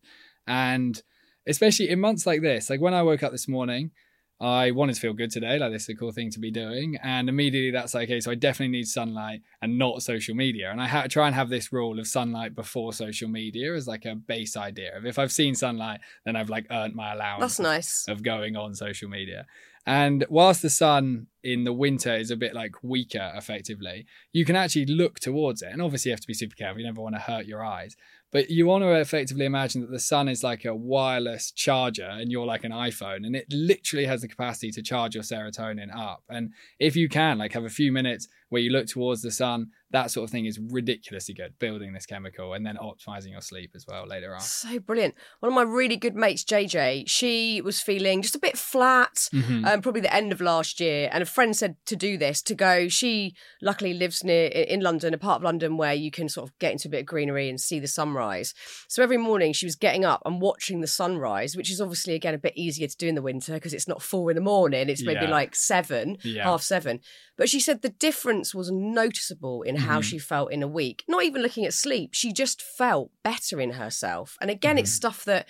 and 0.45 1.01
especially 1.47 1.89
in 1.89 2.01
months 2.01 2.25
like 2.25 2.41
this, 2.41 2.69
like 2.69 2.81
when 2.81 2.93
I 2.93 3.03
woke 3.03 3.23
up 3.23 3.31
this 3.31 3.47
morning. 3.47 3.91
I 4.41 4.71
wanted 4.71 4.95
to 4.95 5.01
feel 5.01 5.13
good 5.13 5.31
today, 5.31 5.59
like 5.59 5.73
this 5.73 5.83
is 5.83 5.89
a 5.89 5.95
cool 5.95 6.13
thing 6.13 6.31
to 6.31 6.39
be 6.39 6.49
doing. 6.49 6.97
And 7.03 7.27
immediately 7.27 7.71
that's 7.71 7.93
like, 7.93 8.09
okay, 8.09 8.21
so 8.21 8.31
I 8.31 8.35
definitely 8.35 8.71
need 8.71 8.87
sunlight 8.87 9.41
and 9.61 9.77
not 9.77 10.01
social 10.01 10.33
media. 10.33 10.71
And 10.71 10.81
I 10.81 10.87
ha- 10.87 11.07
try 11.07 11.27
and 11.27 11.35
have 11.35 11.49
this 11.49 11.73
rule 11.73 11.99
of 11.99 12.07
sunlight 12.07 12.55
before 12.55 12.93
social 12.93 13.27
media 13.27 13.75
as 13.75 13.85
like 13.85 14.05
a 14.05 14.15
base 14.15 14.55
idea 14.55 14.97
of 14.97 15.05
if 15.05 15.19
I've 15.19 15.33
seen 15.33 15.55
sunlight, 15.55 15.99
then 16.25 16.37
I've 16.37 16.49
like 16.49 16.67
earned 16.71 16.95
my 16.95 17.13
allowance. 17.13 17.41
That's 17.41 17.59
nice. 17.59 18.05
Of 18.07 18.23
going 18.23 18.55
on 18.55 18.75
social 18.75 19.09
media. 19.09 19.45
And 19.85 20.25
whilst 20.29 20.61
the 20.61 20.69
sun 20.69 21.27
in 21.43 21.63
the 21.63 21.73
winter 21.73 22.15
is 22.15 22.31
a 22.31 22.35
bit 22.35 22.53
like 22.53 22.75
weaker, 22.83 23.31
effectively, 23.35 24.05
you 24.31 24.45
can 24.45 24.55
actually 24.55 24.85
look 24.85 25.19
towards 25.19 25.61
it. 25.61 25.69
And 25.71 25.81
obviously, 25.81 26.09
you 26.09 26.13
have 26.13 26.21
to 26.21 26.27
be 26.27 26.33
super 26.33 26.55
careful. 26.55 26.79
You 26.79 26.85
never 26.85 27.01
want 27.01 27.15
to 27.15 27.21
hurt 27.21 27.45
your 27.45 27.63
eyes. 27.65 27.95
But 28.31 28.51
you 28.51 28.67
want 28.67 28.83
to 28.83 28.93
effectively 28.93 29.45
imagine 29.45 29.81
that 29.81 29.91
the 29.91 29.99
sun 29.99 30.29
is 30.29 30.43
like 30.43 30.63
a 30.63 30.75
wireless 30.75 31.51
charger 31.51 32.07
and 32.07 32.31
you're 32.31 32.45
like 32.45 32.63
an 32.63 32.71
iPhone 32.71 33.25
and 33.25 33.35
it 33.35 33.47
literally 33.49 34.05
has 34.05 34.21
the 34.21 34.27
capacity 34.27 34.71
to 34.71 34.83
charge 34.83 35.15
your 35.15 35.23
serotonin 35.23 35.95
up. 35.95 36.23
And 36.29 36.51
if 36.79 36.95
you 36.95 37.09
can, 37.09 37.39
like 37.39 37.53
have 37.53 37.65
a 37.65 37.69
few 37.69 37.91
minutes 37.91 38.27
where 38.49 38.61
you 38.61 38.71
look 38.71 38.87
towards 38.87 39.21
the 39.21 39.31
sun, 39.31 39.67
that 39.91 40.11
sort 40.11 40.23
of 40.23 40.29
thing 40.29 40.45
is 40.45 40.59
ridiculously 40.59 41.33
good, 41.33 41.57
building 41.57 41.93
this 41.93 42.05
chemical 42.05 42.53
and 42.53 42.63
then 42.65 42.77
optimizing 42.77 43.31
your 43.31 43.41
sleep 43.41 43.71
as 43.75 43.85
well 43.87 44.07
later 44.07 44.33
on. 44.35 44.41
So 44.41 44.77
brilliant. 44.79 45.15
One 45.39 45.51
of 45.51 45.55
my 45.55 45.63
really 45.63 45.97
good 45.97 46.15
mates, 46.15 46.43
JJ, 46.43 47.05
she 47.07 47.59
was 47.61 47.79
feeling 47.81 48.21
just 48.21 48.35
a 48.35 48.39
bit 48.39 48.55
flat, 48.57 49.15
Mhm. 49.33 49.65
um, 49.65 49.81
probably 49.81 50.01
the 50.01 50.13
end 50.13 50.31
of 50.31 50.41
last 50.41 50.79
year. 50.79 51.09
And 51.11 51.23
a 51.23 51.25
friend 51.25 51.55
said 51.55 51.75
to 51.87 51.95
do 51.95 52.17
this, 52.17 52.41
to 52.43 52.53
go. 52.55 52.87
She 52.87 53.33
luckily 53.63 53.93
lives 53.95 54.23
near 54.23 54.47
in 54.49 54.81
London, 54.81 55.13
a 55.13 55.17
part 55.17 55.37
of 55.37 55.43
London 55.43 55.75
where 55.77 55.93
you 55.95 56.11
can 56.11 56.29
sort 56.29 56.49
of 56.49 56.59
get 56.59 56.71
into 56.71 56.87
a 56.87 56.91
bit 56.91 56.99
of 57.01 57.05
greenery 57.07 57.49
and 57.49 57.59
see 57.59 57.79
the 57.79 57.87
sunrise. 57.87 58.53
So 58.87 59.01
every 59.01 59.17
morning 59.17 59.53
she 59.53 59.65
was 59.65 59.75
getting 59.75 60.05
up 60.05 60.21
and 60.23 60.39
watching 60.39 60.81
the 60.81 60.87
sunrise, 60.87 61.55
which 61.57 61.71
is 61.71 61.81
obviously, 61.81 62.13
again, 62.13 62.35
a 62.35 62.39
bit 62.39 62.53
easier 62.55 62.87
to 62.87 62.97
do 62.97 63.07
in 63.07 63.15
the 63.15 63.21
winter 63.23 63.53
because 63.55 63.73
it's 63.73 63.87
not 63.87 64.03
four 64.03 64.29
in 64.29 64.35
the 64.35 64.41
morning, 64.41 64.87
it's 64.89 65.03
maybe 65.03 65.21
Yeah. 65.25 65.31
like 65.31 65.55
seven, 65.55 66.17
Yeah. 66.23 66.43
half 66.43 66.61
seven. 66.61 66.99
But 67.39 67.49
she 67.49 67.61
said 67.61 67.81
the 67.81 67.89
difference 67.89 68.53
was 68.53 68.69
noticeable 68.69 69.63
in 69.63 69.77
how 69.77 70.01
Mhm. 70.01 70.03
she 70.03 70.17
felt 70.19 70.51
in 70.51 70.61
a 70.61 70.67
week. 70.67 71.03
Not 71.07 71.23
even 71.23 71.41
looking 71.41 71.65
at 71.65 71.73
sleep, 71.73 72.13
she 72.13 72.33
just 72.33 72.61
felt 72.61 73.11
better 73.23 73.61
in 73.61 73.71
herself. 73.71 74.37
And 74.41 74.51
again, 74.51 74.77
it's 74.77 74.91
Mhm. 74.91 74.95
stuff 74.95 75.23
that 75.25 75.47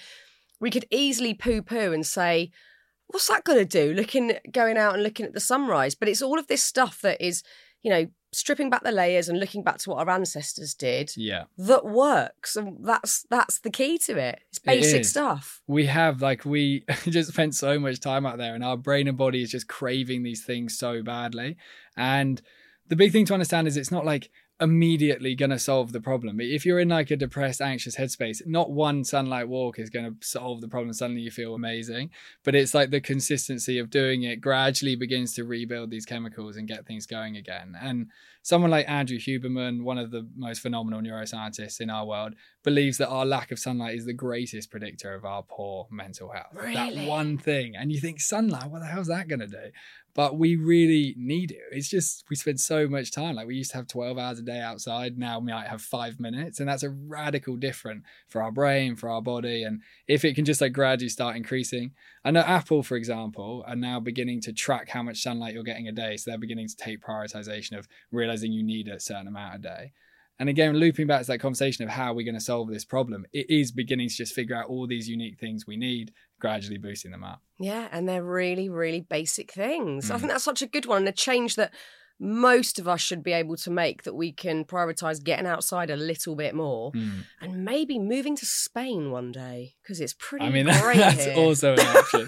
we 0.61 0.69
could 0.69 0.85
easily 0.91 1.33
poo 1.33 1.63
poo 1.63 1.91
and 1.91 2.05
say, 2.05 2.51
what's 3.07 3.27
that 3.27 3.43
going 3.43 3.57
to 3.57 3.65
do? 3.65 3.91
Looking, 3.93 4.37
going 4.51 4.77
out 4.77 4.93
and 4.93 5.01
looking 5.03 5.25
at 5.25 5.33
the 5.33 5.39
sunrise. 5.39 5.95
But 5.95 6.07
it's 6.09 6.21
all 6.21 6.37
of 6.37 6.45
this 6.45 6.61
stuff 6.61 7.01
that 7.01 7.19
is, 7.19 7.41
you 7.81 7.89
know, 7.89 8.05
stripping 8.31 8.69
back 8.69 8.83
the 8.83 8.91
layers 8.91 9.27
and 9.29 9.39
looking 9.39 9.63
back 9.63 9.77
to 9.79 9.89
what 9.89 9.99
our 10.07 10.13
ancestors 10.13 10.73
did 10.75 11.11
Yeah. 11.17 11.45
that 11.57 11.85
works. 11.85 12.55
And 12.55 12.77
that's 12.85 13.25
that's 13.29 13.59
the 13.59 13.69
key 13.71 13.97
to 14.05 14.17
it. 14.17 14.39
It's 14.49 14.59
basic 14.59 15.01
is. 15.01 15.09
stuff. 15.09 15.61
we 15.67 15.87
have 15.87 16.21
like 16.21 16.45
we 16.45 16.83
just 17.05 17.31
spent 17.31 17.55
so 17.55 17.79
much 17.79 17.99
time 17.99 18.25
out 18.25 18.37
there 18.37 18.53
and 18.55 18.63
our 18.63 18.77
brain 18.77 19.07
and 19.07 19.17
body 19.17 19.41
is 19.41 19.51
just 19.51 19.67
craving 19.67 20.23
these 20.23 20.43
things 20.45 20.77
so 20.77 21.01
badly 21.01 21.57
and 21.97 22.41
the 22.87 22.95
big 22.95 23.11
thing 23.11 23.25
to 23.25 23.33
understand 23.33 23.67
is 23.67 23.77
it's 23.77 23.91
not 23.91 24.05
like 24.05 24.29
immediately 24.61 25.35
going 25.35 25.49
to 25.49 25.59
solve 25.59 25.93
the 25.93 26.01
problem 26.01 26.41
if 26.41 26.65
you're 26.65 26.79
in 26.79 26.89
like 26.89 27.09
a 27.11 27.15
depressed 27.15 27.61
anxious 27.61 27.95
headspace 27.95 28.45
not 28.45 28.71
one 28.71 29.03
sunlight 29.03 29.47
walk 29.47 29.79
is 29.79 29.89
going 29.89 30.05
to 30.05 30.27
solve 30.27 30.59
the 30.59 30.67
problem 30.67 30.91
suddenly 30.91 31.21
you 31.21 31.31
feel 31.31 31.55
amazing 31.55 32.09
but 32.43 32.55
it's 32.55 32.73
like 32.73 32.89
the 32.89 32.99
consistency 32.99 33.79
of 33.79 33.89
doing 33.89 34.23
it 34.23 34.41
gradually 34.41 34.95
begins 34.95 35.33
to 35.33 35.45
rebuild 35.45 35.89
these 35.89 36.05
chemicals 36.05 36.57
and 36.57 36.67
get 36.67 36.85
things 36.85 37.05
going 37.05 37.37
again 37.37 37.73
and 37.81 38.07
someone 38.41 38.71
like 38.71 38.89
andrew 38.89 39.17
huberman 39.17 39.83
one 39.83 39.97
of 39.97 40.11
the 40.11 40.27
most 40.35 40.59
phenomenal 40.59 41.01
neuroscientists 41.01 41.79
in 41.79 41.89
our 41.89 42.05
world 42.05 42.33
believes 42.63 42.97
that 42.97 43.07
our 43.07 43.25
lack 43.25 43.51
of 43.51 43.59
sunlight 43.59 43.95
is 43.95 44.05
the 44.05 44.13
greatest 44.13 44.69
predictor 44.69 45.13
of 45.13 45.23
our 45.23 45.43
poor 45.43 45.87
mental 45.89 46.29
health. 46.31 46.53
That 46.53 47.07
one 47.07 47.37
thing. 47.37 47.75
And 47.75 47.91
you 47.91 47.99
think, 47.99 48.19
sunlight, 48.19 48.69
what 48.69 48.79
the 48.79 48.87
hell's 48.87 49.07
that 49.07 49.27
going 49.27 49.39
to 49.39 49.47
do? 49.47 49.71
But 50.19 50.37
we 50.37 50.57
really 50.57 51.15
need 51.17 51.51
it. 51.51 51.61
It's 51.71 51.87
just, 51.87 52.25
we 52.29 52.35
spend 52.35 52.59
so 52.59 52.89
much 52.89 53.09
time. 53.09 53.37
Like 53.37 53.47
we 53.47 53.55
used 53.55 53.71
to 53.71 53.77
have 53.77 53.87
12 53.87 54.17
hours 54.17 54.37
a 54.37 54.41
day 54.41 54.59
outside. 54.59 55.17
Now 55.17 55.39
we 55.39 55.53
might 55.53 55.67
have 55.67 55.81
five 55.81 56.19
minutes. 56.19 56.59
And 56.59 56.67
that's 56.67 56.83
a 56.83 56.89
radical 56.89 57.55
different 57.55 58.03
for 58.27 58.43
our 58.43 58.51
brain, 58.51 58.97
for 58.97 59.07
our 59.07 59.21
body. 59.21 59.63
And 59.63 59.81
if 60.09 60.25
it 60.25 60.35
can 60.35 60.43
just 60.43 60.59
like 60.59 60.73
gradually 60.73 61.07
start 61.07 61.37
increasing. 61.37 61.91
I 62.25 62.31
know 62.31 62.41
Apple, 62.41 62.83
for 62.83 62.97
example, 62.97 63.63
are 63.65 63.77
now 63.77 64.01
beginning 64.01 64.41
to 64.41 64.51
track 64.51 64.89
how 64.89 65.03
much 65.03 65.23
sunlight 65.23 65.53
you're 65.53 65.63
getting 65.63 65.87
a 65.87 65.93
day. 65.93 66.17
So 66.17 66.31
they're 66.31 66.37
beginning 66.37 66.67
to 66.67 66.75
take 66.75 66.99
prioritization 67.01 67.79
of 67.79 67.87
realizing 68.11 68.51
you 68.51 68.61
need 68.61 68.89
a 68.89 68.99
certain 68.99 69.29
amount 69.29 69.55
a 69.55 69.59
day. 69.59 69.93
And 70.37 70.47
again, 70.47 70.75
looping 70.75 71.07
back 71.07 71.21
to 71.21 71.27
that 71.27 71.39
conversation 71.39 71.85
of 71.85 71.91
how 71.91 72.13
we're 72.13 72.25
going 72.25 72.33
to 72.33 72.41
solve 72.41 72.69
this 72.69 72.85
problem, 72.85 73.25
it 73.31 73.49
is 73.49 73.71
beginning 73.71 74.07
to 74.07 74.15
just 74.15 74.33
figure 74.33 74.55
out 74.55 74.67
all 74.67 74.87
these 74.87 75.09
unique 75.09 75.37
things 75.37 75.67
we 75.67 75.75
need, 75.75 76.13
gradually 76.39 76.77
boosting 76.77 77.11
them 77.11 77.23
up. 77.23 77.41
Yeah, 77.59 77.87
and 77.91 78.07
they're 78.07 78.23
really, 78.23 78.69
really 78.69 79.01
basic 79.01 79.51
things. 79.51 80.09
I 80.09 80.15
Mm. 80.15 80.19
think 80.19 80.31
that's 80.31 80.43
such 80.43 80.61
a 80.61 80.67
good 80.67 80.85
one 80.85 80.99
and 80.99 81.09
a 81.09 81.11
change 81.11 81.55
that 81.55 81.73
most 82.21 82.79
of 82.79 82.87
us 82.87 82.99
should 82.99 83.23
be 83.23 83.31
able 83.31 83.55
to 83.55 83.69
make 83.71 84.03
that 84.03 84.13
we 84.13 84.31
can 84.31 84.65
prioritize 84.65 85.23
getting 85.23 85.45
outside 85.47 85.89
a 85.89 85.95
little 85.95 86.35
bit 86.35 86.53
more 86.53 86.91
Mm. 86.91 87.23
and 87.39 87.63
maybe 87.63 87.97
moving 87.97 88.35
to 88.35 88.45
Spain 88.45 89.09
one 89.11 89.31
day 89.31 89.75
because 89.81 90.01
it's 90.01 90.15
pretty 90.19 90.45
I 90.45 90.49
mean, 90.49 90.65
great 90.81 90.97
that's 90.97 91.23
here. 91.25 91.35
also 91.37 91.73
an 91.73 91.79
option. 91.79 92.27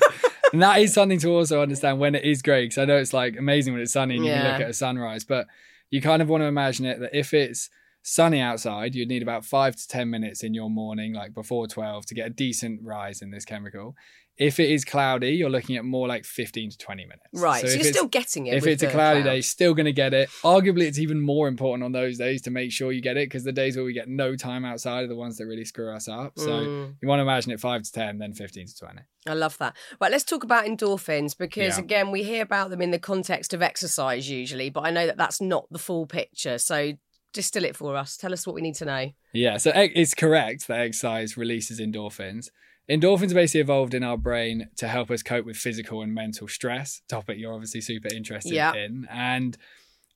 and 0.53 0.61
that 0.67 0.79
is 0.79 0.93
something 0.93 1.19
to 1.19 1.29
also 1.29 1.61
understand 1.61 1.99
when 1.99 2.15
it 2.15 2.23
is 2.23 2.41
great. 2.41 2.69
Because 2.69 2.77
I 2.77 2.85
know 2.85 2.97
it's 2.97 3.13
like 3.13 3.35
amazing 3.37 3.73
when 3.73 3.81
it's 3.81 3.91
sunny 3.91 4.15
and 4.15 4.25
you 4.25 4.31
can 4.31 4.51
look 4.51 4.61
at 4.61 4.69
a 4.69 4.73
sunrise, 4.73 5.25
but 5.25 5.47
you 5.89 6.01
kind 6.01 6.21
of 6.21 6.29
want 6.29 6.41
to 6.41 6.45
imagine 6.47 6.85
it 6.85 6.99
that 7.01 7.13
if 7.13 7.33
it's 7.33 7.69
sunny 8.03 8.39
outside, 8.39 8.95
you'd 8.95 9.09
need 9.09 9.21
about 9.21 9.45
five 9.45 9.75
to 9.75 9.87
10 9.87 10.09
minutes 10.09 10.43
in 10.43 10.53
your 10.53 10.69
morning, 10.69 11.13
like 11.13 11.33
before 11.33 11.67
12, 11.67 12.05
to 12.07 12.15
get 12.15 12.27
a 12.27 12.29
decent 12.31 12.81
rise 12.83 13.21
in 13.21 13.31
this 13.31 13.45
chemical. 13.45 13.95
If 14.37 14.59
it 14.59 14.71
is 14.71 14.83
cloudy, 14.83 15.31
you're 15.31 15.51
looking 15.51 15.75
at 15.75 15.85
more 15.85 16.07
like 16.07 16.25
15 16.25 16.71
to 16.71 16.77
20 16.77 17.03
minutes. 17.03 17.21
Right, 17.33 17.61
so, 17.61 17.67
if 17.67 17.75
you're 17.75 17.93
still 17.93 18.07
getting 18.07 18.47
it. 18.47 18.55
if 18.55 18.65
it's 18.65 18.81
a 18.81 18.87
cloudy 18.87 19.21
day, 19.21 19.41
still 19.41 19.75
going 19.75 19.85
to 19.85 19.93
get 19.93 20.13
it. 20.15 20.29
Arguably, 20.43 20.83
it's 20.83 20.97
even 20.97 21.21
more 21.21 21.47
important 21.47 21.83
on 21.83 21.91
those 21.91 22.17
days 22.17 22.41
to 22.43 22.49
make 22.49 22.71
sure 22.71 22.91
you 22.91 23.01
get 23.01 23.17
it 23.17 23.29
because 23.29 23.43
the 23.43 23.51
days 23.51 23.75
where 23.75 23.85
we 23.85 23.93
get 23.93 24.07
no 24.07 24.35
time 24.35 24.65
outside 24.65 25.03
are 25.03 25.07
the 25.07 25.15
ones 25.15 25.37
that 25.37 25.45
really 25.45 25.65
screw 25.65 25.93
us 25.93 26.07
up. 26.07 26.39
So 26.39 26.49
Mm. 26.51 26.95
you 27.01 27.07
want 27.07 27.19
to 27.19 27.23
imagine 27.23 27.51
it 27.51 27.59
5 27.59 27.83
to 27.83 27.91
10, 27.91 28.17
then 28.17 28.33
15 28.33 28.65
to 28.65 28.77
20. 28.77 28.99
I 29.27 29.33
love 29.33 29.57
that. 29.59 29.75
Right, 29.99 30.11
let's 30.11 30.23
talk 30.23 30.43
about 30.43 30.65
endorphins 30.65 31.37
because, 31.37 31.77
Yeah. 31.77 31.83
again, 31.83 32.09
we 32.09 32.23
hear 32.23 32.41
about 32.41 32.71
them 32.71 32.81
in 32.81 32.89
the 32.89 32.99
context 32.99 33.53
of 33.53 33.61
exercise 33.61 34.27
usually, 34.27 34.71
but 34.71 34.85
I 34.87 34.89
know 34.91 35.05
that 35.05 35.17
that's 35.17 35.39
not 35.41 35.67
the 35.69 35.77
full 35.77 36.07
picture. 36.07 36.57
So 36.57 36.93
distill 37.33 37.65
it 37.65 37.75
for 37.75 37.95
us. 37.95 38.17
Tell 38.17 38.33
us 38.33 38.45
what 38.45 38.55
we 38.55 38.61
need 38.61 38.75
to 38.75 38.85
know. 38.85 39.11
Yeah, 39.33 39.57
so 39.57 39.71
it's 39.75 40.13
correct 40.13 40.67
that 40.67 40.79
exercise 40.81 41.37
releases 41.37 41.79
endorphins. 41.79 42.49
Endorphins 42.89 43.33
basically 43.33 43.61
evolved 43.61 43.93
in 43.93 44.03
our 44.03 44.17
brain 44.17 44.67
to 44.77 44.87
help 44.87 45.09
us 45.11 45.23
cope 45.23 45.45
with 45.45 45.55
physical 45.55 46.01
and 46.01 46.13
mental 46.13 46.47
stress, 46.47 47.01
topic 47.07 47.37
you're 47.37 47.53
obviously 47.53 47.79
super 47.79 48.13
interested 48.13 48.51
Yeah. 48.53 48.73
in. 48.73 49.07
And 49.09 49.57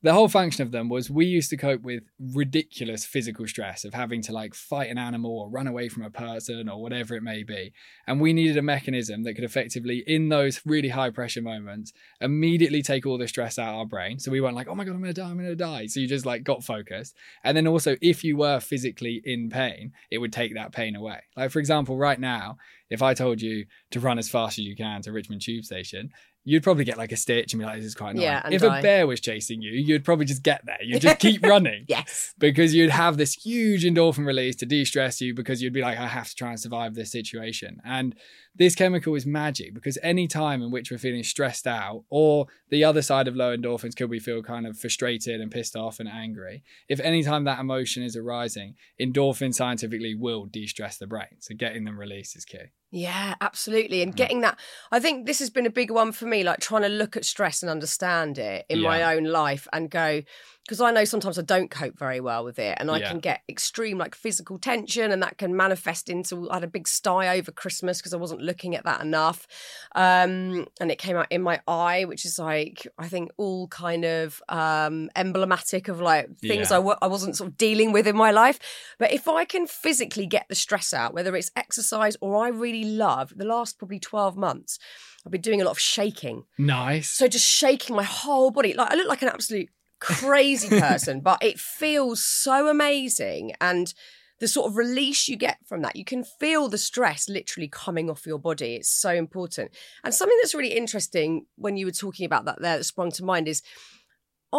the 0.06 0.14
whole 0.14 0.28
function 0.28 0.62
of 0.62 0.72
them 0.72 0.88
was 0.88 1.10
we 1.10 1.26
used 1.26 1.50
to 1.50 1.58
cope 1.58 1.82
with 1.82 2.04
ridiculous 2.20 3.04
physical 3.04 3.48
stress 3.48 3.84
of 3.84 3.96
having 3.96 4.22
to 4.22 4.32
like 4.32 4.54
fight 4.54 4.92
an 4.92 5.00
animal 5.00 5.32
or 5.32 5.50
run 5.50 5.66
away 5.66 5.90
from 5.90 6.04
a 6.04 6.12
person 6.12 6.70
or 6.70 6.80
whatever 6.80 7.16
it 7.16 7.24
may 7.24 7.42
be. 7.42 7.74
And 8.06 8.22
we 8.22 8.32
needed 8.32 8.56
a 8.56 8.62
mechanism 8.62 9.24
that 9.24 9.34
could 9.34 9.44
effectively, 9.44 10.04
in 10.06 10.30
those 10.30 10.62
really 10.64 10.90
high 10.90 11.10
pressure 11.10 11.42
moments, 11.42 11.92
immediately 12.22 12.84
take 12.84 13.08
all 13.08 13.18
the 13.18 13.28
stress 13.28 13.58
out 13.58 13.70
of 13.70 13.80
our 13.80 13.86
brain. 13.88 14.20
So 14.20 14.30
we 14.30 14.42
weren't 14.42 14.56
like, 14.56 14.68
oh 14.68 14.76
my 14.76 14.84
God, 14.84 14.94
I'm 14.94 15.02
going 15.02 15.12
to 15.12 15.20
die, 15.20 15.28
I'm 15.28 15.38
going 15.38 15.50
to 15.50 15.56
die. 15.56 15.88
So 15.88 16.00
you 16.00 16.08
just 16.08 16.24
like 16.24 16.44
got 16.44 16.64
focused. 16.64 17.16
And 17.44 17.58
then 17.58 17.66
also, 17.66 17.98
if 18.00 18.24
you 18.24 18.38
were 18.38 18.60
physically 18.60 19.24
in 19.26 19.50
pain, 19.50 19.94
it 20.12 20.20
would 20.20 20.32
take 20.32 20.54
that 20.54 20.72
pain 20.72 20.96
away. 20.96 21.22
Like, 21.36 21.50
for 21.50 21.58
example, 21.58 21.98
right 21.98 22.20
now, 22.20 22.58
if 22.90 23.02
I 23.02 23.14
told 23.14 23.42
you 23.42 23.66
to 23.92 24.00
run 24.00 24.20
as 24.20 24.30
fast 24.30 24.60
as 24.60 24.66
you 24.66 24.76
can 24.76 25.02
to 25.04 25.12
Richmond 25.12 25.42
Tube 25.42 25.64
Station, 25.66 26.10
you'd 26.44 26.62
probably 26.62 26.84
get 26.84 26.98
like 26.98 27.12
a 27.12 27.16
stitch 27.18 27.54
and 27.54 27.60
be 27.60 27.66
like, 27.66 27.78
this 27.78 27.86
is 27.86 27.96
quite 27.96 28.12
annoying. 28.12 28.26
Yeah, 28.28 28.48
if 28.52 28.62
die. 28.62 28.80
a 28.80 28.82
bear 28.82 29.08
was 29.08 29.20
chasing 29.20 29.62
you, 29.64 29.72
you'd 29.72 30.04
probably 30.04 30.26
just 30.26 30.44
get 30.44 30.62
there. 30.66 30.78
You'd 30.82 31.02
just 31.02 31.18
keep 31.20 31.42
running 31.46 31.86
Yes. 31.88 32.34
because 32.38 32.76
you'd 32.76 32.92
have 32.92 33.18
this 33.18 33.34
huge 33.34 33.84
endorphin 33.84 34.28
release 34.28 34.56
to 34.58 34.66
de-stress 34.68 35.20
you 35.22 35.34
because 35.34 35.62
you'd 35.62 35.74
be 35.74 35.82
like 35.82 35.98
i 35.98 36.06
have 36.08 36.28
to 36.30 36.36
try 36.36 36.50
and 36.50 36.60
survive 36.60 36.94
this 36.94 37.12
situation 37.12 37.78
and 37.84 38.16
this 38.58 38.76
chemical 38.76 39.16
is 39.16 39.26
magic 39.26 39.74
because 39.74 39.98
any 40.02 40.28
time 40.28 40.62
in 40.62 40.72
which 40.72 40.90
we're 40.90 40.98
feeling 40.98 41.24
stressed 41.24 41.68
out 41.68 42.04
or 42.10 42.48
the 42.70 42.84
other 42.84 43.02
side 43.02 43.28
of 43.28 43.36
low 43.36 43.56
endorphins 43.56 43.96
could 43.96 44.10
we 44.10 44.20
feel 44.20 44.42
kind 44.42 44.66
of 44.66 44.78
frustrated 44.78 45.42
and 45.42 45.52
pissed 45.52 45.76
off 45.76 46.00
and 46.00 46.10
angry 46.10 46.64
if 46.88 47.00
any 47.02 47.24
time 47.24 47.44
that 47.44 47.60
emotion 47.60 48.04
is 48.04 48.16
arising 48.16 48.76
endorphin 49.00 49.54
scientifically 49.54 50.16
will 50.16 50.46
de-stress 50.46 50.98
the 50.98 51.08
brain. 51.08 51.28
So 51.40 51.56
getting 51.56 51.84
them 51.84 52.00
released 52.00 52.36
is 52.36 52.46
key 52.46 52.58
Yeah, 52.92 53.36
absolutely. 53.42 54.00
Mm. 54.00 54.04
And 54.04 54.16
getting 54.16 54.42
that, 54.42 54.58
I 54.92 55.00
think 55.00 55.26
this 55.26 55.40
has 55.40 55.50
been 55.50 55.66
a 55.66 55.70
big 55.72 55.92
one 55.92 56.12
for 56.12 56.26
me, 56.26 56.44
like 56.44 56.60
trying 56.60 56.84
to 56.84 56.90
look 56.90 57.18
at 57.18 57.26
stress 57.26 57.62
and 57.62 57.70
understand 57.70 58.38
it 58.38 58.66
in 58.70 58.80
Yeah. 58.80 58.88
my 58.90 59.16
own 59.16 59.26
life 59.26 59.68
and 59.74 59.90
go, 59.90 60.22
because 60.64 60.82
I 60.82 60.90
know 60.92 61.06
sometimes 61.06 61.38
I 61.38 61.44
don't 61.44 61.70
cope 61.70 61.96
very 61.98 62.20
well 62.20 62.44
with 62.44 62.58
it 62.58 62.76
and 62.80 62.90
I 62.90 62.98
Yeah. 62.98 63.10
can 63.10 63.20
get 63.20 63.42
extreme 63.48 64.00
like 64.00 64.16
physical 64.16 64.58
tension 64.58 65.12
and 65.12 65.22
that 65.22 65.38
can 65.38 65.56
manifest 65.56 66.10
into, 66.10 66.50
I 66.50 66.56
had 66.56 66.64
a 66.64 66.68
big 66.68 66.88
sty 66.88 67.38
over 67.38 67.52
Christmas 67.52 68.00
because 68.00 68.14
I 68.14 68.18
wasn't 68.18 68.42
looking 68.42 68.76
at 68.76 68.84
that 68.86 69.02
enough. 69.02 69.46
Um, 69.94 70.66
and 70.80 70.90
it 70.92 70.98
came 70.98 71.18
out 71.18 71.28
in 71.32 71.42
my 71.42 71.62
eye, 71.68 72.06
which 72.06 72.26
is 72.26 72.40
like, 72.40 72.88
I 72.98 73.08
think 73.08 73.32
all 73.38 73.68
kind 73.68 74.06
of 74.06 74.42
um, 74.50 75.10
emblematic 75.16 75.88
of 75.88 76.02
like 76.02 76.36
things 76.40 76.70
Yeah. 76.72 76.78
I 76.78 76.80
w- 76.80 76.98
I 77.02 77.08
wasn't 77.08 77.36
sort 77.38 77.50
of 77.50 77.58
dealing 77.58 77.92
with 77.92 78.08
in 78.08 78.16
my 78.16 78.32
life. 78.32 78.60
But 78.98 79.12
if 79.12 79.28
I 79.28 79.46
can 79.46 79.68
physically 79.68 80.26
get 80.26 80.46
the 80.50 80.56
stress 80.56 80.94
out, 80.94 81.14
whether 81.14 81.36
it's 81.36 81.52
exercise 81.56 82.18
or 82.22 82.44
I 82.44 82.50
really 82.50 82.75
love 82.84 83.34
the 83.36 83.46
last 83.46 83.78
probably 83.78 84.00
12 84.00 84.36
months, 84.36 84.80
I've 85.26 85.32
been 85.32 85.42
doing 85.42 85.62
a 85.62 85.66
lot 85.66 85.72
of 85.72 85.80
shaking. 85.80 86.44
nice 86.58 87.10
So 87.10 87.28
just 87.28 87.48
shaking 87.48 87.96
my 87.96 88.04
whole 88.04 88.52
body. 88.52 88.74
Like 88.74 88.92
I 88.92 88.96
look 88.96 89.08
like 89.08 89.22
an 89.22 89.30
absolute 89.30 89.70
crazy 90.00 90.70
person, 90.80 91.22
but 91.22 91.44
it 91.44 91.60
feels 91.60 92.24
so 92.24 92.68
amazing. 92.68 93.54
And 93.62 93.94
the 94.40 94.48
sort 94.48 94.70
of 94.70 94.76
release 94.76 95.28
you 95.28 95.38
get 95.38 95.58
from 95.66 95.82
that, 95.82 95.96
you 95.96 96.04
can 96.04 96.24
feel 96.24 96.68
the 96.68 96.78
stress 96.78 97.30
literally 97.30 97.70
coming 97.70 98.10
off 98.10 98.26
your 98.26 98.40
body. 98.40 98.76
It's 98.76 98.90
so 98.90 99.12
important. 99.12 99.72
And 100.04 100.14
something 100.14 100.38
that's 100.42 100.56
really 100.56 100.76
interesting 100.76 101.46
when 101.56 101.78
you 101.78 101.86
were 101.86 101.92
talking 101.92 102.26
about 102.26 102.46
that 102.46 102.62
there 102.62 102.78
that 102.78 102.84
sprung 102.84 103.12
to 103.12 103.24
mind 103.24 103.48
is 103.48 103.62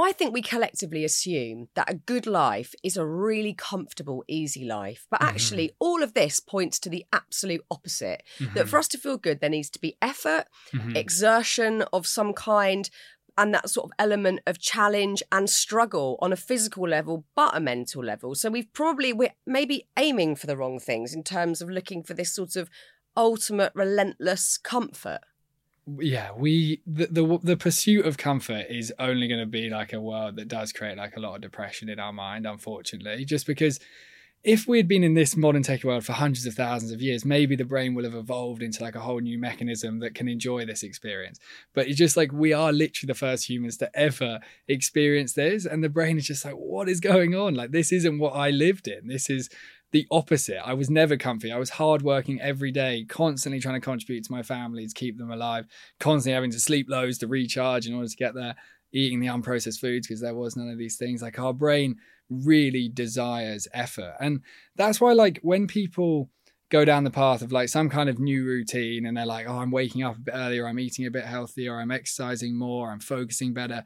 I 0.03 0.12
think 0.12 0.34
we 0.34 0.42
collectively 0.42 1.05
assume 1.05 1.68
that 1.74 1.90
a 1.90 1.94
good 1.94 2.26
life 2.26 2.74
is 2.84 2.97
a 2.97 3.07
really 3.07 3.55
comfortable, 3.55 4.24
easy 4.28 4.64
life. 4.64 5.07
But 5.11 5.22
actually, 5.22 5.68
mm-hmm. 5.68 5.76
all 5.80 6.03
of 6.03 6.14
this 6.14 6.38
points 6.38 6.78
to 6.80 6.90
the 6.90 7.07
absolute 7.12 7.64
opposite. 7.70 8.22
Mm-hmm. 8.38 8.55
That 8.55 8.68
for 8.68 8.78
us 8.78 8.88
to 8.88 8.99
feel 8.99 9.16
good, 9.16 9.40
there 9.40 9.51
needs 9.51 9.70
to 9.70 9.80
be 9.80 9.97
effort, 10.03 10.44
mm-hmm. 10.74 10.97
exertion 10.97 11.82
of 11.92 12.07
some 12.07 12.34
kind, 12.34 12.90
and 13.38 13.55
that 13.55 13.70
sort 13.70 13.86
of 13.86 13.92
element 13.99 14.40
of 14.47 14.59
challenge 14.59 15.22
and 15.32 15.49
struggle 15.49 16.18
on 16.20 16.32
a 16.32 16.36
physical 16.36 16.88
level, 16.88 17.24
but 17.34 17.57
a 17.57 17.61
mental 17.61 18.05
level. 18.05 18.34
So 18.34 18.51
we've 18.51 18.72
probably, 18.72 19.12
we're 19.12 19.34
maybe 19.47 19.88
aiming 19.99 20.36
for 20.36 20.47
the 20.47 20.57
wrong 20.57 20.78
things 20.78 21.14
in 21.14 21.22
terms 21.22 21.61
of 21.62 21.70
looking 21.70 22.03
for 22.03 22.14
this 22.14 22.34
sort 22.34 22.57
of 22.57 22.68
ultimate, 23.16 23.72
relentless 23.74 24.59
comfort 24.59 25.20
yeah 25.99 26.30
we 26.37 26.80
the, 26.87 27.07
the, 27.07 27.39
the 27.43 27.57
pursuit 27.57 28.05
of 28.05 28.18
comfort 28.18 28.66
is 28.68 28.93
only 28.99 29.28
going 29.28 29.41
to 29.41 29.47
be 29.47 29.70
like 29.70 29.93
a 29.93 30.01
world 30.01 30.37
that 30.37 30.49
does 30.49 30.72
create 30.72 30.99
like 30.99 31.16
a 31.16 31.20
lot 31.20 31.37
of 31.37 31.41
depression 31.41 31.89
in 31.89 32.01
our 32.01 32.12
mind 32.12 32.47
unfortunately 32.47 33.24
just 33.24 33.47
because 33.47 33.78
if 34.47 34.68
we 34.68 34.76
had 34.76 34.87
been 34.87 35.03
in 35.03 35.14
this 35.14 35.37
modern 35.37 35.64
tech 35.64 35.82
world 35.82 36.05
for 36.05 36.12
hundreds 36.12 36.47
of 36.47 36.55
thousands 36.55 36.93
of 36.93 37.03
years 37.03 37.24
maybe 37.24 37.57
the 37.57 37.64
brain 37.64 37.95
will 37.95 38.05
have 38.05 38.14
evolved 38.14 38.62
into 38.62 38.80
like 38.80 38.95
a 38.95 39.01
whole 39.01 39.18
new 39.18 39.39
mechanism 39.39 39.99
that 39.99 40.14
can 40.14 40.28
enjoy 40.28 40.64
this 40.64 40.84
experience. 40.84 41.41
But 41.74 41.89
it's 41.89 41.99
just 41.99 42.16
like 42.16 42.32
we 42.32 42.53
are 42.53 42.72
literally 42.72 43.09
the 43.09 43.18
first 43.18 43.51
humans 43.51 43.76
to 43.78 43.91
ever 43.99 44.39
experience 44.68 45.32
this 45.32 45.66
and 45.66 45.82
the 45.82 45.89
brain 45.89 46.16
is 46.16 46.28
just 46.28 46.45
like 46.45 46.55
what 46.55 46.89
is 46.89 47.01
going 47.01 47.34
on? 47.34 47.55
Like 47.55 47.72
this 47.72 47.91
isn't 47.91 48.20
what 48.20 48.34
i 48.34 48.51
lived 48.51 48.87
in. 48.87 49.09
This 49.09 49.28
is 49.28 49.51
the 49.93 50.07
opposite. 50.11 50.61
I 50.66 50.74
was 50.74 50.91
never 50.91 51.16
comfy. 51.16 51.53
I 51.53 51.59
was 51.59 51.70
hardworking 51.70 52.41
every 52.41 52.72
day, 52.72 53.05
constantly 53.09 53.61
trying 53.61 53.80
to 53.80 53.84
contribute 53.84 54.24
to 54.24 54.32
my 54.32 54.43
family 54.43 54.87
to 54.87 54.95
keep 54.95 55.16
them 55.16 55.30
alive, 55.30 55.66
constantly 56.01 56.34
having 56.34 56.51
to 56.51 56.61
sleep 56.61 56.87
loads 56.89 57.18
to 57.18 57.26
recharge 57.26 57.87
in 57.87 57.95
order 57.95 58.09
to 58.09 58.16
get 58.16 58.34
there, 58.34 58.57
eating 58.93 59.20
the 59.20 59.28
unprocessed 59.28 59.80
foods 59.80 60.07
because 60.07 60.20
there 60.20 60.34
was 60.34 60.57
none 60.57 60.68
of 60.68 60.78
these 60.78 60.97
things. 60.97 61.22
Like 61.22 61.39
our 61.39 61.53
brain 61.53 61.97
really 62.28 62.89
desires 62.89 63.68
effort. 63.72 64.14
And 64.20 64.41
that's 64.74 65.01
why, 65.01 65.12
like, 65.12 65.39
when 65.43 65.66
people 65.66 66.30
go 66.68 66.84
down 66.84 67.05
the 67.05 67.11
path 67.11 67.43
of 67.43 67.53
like 67.53 67.68
some 67.68 67.89
kind 67.89 68.09
of 68.09 68.18
new 68.18 68.45
routine 68.45 69.07
and 69.07 69.16
they're 69.16 69.24
like, 69.24 69.47
oh, 69.49 69.59
I'm 69.59 69.70
waking 69.70 70.03
up 70.03 70.16
a 70.16 70.20
bit 70.20 70.34
earlier, 70.34 70.66
I'm 70.66 70.80
eating 70.80 71.07
a 71.07 71.11
bit 71.11 71.24
healthier, 71.24 71.78
I'm 71.78 71.93
exercising 71.93 72.59
more, 72.59 72.91
I'm 72.91 73.01
focusing 73.01 73.55
better. 73.55 73.84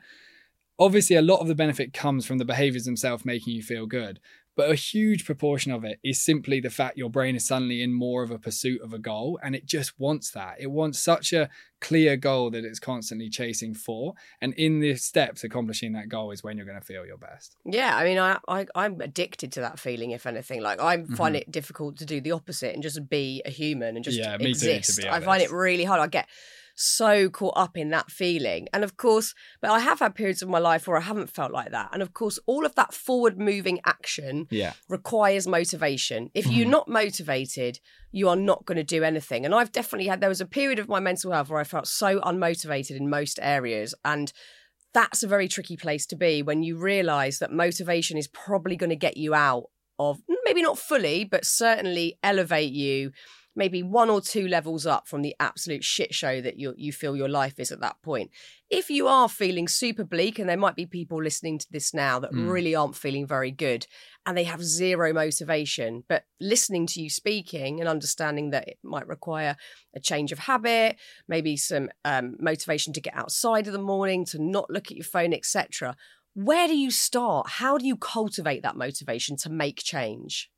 Obviously, 0.79 1.17
a 1.17 1.23
lot 1.23 1.41
of 1.41 1.49
the 1.49 1.55
benefit 1.55 1.93
comes 1.93 2.25
from 2.25 2.39
the 2.39 2.45
behaviors 2.47 2.85
themselves 2.85 3.27
making 3.27 3.55
you 3.55 3.63
feel 3.63 3.87
good. 3.87 4.19
But 4.57 4.71
a 4.71 4.75
huge 4.75 5.25
proportion 5.25 5.73
of 5.73 5.85
it 5.85 6.01
is 6.05 6.21
simply 6.21 6.61
the 6.61 6.71
fact 6.71 6.99
your 6.99 7.11
brain 7.11 7.37
is 7.37 7.47
suddenly 7.47 7.83
in 7.83 7.93
more 7.93 8.23
of 8.23 8.31
a 8.31 8.39
pursuit 8.39 8.83
of 8.83 8.93
a 8.93 8.99
goal 8.99 9.39
and 9.43 9.55
it 9.55 9.65
just 9.65 9.99
wants 9.99 10.31
that. 10.33 10.57
It 10.59 10.71
wants 10.71 10.99
such 10.99 11.33
a 11.33 11.49
clear 11.81 12.17
goal 12.17 12.51
that 12.51 12.65
it's 12.65 12.79
constantly 12.79 13.31
chasing 13.31 13.75
for. 13.75 14.15
And 14.41 14.53
in 14.55 14.81
the 14.81 14.97
steps, 14.97 15.45
accomplishing 15.45 15.93
that 15.93 16.09
goal 16.09 16.31
is 16.31 16.43
when 16.43 16.57
you're 16.57 16.67
going 16.67 16.79
to 16.79 16.85
feel 16.85 17.07
your 17.07 17.17
best. 17.17 17.57
Yeah. 17.65 17.97
I 17.97 18.05
mean, 18.05 18.19
I, 18.19 18.39
I, 18.49 18.85
am 18.85 19.01
addicted 19.01 19.53
to 19.53 19.61
that 19.61 19.79
feeling, 19.79 20.11
if 20.11 20.27
anything. 20.27 20.61
Like, 20.61 20.81
I 20.81 21.05
find 21.05 21.35
mm-hmm. 21.35 21.37
it 21.37 21.51
difficult 21.51 21.97
to 21.99 22.05
do 22.05 22.21
the 22.21 22.33
opposite 22.33 22.75
and 22.75 22.83
just 22.83 23.09
be 23.09 23.43
a 23.47 23.51
human 23.51 23.97
and 23.97 24.05
just 24.05 24.19
yeah, 24.19 24.37
exist. 24.39 25.03
Too, 25.03 25.09
I 25.09 25.21
find 25.21 25.43
it 25.43 25.51
really 25.51 25.85
hard. 25.85 26.01
I 26.01 26.07
get 26.07 26.29
so 26.81 27.28
caught 27.28 27.55
up 27.57 27.76
in 27.76 27.91
that 27.91 28.11
feeling. 28.11 28.68
And 28.72 28.83
of 28.83 28.97
course, 28.97 29.35
but 29.61 29.70
I 29.70 29.81
have 29.81 29.99
had 29.99 30.14
periods 30.14 30.43
of 30.43 30.49
my 30.49 30.59
life 30.59 30.89
where 30.89 30.97
I 30.97 31.03
haven't 31.03 31.31
felt 31.31 31.53
like 31.53 31.70
that. 31.72 31.91
And 31.93 32.03
of 32.03 32.14
course, 32.14 32.39
all 32.47 32.64
of 32.64 32.74
that 32.76 32.95
forward 32.95 33.39
moving 33.39 33.81
action 33.85 34.47
yeah. 34.51 34.72
requires 34.89 35.47
motivation. 35.47 36.31
If 36.35 36.47
you're 36.47 36.64
mm-hmm. 36.64 36.70
not 36.70 36.89
motivated, 36.89 37.81
you 38.12 38.28
are 38.28 38.37
not 38.37 38.64
going 38.64 38.76
to 38.76 38.85
do 38.85 39.05
anything. 39.05 39.45
And 39.45 39.55
I've 39.55 39.72
definitely 39.72 40.09
had, 40.09 40.20
there 40.20 40.28
was 40.28 40.41
a 40.41 40.47
period 40.47 40.78
of 40.78 40.89
my 40.89 41.01
mental 41.01 41.33
health 41.33 41.51
where 41.51 41.61
I 41.61 41.64
felt 41.64 41.87
so 41.87 42.20
unmotivated 42.20 42.97
in 42.97 43.11
most 43.11 43.39
areas. 43.43 43.95
And 44.05 44.33
that's 44.95 45.22
a 45.22 45.28
very 45.28 45.49
tricky 45.49 45.76
place 45.76 46.07
to 46.07 46.16
be 46.16 46.43
when 46.43 46.62
you 46.62 46.78
realize 46.78 47.39
that 47.39 47.53
motivation 47.53 48.16
is 48.16 48.26
probably 48.26 48.76
going 48.76 48.91
to 48.91 48.97
get 48.97 49.16
you 49.16 49.35
out 49.35 49.64
of 49.99 50.18
maybe 50.47 50.62
not 50.62 50.78
fully, 50.78 51.24
but 51.24 51.45
certainly 51.45 52.18
elevate 52.22 52.72
you 52.72 53.12
maybe 53.57 53.83
one 53.83 54.11
or 54.11 54.21
two 54.21 54.47
levels 54.47 54.87
up 54.87 55.09
from 55.09 55.23
the 55.23 55.35
absolute 55.41 55.85
shit 55.85 56.15
show 56.15 56.41
that 56.41 56.59
you 56.59 56.75
you 56.77 56.93
feel 56.93 57.17
your 57.17 57.29
life 57.29 57.59
is 57.59 57.73
at 57.73 57.81
that 57.81 58.01
point. 58.03 58.31
If 58.69 58.89
you 58.91 59.09
are 59.09 59.29
feeling 59.29 59.67
super 59.67 60.05
bleak, 60.05 60.39
and 60.39 60.49
there 60.49 60.57
might 60.57 60.77
be 60.77 60.87
people 60.87 61.23
listening 61.23 61.59
to 61.59 61.67
this 61.71 61.93
now 61.93 62.21
that 62.21 62.33
mm. 62.33 62.49
really 62.49 62.75
aren't 62.75 62.97
feeling 62.97 63.27
very 63.27 63.51
good, 63.51 63.87
and 64.25 64.37
they 64.37 64.45
have 64.45 64.63
zero 64.63 65.13
motivation, 65.13 66.05
but 66.09 66.25
listening 66.41 66.87
to 66.89 67.03
you 67.03 67.11
speaking 67.11 67.81
and 67.81 67.89
understanding 67.89 68.51
that 68.51 68.69
it 68.69 68.79
might 68.83 69.09
require 69.09 69.57
a 69.95 70.01
change 70.01 70.33
of 70.33 70.39
habit, 70.39 70.97
maybe 71.29 71.57
some 71.57 71.89
um, 72.05 72.37
motivation 72.39 72.93
to 72.93 73.01
get 73.01 73.17
outside 73.17 73.67
of 73.67 73.73
the 73.73 73.79
morning, 73.79 74.25
to 74.27 74.43
not 74.43 74.71
look 74.71 74.91
at 74.91 74.97
your 74.97 75.05
phone, 75.05 75.33
etc. 75.33 75.97
Where 76.35 76.69
do 76.69 76.77
you 76.77 76.91
start? 76.91 77.49
How 77.49 77.77
do 77.77 77.87
you 77.87 77.97
cultivate 77.97 78.63
that 78.63 78.77
motivation 78.77 79.37
to 79.39 79.51
make 79.51 79.83
change? 79.83 80.49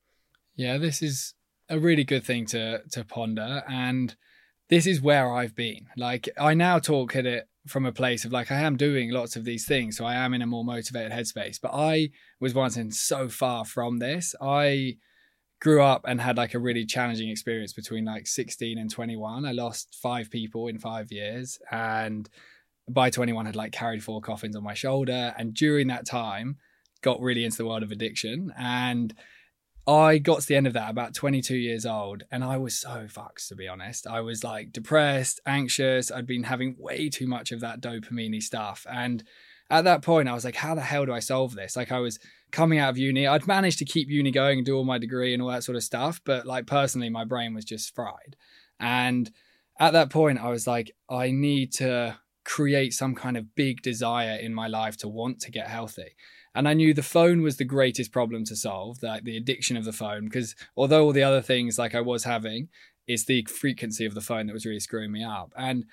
Yeah, 0.55 0.77
this 0.77 1.01
is 1.01 1.35
a 1.69 1.79
really 1.79 2.05
good 2.05 2.25
thing 2.25 2.47
to 2.47 2.83
to 2.91 3.05
ponder 3.05 3.63
and 3.69 4.17
this 4.73 4.87
is 4.87 5.03
where 5.03 5.31
I've 5.31 5.55
been. 5.55 5.89
Like 5.99 6.31
I 6.39 6.55
now 6.55 6.79
talk 6.79 7.15
at 7.15 7.27
it 7.27 7.47
from 7.67 7.85
a 7.85 7.93
place 7.93 8.25
of 8.25 8.33
like 8.33 8.51
I 8.51 8.61
am 8.61 8.79
doing 8.79 9.11
lots 9.11 9.37
of 9.37 9.45
these 9.45 9.67
things, 9.67 9.99
so 9.99 10.07
I 10.07 10.15
am 10.15 10.33
in 10.33 10.41
a 10.41 10.47
more 10.47 10.65
motivated 10.65 11.13
headspace. 11.13 11.61
But 11.61 11.73
I 11.75 12.09
was 12.41 12.55
once 12.55 12.79
in 12.79 12.91
so 12.91 13.29
far 13.29 13.67
from 13.67 13.99
this. 13.99 14.35
I 14.41 14.97
grew 15.61 15.83
up 15.83 16.07
and 16.09 16.23
had 16.23 16.39
like 16.39 16.55
a 16.55 16.59
really 16.59 16.87
challenging 16.87 17.29
experience 17.29 17.75
between 17.75 18.07
like 18.07 18.27
16 18.27 18.79
and 18.79 18.91
21. 18.91 19.45
I 19.45 19.53
lost 19.53 19.99
five 20.03 20.31
people 20.31 20.69
in 20.69 20.79
five 20.79 21.13
years, 21.13 21.59
and 21.71 22.27
by 22.89 23.11
21 23.11 23.45
had 23.45 23.57
like 23.57 23.73
carried 23.73 24.03
four 24.03 24.23
coffins 24.23 24.57
on 24.57 24.65
my 24.65 24.75
shoulder. 24.75 25.35
And 25.37 25.53
during 25.53 25.89
that 25.89 26.07
time, 26.07 26.57
got 27.03 27.21
really 27.21 27.45
into 27.45 27.59
the 27.59 27.67
world 27.67 27.83
of 27.83 27.93
addiction 27.93 28.55
and 28.57 29.15
I 29.87 30.19
got 30.19 30.41
to 30.43 30.47
the 30.47 30.55
end 30.55 30.69
of 30.69 30.75
that 30.75 30.91
about 30.91 31.15
22 31.15 31.57
years 31.57 31.85
old 31.85 32.23
and 32.31 32.45
I 32.45 32.57
was 32.57 32.79
so 32.79 33.07
fucked 33.09 33.49
to 33.49 33.57
be 33.57 33.67
honest. 33.67 34.07
I 34.07 34.21
was 34.21 34.45
like 34.45 34.73
depressed, 34.73 35.41
anxious. 35.45 36.11
I'd 36.11 36.27
been 36.27 36.45
having 36.45 36.77
way 36.79 37.09
too 37.09 37.27
much 37.27 37.51
of 37.51 37.61
that 37.61 37.81
dopamine 37.81 38.41
stuff. 38.43 38.87
And 38.89 39.25
at 39.73 39.85
that 39.85 40.03
point, 40.03 40.29
I 40.29 40.35
was 40.35 40.45
like, 40.45 40.57
how 40.57 40.75
the 40.75 40.83
hell 40.83 41.07
do 41.07 41.13
I 41.15 41.19
solve 41.21 41.55
this? 41.55 41.77
Like, 41.77 41.91
I 41.91 41.99
was 41.99 42.19
coming 42.51 42.79
out 42.79 42.91
of 42.91 42.99
uni. 42.99 43.27
I'd 43.27 43.47
managed 43.47 43.79
to 43.79 43.87
keep 43.87 44.11
uni 44.11 44.31
going 44.31 44.59
and 44.59 44.67
do 44.67 44.77
all 44.77 44.85
my 44.85 44.99
degree 44.99 45.33
and 45.33 45.43
all 45.43 45.49
that 45.49 45.65
sort 45.65 45.77
of 45.77 45.83
stuff. 45.83 46.21
But 46.25 46.47
like, 46.47 46.67
personally, 46.67 47.09
my 47.09 47.25
brain 47.25 47.55
was 47.55 47.65
just 47.65 47.95
fried. 47.95 48.37
And 48.79 49.31
at 49.81 49.95
that 49.95 50.11
point, 50.11 50.41
I 50.41 50.51
was 50.51 50.67
like, 50.67 50.91
I 51.09 51.31
need 51.31 51.73
to 51.75 52.19
create 52.45 52.93
some 52.93 53.15
kind 53.15 53.37
of 53.37 53.55
big 53.55 53.81
desire 53.81 54.37
in 54.37 54.53
my 54.53 54.67
life 54.67 54.99
to 54.99 55.09
want 55.09 55.41
to 55.41 55.51
get 55.51 55.69
healthy. 55.69 56.17
And 56.55 56.69
I 56.69 56.75
knew 56.75 56.93
the 56.93 57.03
phone 57.03 57.43
was 57.43 57.57
the 57.57 57.65
greatest 57.65 58.13
problem 58.13 58.45
to 58.45 58.57
solve, 58.57 59.03
like 59.03 59.25
the 59.25 59.37
addiction 59.37 59.77
of 59.77 59.85
the 59.85 59.93
phone, 59.93 60.25
because 60.25 60.55
although 60.77 61.05
all 61.05 61.13
the 61.13 61.23
other 61.23 61.41
things 61.41 61.79
like 61.79 61.95
I 61.95 62.01
was 62.01 62.25
having, 62.25 62.69
it's 63.07 63.25
the 63.25 63.45
frequency 63.45 64.05
of 64.05 64.15
the 64.15 64.21
phone 64.21 64.47
that 64.47 64.53
was 64.53 64.67
really 64.67 64.81
screwing 64.81 65.13
me 65.13 65.25
up. 65.25 65.53
And 65.57 65.87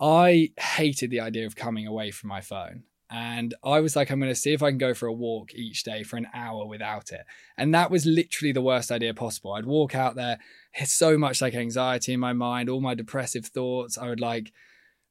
I 0.00 0.50
hated 0.58 1.10
the 1.10 1.20
idea 1.20 1.46
of 1.46 1.56
coming 1.56 1.86
away 1.86 2.10
from 2.10 2.28
my 2.28 2.40
phone. 2.40 2.84
And 3.08 3.54
I 3.64 3.80
was 3.80 3.94
like, 3.94 4.10
I'm 4.10 4.18
going 4.18 4.32
to 4.32 4.34
see 4.34 4.52
if 4.52 4.62
I 4.62 4.70
can 4.70 4.78
go 4.78 4.92
for 4.92 5.06
a 5.06 5.12
walk 5.12 5.54
each 5.54 5.84
day 5.84 6.02
for 6.02 6.16
an 6.16 6.26
hour 6.34 6.66
without 6.66 7.12
it. 7.12 7.24
And 7.56 7.72
that 7.72 7.90
was 7.90 8.04
literally 8.04 8.52
the 8.52 8.62
worst 8.62 8.90
idea 8.90 9.14
possible. 9.14 9.52
I'd 9.52 9.64
walk 9.64 9.94
out 9.94 10.16
there, 10.16 10.38
so 10.84 11.16
much 11.16 11.40
like 11.40 11.54
anxiety 11.54 12.12
in 12.12 12.20
my 12.20 12.32
mind, 12.32 12.68
all 12.68 12.80
my 12.80 12.94
depressive 12.94 13.46
thoughts. 13.46 13.96
I 13.96 14.08
would 14.08 14.20
like 14.20 14.52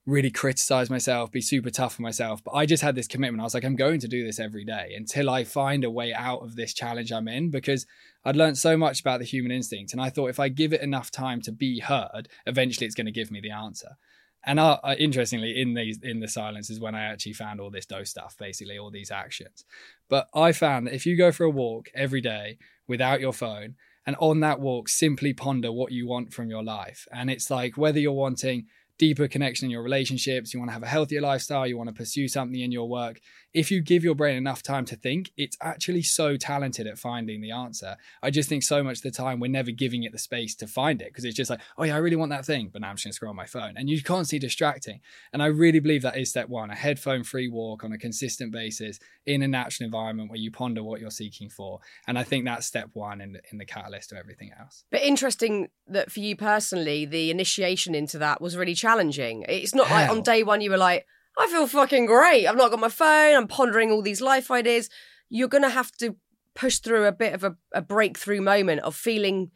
really 0.06 0.30
criticize 0.30 0.90
myself, 0.90 1.32
be 1.32 1.42
super 1.42 1.72
tough 1.72 2.00
on 2.00 2.04
myself. 2.04 2.44
But 2.44 2.52
I 2.52 2.66
just 2.66 2.84
had 2.84 2.96
this 2.96 3.08
commitment. 3.08 3.42
I 3.42 3.44
was 3.44 3.54
like, 3.54 3.66
I'm 3.66 3.76
going 3.76 4.00
to 4.02 4.08
do 4.08 4.24
this 4.24 4.40
every 4.40 4.64
day 4.64 4.94
until 4.96 5.30
I 5.30 5.44
find 5.44 5.84
a 5.84 5.90
way 5.90 6.14
out 6.14 6.44
of 6.44 6.56
this 6.56 6.74
challenge 6.74 7.12
I'm 7.12 7.28
in 7.28 7.50
because 7.50 7.88
I'd 8.24 8.36
learned 8.36 8.58
so 8.58 8.78
much 8.78 9.02
about 9.02 9.20
the 9.20 9.26
human 9.26 9.52
instinct. 9.52 9.94
And 9.94 10.02
I 10.02 10.10
thought 10.10 10.30
if 10.30 10.40
I 10.40 10.50
give 10.50 10.74
it 10.74 10.82
enough 10.82 11.10
time 11.10 11.42
to 11.42 11.52
be 11.52 11.80
heard, 11.80 12.30
eventually 12.46 12.86
it's 12.86 12.96
going 12.96 13.06
to 13.08 13.12
give 13.12 13.32
me 13.32 13.42
the 13.42 13.52
answer. 13.52 13.98
And 14.46 14.60
I, 14.60 14.80
I, 14.84 14.96
interestingly, 14.96 15.60
in 15.60 15.74
these 15.74 16.00
in 16.04 16.20
the 16.20 16.28
silence 16.28 16.70
is 16.70 16.80
when 16.80 16.94
I 16.94 17.06
actually 17.06 17.34
found 17.34 17.60
all 17.60 17.72
this 17.72 17.88
dose 17.88 18.12
stuff, 18.12 18.36
basically 18.38 18.78
all 18.78 18.92
these 18.92 19.10
actions. 19.10 19.66
But 20.08 20.28
I 20.36 20.52
found 20.52 20.86
that 20.86 20.94
if 20.94 21.08
you 21.08 21.18
go 21.18 21.32
for 21.32 21.46
a 21.46 21.50
walk 21.50 21.90
every 21.96 22.22
day 22.22 22.60
without 22.88 23.22
your 23.22 23.34
phone, 23.34 23.74
and 24.06 24.16
on 24.20 24.42
that 24.42 24.60
walk 24.60 24.88
simply 24.88 25.34
ponder 25.34 25.72
what 25.72 25.92
you 25.92 26.08
want 26.08 26.32
from 26.32 26.52
your 26.52 26.64
life, 26.64 27.08
and 27.12 27.32
it's 27.32 27.50
like 27.50 27.76
whether 27.76 28.00
you're 28.00 28.12
wanting 28.12 28.68
deeper 28.98 29.28
connection 29.28 29.66
in 29.66 29.72
your 29.72 29.84
relationships, 29.84 30.54
you 30.54 30.60
want 30.60 30.70
to 30.70 30.74
have 30.74 30.84
a 30.84 30.88
healthier 30.88 31.22
lifestyle, 31.22 31.68
you 31.68 31.78
want 31.78 31.90
to 31.90 31.96
pursue 31.96 32.28
something 32.28 32.60
in 32.60 32.72
your 32.72 32.88
work, 32.88 33.20
if 33.56 33.72
you 33.72 33.82
give 33.82 34.04
your 34.04 34.16
brain 34.16 34.36
enough 34.36 34.62
time 34.62 34.84
to 34.84 34.98
think, 34.98 35.32
it's 35.38 35.56
actually 35.62 36.02
so 36.02 36.36
talented 36.36 36.86
at 36.88 37.00
finding 37.00 37.40
the 37.40 37.52
answer. 37.52 37.96
I 38.22 38.30
just 38.30 38.50
think 38.50 38.64
so 38.64 38.84
much 38.84 38.98
of 38.98 39.04
the 39.04 39.12
time 39.12 39.40
we're 39.40 39.48
never 39.48 39.72
giving 39.72 40.04
it 40.04 40.12
the 40.12 40.20
space 40.20 40.56
to 40.56 40.68
find 40.68 41.02
it 41.02 41.08
because 41.08 41.24
it's 41.24 41.38
just 41.38 41.50
like, 41.50 41.62
oh 41.78 41.86
yeah, 41.86 41.96
I 41.96 42.00
really 42.00 42.18
want 42.18 42.32
that 42.32 42.46
thing, 42.46 42.70
but 42.72 42.82
now 42.82 42.90
I'm 42.90 42.98
just 42.98 43.06
gonna 43.06 43.14
scroll 43.14 43.30
on 43.30 43.38
my 43.38 43.46
phone. 43.46 43.76
And 43.78 43.90
you 43.90 44.04
can't 44.04 44.28
see 44.28 44.40
distracting. 44.40 45.00
And 45.32 45.42
I 45.42 45.46
really 45.46 45.80
believe 45.80 46.02
that 46.02 46.18
is 46.18 46.30
step 46.30 46.50
one, 46.50 46.70
a 46.70 46.76
headphone 46.76 47.24
free 47.24 47.48
walk 47.48 47.86
on 47.86 47.94
a 47.94 47.98
consistent 47.98 48.52
basis 48.52 49.00
in 49.26 49.42
a 49.42 49.48
natural 49.48 49.86
environment 49.86 50.30
where 50.30 50.40
you 50.40 50.52
ponder 50.52 50.84
what 50.84 51.00
you're 51.00 51.10
seeking 51.10 51.50
for. 51.50 51.80
And 52.08 52.20
I 52.20 52.24
think 52.24 52.44
that's 52.44 52.66
step 52.66 52.90
one 52.92 53.22
in, 53.22 53.40
in 53.54 53.58
the 53.58 53.66
catalyst 53.66 54.12
of 54.12 54.18
everything 54.18 54.52
else. 54.60 54.84
But 54.92 55.02
interesting 55.02 55.70
that 55.88 56.12
for 56.12 56.20
you 56.20 56.36
personally, 56.36 57.06
the 57.06 57.32
initiation 57.32 57.96
into 57.96 58.18
that 58.18 58.42
was 58.42 58.58
really 58.58 58.76
challenging. 58.76 59.46
It's 59.48 59.74
not 59.74 59.90
like 59.90 60.10
on 60.10 60.24
day 60.24 60.44
one 60.44 60.60
you 60.60 60.72
were 60.72 60.78
like, 60.78 61.06
I 61.38 61.48
feel 61.48 61.68
fucking 61.68 62.06
great. 62.06 62.48
I've 62.48 62.56
not 62.56 62.72
got 62.72 62.80
my 62.80 62.90
phone. 62.90 63.36
I'm 63.36 63.48
pondering 63.48 63.92
all 63.92 64.02
these 64.02 64.22
life 64.22 64.50
ideas. 64.50 64.90
You're 65.30 65.48
going 65.50 65.64
to 65.64 65.70
have 65.70 65.92
to 65.98 66.16
push 66.54 66.80
through 66.80 67.06
a 67.06 67.12
bit 67.12 67.34
of 67.34 67.44
a, 67.44 67.56
a 67.74 67.82
breakthrough 67.82 68.42
moment 68.42 68.82
of 68.82 68.96
feeling 68.96 69.52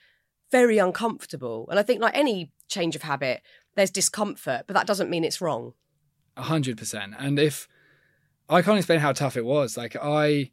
very 0.52 0.78
uncomfortable. 0.78 1.68
And 1.70 1.80
I 1.80 1.84
think, 1.84 2.02
like 2.02 2.18
any 2.18 2.52
change 2.68 2.96
of 2.96 3.04
habit, 3.04 3.42
there's 3.76 3.92
discomfort, 3.92 4.64
but 4.68 4.74
that 4.74 4.88
doesn't 4.88 5.10
mean 5.10 5.24
it's 5.24 5.42
wrong. 5.42 5.74
A 6.36 6.44
hundred 6.44 6.78
percent. 6.78 7.14
And 7.18 7.40
if 7.40 7.68
I 8.50 8.62
can't 8.62 8.78
explain 8.78 9.00
how 9.00 9.14
tough 9.14 9.38
it 9.38 9.46
was, 9.46 9.78
like 9.78 9.96
I 10.02 10.52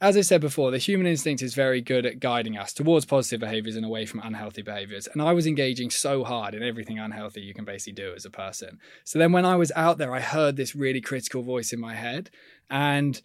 as 0.00 0.16
I 0.16 0.20
said 0.22 0.40
before, 0.40 0.70
the 0.70 0.78
human 0.78 1.06
instinct 1.06 1.42
is 1.42 1.54
very 1.54 1.80
good 1.80 2.04
at 2.04 2.20
guiding 2.20 2.58
us 2.58 2.72
towards 2.72 3.06
positive 3.06 3.40
behaviors 3.40 3.76
and 3.76 3.86
away 3.86 4.06
from 4.06 4.20
unhealthy 4.20 4.62
behaviors. 4.62 5.06
And 5.06 5.22
I 5.22 5.32
was 5.32 5.46
engaging 5.46 5.90
so 5.90 6.24
hard 6.24 6.54
in 6.54 6.62
everything 6.62 6.98
unhealthy 6.98 7.40
you 7.40 7.54
can 7.54 7.64
basically 7.64 7.94
do 7.94 8.12
as 8.14 8.24
a 8.24 8.30
person. 8.30 8.78
So 9.04 9.18
then 9.18 9.32
when 9.32 9.44
I 9.44 9.56
was 9.56 9.72
out 9.76 9.98
there, 9.98 10.14
I 10.14 10.20
heard 10.20 10.56
this 10.56 10.74
really 10.74 11.00
critical 11.00 11.42
voice 11.42 11.72
in 11.72 11.80
my 11.80 11.94
head. 11.94 12.30
And 12.68 13.20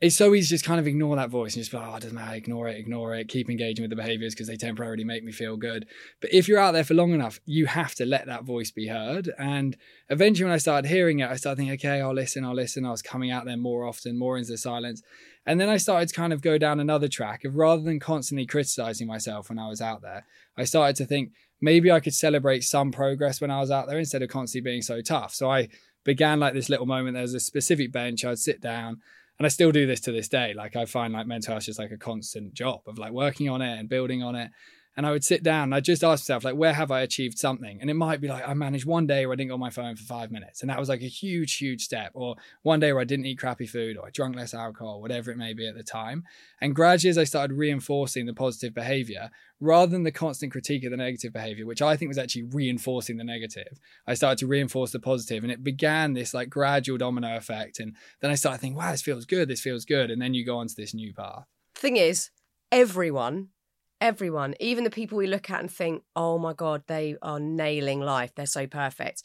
it's 0.00 0.16
so 0.16 0.34
easy 0.34 0.48
to 0.48 0.50
just 0.50 0.64
kind 0.64 0.78
of 0.78 0.86
ignore 0.86 1.16
that 1.16 1.30
voice 1.30 1.54
and 1.54 1.62
just 1.62 1.70
be 1.70 1.78
like, 1.78 1.88
oh, 1.88 1.96
it 1.96 2.02
doesn't 2.02 2.14
matter, 2.14 2.36
ignore 2.36 2.68
it, 2.68 2.76
ignore 2.76 3.14
it, 3.14 3.28
keep 3.28 3.48
engaging 3.48 3.82
with 3.82 3.88
the 3.88 3.96
behaviors 3.96 4.34
because 4.34 4.46
they 4.46 4.56
temporarily 4.56 5.04
make 5.04 5.24
me 5.24 5.32
feel 5.32 5.56
good. 5.56 5.86
But 6.20 6.34
if 6.34 6.48
you're 6.48 6.58
out 6.58 6.72
there 6.72 6.84
for 6.84 6.92
long 6.92 7.14
enough, 7.14 7.40
you 7.46 7.64
have 7.66 7.94
to 7.94 8.04
let 8.04 8.26
that 8.26 8.44
voice 8.44 8.70
be 8.70 8.88
heard. 8.88 9.30
And 9.38 9.74
eventually, 10.10 10.44
when 10.44 10.52
I 10.52 10.58
started 10.58 10.88
hearing 10.88 11.20
it, 11.20 11.30
I 11.30 11.36
started 11.36 11.56
thinking, 11.56 11.74
okay, 11.74 12.02
I'll 12.02 12.12
listen, 12.12 12.44
I'll 12.44 12.54
listen. 12.54 12.84
I 12.84 12.90
was 12.90 13.00
coming 13.00 13.30
out 13.30 13.46
there 13.46 13.56
more 13.56 13.86
often, 13.86 14.18
more 14.18 14.36
into 14.36 14.50
the 14.50 14.58
silence. 14.58 15.02
And 15.46 15.60
then 15.60 15.68
I 15.68 15.76
started 15.76 16.08
to 16.08 16.14
kind 16.14 16.32
of 16.32 16.42
go 16.42 16.58
down 16.58 16.80
another 16.80 17.08
track 17.08 17.44
of 17.44 17.54
rather 17.54 17.82
than 17.82 18.00
constantly 18.00 18.46
criticizing 18.46 19.06
myself 19.06 19.48
when 19.48 19.58
I 19.58 19.68
was 19.68 19.80
out 19.80 20.02
there, 20.02 20.26
I 20.56 20.64
started 20.64 20.96
to 20.96 21.06
think 21.06 21.30
maybe 21.60 21.90
I 21.90 22.00
could 22.00 22.14
celebrate 22.14 22.64
some 22.64 22.90
progress 22.90 23.40
when 23.40 23.50
I 23.50 23.60
was 23.60 23.70
out 23.70 23.86
there 23.86 23.98
instead 23.98 24.22
of 24.22 24.28
constantly 24.28 24.68
being 24.68 24.82
so 24.82 25.00
tough. 25.00 25.34
So 25.34 25.50
I 25.50 25.68
began 26.04 26.40
like 26.40 26.54
this 26.54 26.68
little 26.68 26.86
moment. 26.86 27.14
There 27.14 27.22
was 27.22 27.34
a 27.34 27.40
specific 27.40 27.92
bench, 27.92 28.24
I'd 28.24 28.38
sit 28.38 28.60
down 28.60 29.00
and 29.38 29.46
I 29.46 29.48
still 29.48 29.70
do 29.72 29.86
this 29.86 30.00
to 30.00 30.12
this 30.12 30.28
day. 30.28 30.54
Like 30.54 30.76
I 30.76 30.84
find 30.84 31.12
like 31.12 31.26
mental 31.26 31.52
health 31.52 31.62
is 31.62 31.66
just 31.66 31.78
like 31.78 31.92
a 31.92 31.98
constant 31.98 32.54
job 32.54 32.80
of 32.86 32.98
like 32.98 33.12
working 33.12 33.48
on 33.48 33.62
it 33.62 33.78
and 33.78 33.88
building 33.88 34.22
on 34.22 34.34
it. 34.34 34.50
And 34.96 35.06
I 35.06 35.10
would 35.10 35.24
sit 35.24 35.42
down 35.42 35.64
and 35.64 35.74
I'd 35.74 35.84
just 35.84 36.02
ask 36.02 36.22
myself, 36.22 36.44
like, 36.44 36.54
where 36.54 36.72
have 36.72 36.90
I 36.90 37.02
achieved 37.02 37.38
something? 37.38 37.78
And 37.80 37.90
it 37.90 37.94
might 37.94 38.20
be 38.20 38.28
like 38.28 38.48
I 38.48 38.54
managed 38.54 38.86
one 38.86 39.06
day 39.06 39.26
where 39.26 39.34
I 39.34 39.36
didn't 39.36 39.48
go 39.48 39.54
on 39.54 39.60
my 39.60 39.70
phone 39.70 39.94
for 39.94 40.04
five 40.04 40.30
minutes. 40.30 40.62
And 40.62 40.70
that 40.70 40.78
was 40.78 40.88
like 40.88 41.02
a 41.02 41.08
huge, 41.08 41.56
huge 41.56 41.82
step. 41.82 42.12
Or 42.14 42.36
one 42.62 42.80
day 42.80 42.92
where 42.92 43.02
I 43.02 43.04
didn't 43.04 43.26
eat 43.26 43.38
crappy 43.38 43.66
food 43.66 43.98
or 43.98 44.06
I 44.06 44.10
drank 44.10 44.36
less 44.36 44.54
alcohol, 44.54 45.02
whatever 45.02 45.30
it 45.30 45.36
may 45.36 45.52
be 45.52 45.68
at 45.68 45.74
the 45.74 45.82
time. 45.82 46.24
And 46.60 46.74
gradually 46.74 47.10
as 47.10 47.18
I 47.18 47.24
started 47.24 47.54
reinforcing 47.54 48.24
the 48.24 48.32
positive 48.32 48.74
behavior, 48.74 49.30
rather 49.60 49.90
than 49.90 50.02
the 50.02 50.12
constant 50.12 50.52
critique 50.52 50.84
of 50.84 50.90
the 50.90 50.96
negative 50.96 51.32
behavior, 51.32 51.66
which 51.66 51.82
I 51.82 51.96
think 51.96 52.08
was 52.08 52.18
actually 52.18 52.44
reinforcing 52.44 53.16
the 53.16 53.24
negative, 53.24 53.78
I 54.06 54.14
started 54.14 54.38
to 54.38 54.46
reinforce 54.46 54.92
the 54.92 55.00
positive, 55.00 55.42
and 55.42 55.52
it 55.52 55.64
began 55.64 56.12
this 56.12 56.34
like 56.34 56.50
gradual 56.50 56.98
domino 56.98 57.36
effect. 57.36 57.80
And 57.80 57.96
then 58.20 58.30
I 58.30 58.34
started 58.34 58.60
thinking, 58.60 58.76
wow, 58.76 58.92
this 58.92 59.02
feels 59.02 59.24
good, 59.24 59.48
this 59.48 59.60
feels 59.60 59.84
good, 59.84 60.10
and 60.10 60.20
then 60.20 60.34
you 60.34 60.44
go 60.44 60.58
on 60.58 60.68
to 60.68 60.74
this 60.76 60.94
new 60.94 61.12
path. 61.12 61.44
Thing 61.74 61.96
is, 61.96 62.30
everyone, 62.72 63.48
everyone, 64.00 64.54
even 64.60 64.84
the 64.84 64.90
people 64.90 65.18
we 65.18 65.26
look 65.26 65.50
at 65.50 65.60
and 65.60 65.70
think, 65.70 66.02
oh 66.14 66.38
my 66.38 66.52
god, 66.52 66.82
they 66.86 67.16
are 67.22 67.40
nailing 67.40 68.00
life, 68.00 68.32
they're 68.34 68.46
so 68.46 68.66
perfect. 68.66 69.22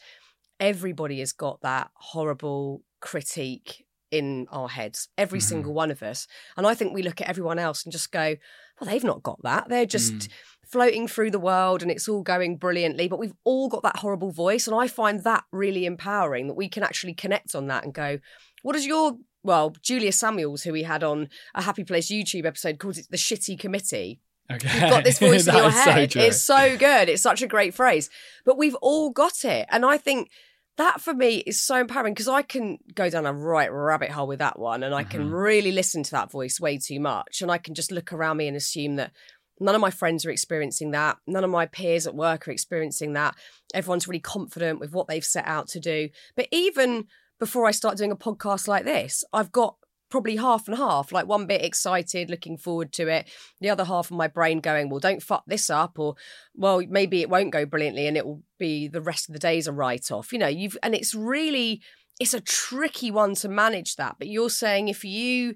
Everybody 0.60 1.20
has 1.20 1.32
got 1.32 1.62
that 1.62 1.90
horrible 1.96 2.84
critique 3.00 3.86
in 4.12 4.46
our 4.52 4.70
heads, 4.70 5.08
every 5.18 5.40
mm-hmm. 5.40 5.48
single 5.48 5.74
one 5.74 5.90
of 5.90 6.04
us. 6.04 6.28
And 6.58 6.68
I 6.68 6.76
think 6.76 6.94
we 6.94 7.02
look 7.02 7.22
at 7.22 7.30
everyone 7.30 7.60
else 7.60 7.84
and 7.84 7.92
just 7.92 8.12
go, 8.12 8.36
well, 8.80 8.90
they've 8.90 9.04
not 9.04 9.24
got 9.24 9.42
that. 9.44 9.70
They're 9.70 9.86
just 9.86 10.14
mm. 10.14 10.30
floating 10.66 11.08
through 11.08 11.32
the 11.32 11.40
world 11.40 11.82
and 11.82 11.90
it's 11.90 12.10
all 12.10 12.24
going 12.24 12.58
brilliantly. 12.58 13.08
But 13.08 13.20
we've 13.20 13.36
all 13.44 13.70
got 13.70 13.84
that 13.84 13.98
horrible 13.98 14.32
voice. 14.32 14.68
And 14.68 14.76
I 14.76 14.88
find 14.88 15.24
that 15.24 15.46
really 15.52 15.86
empowering 15.86 16.48
that 16.48 16.56
we 16.56 16.68
can 16.68 16.84
actually 16.84 17.14
connect 17.14 17.56
on 17.56 17.68
that 17.68 17.86
and 17.86 17.94
go, 17.94 18.20
what 18.64 18.74
does 18.74 18.86
your 18.86 19.18
well, 19.44 19.74
Julia 19.82 20.12
Samuels, 20.12 20.64
who 20.64 20.72
we 20.72 20.84
had 20.84 21.04
on 21.04 21.30
a 21.56 21.64
Happy 21.64 21.84
Place 21.84 22.12
YouTube 22.12 22.46
episode, 22.46 22.78
called 22.78 22.98
it 22.98 23.08
the 23.10 23.18
shitty 23.18 23.58
committee. 23.58 24.20
Okay. 24.56 24.74
You've 24.74 24.90
got 24.90 25.04
this 25.04 25.20
voice 25.20 25.48
in 25.48 25.56
your 25.56 25.70
head. 25.70 26.12
So 26.12 26.20
it's 26.20 26.42
so 26.42 26.78
good. 26.78 27.10
It's 27.10 27.22
such 27.22 27.42
a 27.42 27.48
great 27.48 27.74
phrase. 27.74 28.10
But 28.46 28.58
we've 28.58 28.76
all 28.76 29.10
got 29.12 29.44
it. 29.44 29.68
And 29.70 29.86
I 29.86 29.98
think 29.98 30.30
that 30.78 31.02
for 31.02 31.14
me 31.14 31.38
is 31.40 31.62
so 31.62 31.76
empowering 31.76 32.14
because 32.14 32.28
I 32.28 32.42
can 32.42 32.80
go 32.96 33.10
down 33.10 33.26
a 33.26 33.34
right 33.34 33.72
rabbit 33.72 34.10
hole 34.10 34.28
with 34.28 34.40
that 34.40 34.58
one 34.58 34.84
and 34.84 34.96
I 34.96 35.04
can 35.04 35.22
mm-hmm. 35.22 35.34
really 35.34 35.72
listen 35.72 36.02
to 36.04 36.12
that 36.12 36.32
voice 36.32 36.60
way 36.60 36.78
too 36.78 37.00
much. 37.00 37.42
And 37.42 37.52
I 37.52 37.58
can 37.58 37.76
just 37.76 37.92
look 37.92 38.14
around 38.14 38.38
me 38.38 38.48
and 38.48 38.58
assume 38.58 38.96
that 38.96 39.12
none 39.60 39.76
of 39.76 39.82
my 39.82 39.92
friends 39.92 40.26
are 40.26 40.32
experiencing 40.32 40.92
that. 40.92 41.18
None 41.28 41.44
of 41.44 41.50
my 41.50 41.66
peers 41.66 42.08
at 42.08 42.16
work 42.16 42.48
are 42.48 42.52
experiencing 42.52 43.14
that. 43.14 43.36
Everyone's 43.74 44.08
really 44.08 44.20
confident 44.20 44.80
with 44.80 44.92
what 44.92 45.08
they've 45.08 45.24
set 45.24 45.46
out 45.46 45.68
to 45.70 45.80
do. 45.80 46.10
But 46.36 46.48
even 46.52 47.06
before 47.40 47.66
I 47.66 47.72
start 47.72 47.98
doing 47.98 48.12
a 48.12 48.16
podcast 48.16 48.68
like 48.68 48.86
this, 48.86 49.24
I've 49.34 49.52
got 49.52 49.76
probably 50.12 50.36
half 50.36 50.68
and 50.68 50.78
half, 50.78 51.12
like 51.12 51.26
one 51.26 51.48
bit 51.48 51.64
excited, 51.64 52.30
looking 52.30 52.58
forward 52.58 52.94
to 52.94 53.08
it, 53.08 53.28
the 53.62 53.70
other 53.70 53.86
half 53.86 54.12
of 54.12 54.18
my 54.18 54.28
brain 54.28 54.60
going, 54.60 54.90
well, 54.90 55.00
don't 55.00 55.24
fuck 55.24 55.44
this 55.48 55.70
up, 55.70 55.98
or 55.98 56.16
well, 56.54 56.84
maybe 56.88 57.22
it 57.22 57.30
won't 57.30 57.52
go 57.52 57.66
brilliantly 57.66 58.06
and 58.06 58.18
it 58.18 58.26
will 58.26 58.44
be 58.60 58.88
the 58.88 59.02
rest 59.02 59.30
of 59.30 59.34
the 59.34 59.40
days 59.40 59.66
a 59.66 59.72
write 59.72 60.12
off. 60.12 60.32
You 60.32 60.40
know, 60.40 60.48
you've, 60.48 60.78
and 60.84 60.94
it's 60.94 61.16
really, 61.16 61.82
it's 62.20 62.34
a 62.34 62.42
tricky 62.42 63.10
one 63.10 63.34
to 63.36 63.50
manage 63.50 63.96
that. 63.96 64.18
But 64.20 64.28
you're 64.28 64.50
saying 64.50 64.90
if 64.90 65.04
you, 65.04 65.56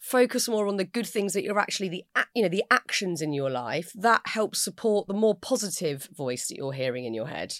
focus 0.00 0.48
more 0.48 0.68
on 0.68 0.76
the 0.76 0.84
good 0.84 1.06
things 1.06 1.32
that 1.32 1.42
you're 1.42 1.58
actually 1.58 1.88
the 1.88 2.04
you 2.34 2.42
know 2.42 2.48
the 2.48 2.62
actions 2.70 3.20
in 3.20 3.32
your 3.32 3.50
life 3.50 3.90
that 3.94 4.20
helps 4.26 4.62
support 4.62 5.08
the 5.08 5.14
more 5.14 5.34
positive 5.34 6.08
voice 6.14 6.46
that 6.46 6.56
you're 6.56 6.74
hearing 6.74 7.04
in 7.04 7.14
your 7.14 7.26
head 7.26 7.54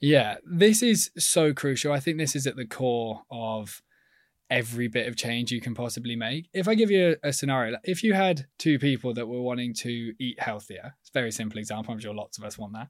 yeah 0.00 0.36
this 0.44 0.80
is 0.80 1.10
so 1.18 1.52
crucial 1.52 1.90
i 1.90 1.98
think 1.98 2.16
this 2.16 2.36
is 2.36 2.46
at 2.46 2.56
the 2.56 2.66
core 2.66 3.22
of 3.32 3.82
every 4.50 4.88
bit 4.88 5.06
of 5.06 5.16
change 5.16 5.52
you 5.52 5.60
can 5.60 5.74
possibly 5.74 6.16
make. 6.16 6.48
If 6.52 6.68
I 6.68 6.74
give 6.74 6.90
you 6.90 7.16
a, 7.22 7.28
a, 7.28 7.32
scenario, 7.32 7.76
if 7.84 8.02
you 8.02 8.14
had 8.14 8.46
two 8.58 8.78
people 8.78 9.12
that 9.14 9.26
were 9.26 9.42
wanting 9.42 9.74
to 9.74 10.14
eat 10.18 10.40
healthier, 10.40 10.94
it's 11.00 11.10
a 11.10 11.12
very 11.12 11.30
simple 11.30 11.58
example. 11.58 11.92
I'm 11.92 12.00
sure 12.00 12.14
lots 12.14 12.38
of 12.38 12.44
us 12.44 12.56
want 12.56 12.72
that. 12.72 12.88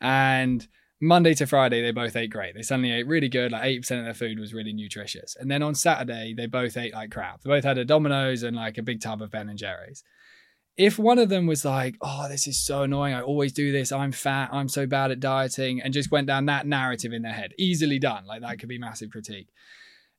And 0.00 0.66
Monday 1.00 1.34
to 1.34 1.46
Friday, 1.46 1.82
they 1.82 1.90
both 1.90 2.16
ate 2.16 2.30
great. 2.30 2.54
They 2.54 2.62
suddenly 2.62 2.92
ate 2.92 3.06
really 3.06 3.28
good. 3.28 3.52
Like 3.52 3.64
8% 3.64 3.98
of 3.98 4.04
their 4.04 4.14
food 4.14 4.38
was 4.38 4.54
really 4.54 4.72
nutritious. 4.72 5.36
And 5.38 5.50
then 5.50 5.62
on 5.62 5.74
Saturday, 5.74 6.34
they 6.34 6.46
both 6.46 6.76
ate 6.76 6.94
like 6.94 7.10
crap. 7.10 7.42
They 7.42 7.50
both 7.50 7.64
had 7.64 7.78
a 7.78 7.84
Domino's 7.84 8.42
and 8.42 8.56
like 8.56 8.78
a 8.78 8.82
big 8.82 9.00
tub 9.00 9.20
of 9.20 9.30
Ben 9.30 9.48
and 9.48 9.58
Jerry's. 9.58 10.02
If 10.76 10.98
one 10.98 11.18
of 11.18 11.28
them 11.28 11.46
was 11.46 11.64
like, 11.64 11.96
oh, 12.00 12.26
this 12.28 12.48
is 12.48 12.58
so 12.58 12.82
annoying. 12.82 13.14
I 13.14 13.20
always 13.20 13.52
do 13.52 13.70
this. 13.70 13.92
I'm 13.92 14.10
fat. 14.10 14.48
I'm 14.52 14.68
so 14.68 14.86
bad 14.86 15.10
at 15.10 15.20
dieting. 15.20 15.80
And 15.80 15.92
just 15.92 16.10
went 16.10 16.26
down 16.26 16.46
that 16.46 16.66
narrative 16.66 17.12
in 17.12 17.22
their 17.22 17.32
head, 17.32 17.52
easily 17.58 17.98
done. 17.98 18.24
Like 18.26 18.40
that 18.40 18.58
could 18.58 18.68
be 18.68 18.78
massive 18.78 19.10
critique. 19.10 19.48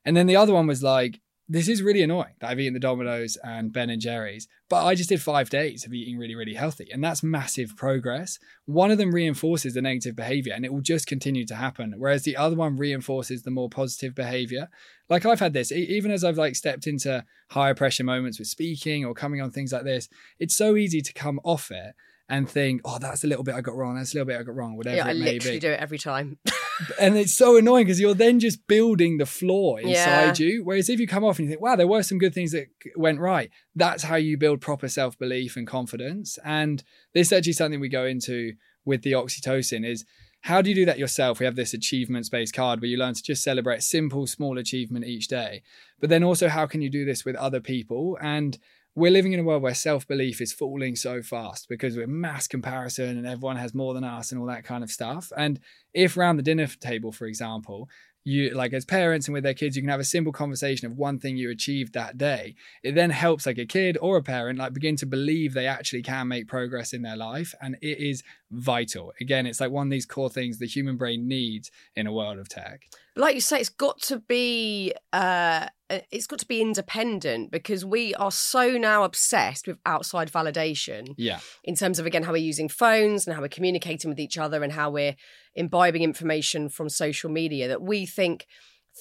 And 0.05 0.15
then 0.15 0.27
the 0.27 0.35
other 0.35 0.53
one 0.53 0.67
was 0.67 0.83
like, 0.83 1.19
this 1.47 1.67
is 1.67 1.83
really 1.83 2.01
annoying 2.01 2.33
that 2.39 2.49
I've 2.49 2.59
eaten 2.59 2.73
the 2.73 2.79
Domino's 2.79 3.37
and 3.43 3.71
Ben 3.71 3.91
and 3.91 4.01
Jerry's, 4.01 4.47
but 4.67 4.83
I 4.83 4.95
just 4.95 5.09
did 5.09 5.21
five 5.21 5.49
days 5.49 5.85
of 5.85 5.93
eating 5.93 6.17
really, 6.17 6.33
really 6.33 6.55
healthy. 6.55 6.87
And 6.91 7.03
that's 7.03 7.21
massive 7.21 7.75
progress. 7.77 8.39
One 8.65 8.89
of 8.89 8.97
them 8.97 9.13
reinforces 9.13 9.75
the 9.75 9.81
negative 9.81 10.15
behavior 10.15 10.53
and 10.55 10.65
it 10.65 10.73
will 10.73 10.81
just 10.81 11.05
continue 11.05 11.45
to 11.45 11.55
happen. 11.55 11.93
Whereas 11.97 12.23
the 12.23 12.35
other 12.35 12.55
one 12.55 12.77
reinforces 12.77 13.43
the 13.43 13.51
more 13.51 13.69
positive 13.69 14.15
behavior. 14.15 14.69
Like 15.07 15.25
I've 15.25 15.39
had 15.39 15.53
this, 15.53 15.71
even 15.71 16.09
as 16.09 16.23
I've 16.23 16.37
like 16.37 16.55
stepped 16.55 16.87
into 16.87 17.23
higher 17.51 17.75
pressure 17.75 18.03
moments 18.03 18.39
with 18.39 18.47
speaking 18.47 19.05
or 19.05 19.13
coming 19.13 19.39
on 19.39 19.51
things 19.51 19.71
like 19.71 19.83
this, 19.83 20.09
it's 20.39 20.57
so 20.57 20.75
easy 20.75 21.01
to 21.01 21.13
come 21.13 21.39
off 21.43 21.69
it 21.69 21.93
and 22.27 22.49
think, 22.49 22.81
oh, 22.85 22.97
that's 22.99 23.23
a 23.23 23.27
little 23.27 23.43
bit 23.43 23.55
I 23.55 23.61
got 23.61 23.75
wrong, 23.75 23.95
that's 23.95 24.13
a 24.13 24.17
little 24.17 24.27
bit 24.27 24.39
I 24.39 24.43
got 24.43 24.55
wrong, 24.55 24.75
whatever 24.75 24.97
yeah, 24.97 25.07
I 25.07 25.13
literally 25.13 25.59
do 25.59 25.71
it 25.71 25.79
every 25.79 25.99
time. 25.99 26.37
and 26.99 27.17
it's 27.17 27.35
so 27.35 27.57
annoying 27.57 27.85
because 27.85 27.99
you're 27.99 28.15
then 28.15 28.39
just 28.39 28.65
building 28.67 29.17
the 29.17 29.25
flaw 29.25 29.77
inside 29.77 30.39
yeah. 30.39 30.45
you. 30.45 30.63
Whereas 30.63 30.89
if 30.89 30.99
you 30.99 31.07
come 31.07 31.23
off 31.23 31.37
and 31.37 31.45
you 31.45 31.51
think, 31.51 31.61
wow, 31.61 31.75
there 31.75 31.87
were 31.87 32.03
some 32.03 32.17
good 32.17 32.33
things 32.33 32.51
that 32.51 32.67
went 32.95 33.19
right, 33.19 33.49
that's 33.75 34.03
how 34.03 34.15
you 34.15 34.37
build 34.37 34.61
proper 34.61 34.87
self 34.87 35.17
belief 35.17 35.55
and 35.55 35.67
confidence. 35.67 36.39
And 36.43 36.83
this 37.13 37.27
is 37.27 37.33
actually 37.33 37.53
something 37.53 37.79
we 37.79 37.89
go 37.89 38.05
into 38.05 38.53
with 38.85 39.03
the 39.03 39.13
oxytocin 39.13 39.85
is 39.85 40.05
how 40.41 40.61
do 40.61 40.69
you 40.69 40.75
do 40.75 40.85
that 40.85 40.99
yourself? 40.99 41.39
We 41.39 41.45
have 41.45 41.55
this 41.55 41.73
achievements 41.73 42.29
based 42.29 42.53
card 42.53 42.79
where 42.79 42.87
you 42.87 42.97
learn 42.97 43.15
to 43.15 43.23
just 43.23 43.43
celebrate 43.43 43.81
simple, 43.81 44.27
small 44.27 44.59
achievement 44.59 45.05
each 45.05 45.27
day. 45.27 45.63
But 45.99 46.11
then 46.11 46.23
also, 46.23 46.49
how 46.49 46.67
can 46.67 46.81
you 46.81 46.89
do 46.89 47.03
this 47.03 47.25
with 47.25 47.35
other 47.35 47.59
people? 47.59 48.15
And 48.21 48.57
we're 48.95 49.11
living 49.11 49.33
in 49.33 49.41
a 49.41 49.43
world 49.43 49.61
where 49.61 49.73
self 49.73 50.07
belief 50.07 50.39
is 50.39 50.53
falling 50.53 50.95
so 50.95 51.21
fast 51.21 51.67
because 51.67 51.97
we're 51.97 52.07
mass 52.07 52.47
comparison 52.47 53.17
and 53.17 53.27
everyone 53.27 53.57
has 53.57 53.75
more 53.75 53.93
than 53.93 54.05
us 54.05 54.31
and 54.31 54.39
all 54.39 54.47
that 54.47 54.63
kind 54.63 54.83
of 54.83 54.89
stuff. 54.89 55.31
And 55.35 55.59
if 55.93 56.15
around 56.15 56.37
the 56.37 56.43
dinner 56.43 56.67
table, 56.67 57.11
for 57.11 57.25
example, 57.25 57.89
you 58.23 58.49
like 58.55 58.73
as 58.73 58.85
parents 58.85 59.27
and 59.27 59.33
with 59.33 59.43
their 59.43 59.53
kids 59.53 59.75
you 59.75 59.83
can 59.83 59.89
have 59.89 59.99
a 59.99 60.03
simple 60.03 60.33
conversation 60.33 60.87
of 60.87 60.97
one 60.97 61.19
thing 61.19 61.37
you 61.37 61.51
achieved 61.51 61.93
that 61.93 62.17
day. 62.17 62.55
It 62.83 62.95
then 62.95 63.11
helps 63.11 63.45
like 63.45 63.59
a 63.59 63.67
kid 63.67 63.97
or 64.01 64.17
a 64.17 64.23
parent 64.23 64.57
like 64.57 64.73
begin 64.73 64.95
to 64.97 65.05
believe 65.05 65.53
they 65.53 65.67
actually 65.67 66.01
can 66.01 66.27
make 66.27 66.47
progress 66.47 66.91
in 66.91 67.03
their 67.03 67.17
life 67.17 67.53
and 67.61 67.77
it 67.81 67.99
is 67.99 68.23
vital. 68.49 69.13
Again 69.21 69.45
it's 69.45 69.61
like 69.61 69.71
one 69.71 69.87
of 69.87 69.91
these 69.91 70.07
core 70.07 70.29
things 70.29 70.57
the 70.57 70.65
human 70.65 70.97
brain 70.97 71.27
needs 71.27 71.69
in 71.95 72.07
a 72.07 72.13
world 72.13 72.39
of 72.39 72.49
tech 72.49 72.81
like 73.15 73.35
you 73.35 73.41
say 73.41 73.59
it's 73.59 73.69
got 73.69 74.01
to 74.01 74.19
be 74.19 74.93
uh 75.13 75.67
it's 76.11 76.25
got 76.27 76.39
to 76.39 76.47
be 76.47 76.61
independent 76.61 77.51
because 77.51 77.85
we 77.85 78.13
are 78.15 78.31
so 78.31 78.71
now 78.71 79.03
obsessed 79.03 79.67
with 79.67 79.77
outside 79.85 80.31
validation 80.31 81.13
yeah 81.17 81.39
in 81.63 81.75
terms 81.75 81.99
of 81.99 82.05
again 82.05 82.23
how 82.23 82.31
we're 82.31 82.37
using 82.37 82.67
phones 82.67 83.25
and 83.25 83.35
how 83.35 83.41
we're 83.41 83.47
communicating 83.47 84.09
with 84.09 84.19
each 84.19 84.37
other 84.37 84.63
and 84.63 84.73
how 84.73 84.89
we're 84.89 85.15
imbibing 85.53 86.01
information 86.01 86.69
from 86.69 86.89
social 86.89 87.29
media 87.29 87.67
that 87.67 87.81
we 87.81 88.05
think 88.05 88.47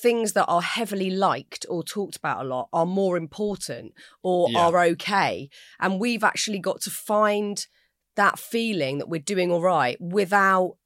things 0.02 0.32
that 0.32 0.46
are 0.46 0.60
heavily 0.62 1.08
liked 1.10 1.64
or 1.68 1.82
talked 1.82 2.16
about 2.16 2.44
a 2.44 2.48
lot 2.48 2.68
are 2.72 2.86
more 2.86 3.16
important 3.16 3.94
or 4.24 4.50
Yeah. 4.50 4.66
are 4.66 4.80
okay. 4.86 5.48
And 5.78 6.00
we've 6.00 6.24
actually 6.24 6.58
got 6.58 6.80
to 6.82 6.90
find 6.90 7.64
that 8.16 8.38
feeling 8.38 8.98
that 8.98 9.08
we're 9.08 9.20
doing 9.20 9.52
all 9.52 9.62
right 9.62 9.96
without 10.00 10.76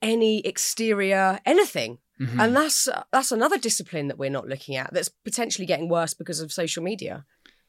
any 0.00 0.40
exterior 0.46 1.40
anything. 1.44 1.98
Mhm. 2.20 2.38
And 2.38 2.56
that's 2.56 2.88
that's 3.12 3.32
another 3.32 3.58
discipline 3.58 4.08
that 4.08 4.18
we're 4.18 4.30
not 4.30 4.48
looking 4.48 4.76
at 4.76 4.92
that's 4.92 5.08
potentially 5.08 5.66
getting 5.66 5.88
worse 5.88 6.14
because 6.14 6.40
of 6.40 6.52
social 6.52 6.82
media. 6.82 7.24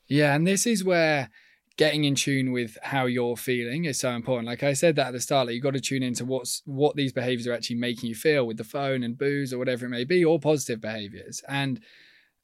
Yeah, 0.07 0.35
and 0.35 0.45
this 0.45 0.67
is 0.67 0.83
where 0.83 1.29
getting 1.77 2.05
in 2.05 2.15
tune 2.15 2.51
with 2.51 2.77
how 2.83 3.05
you're 3.05 3.35
feeling 3.35 3.85
is 3.85 3.99
so 3.99 4.11
important. 4.11 4.47
Like 4.47 4.63
I 4.63 4.73
said 4.73 4.95
that 4.95 5.07
at 5.07 5.13
the 5.13 5.19
start, 5.19 5.47
like 5.47 5.55
you 5.55 5.61
got 5.61 5.73
to 5.73 5.81
tune 5.81 6.03
into 6.03 6.25
what's 6.25 6.61
what 6.65 6.95
these 6.95 7.11
behaviors 7.11 7.47
are 7.47 7.53
actually 7.53 7.77
making 7.77 8.07
you 8.07 8.15
feel 8.15 8.45
with 8.45 8.57
the 8.57 8.63
phone 8.63 9.03
and 9.03 9.17
booze 9.17 9.51
or 9.51 9.57
whatever 9.57 9.85
it 9.85 9.89
may 9.89 10.03
be, 10.03 10.23
or 10.23 10.39
positive 10.39 10.79
behaviors. 10.79 11.41
And 11.49 11.81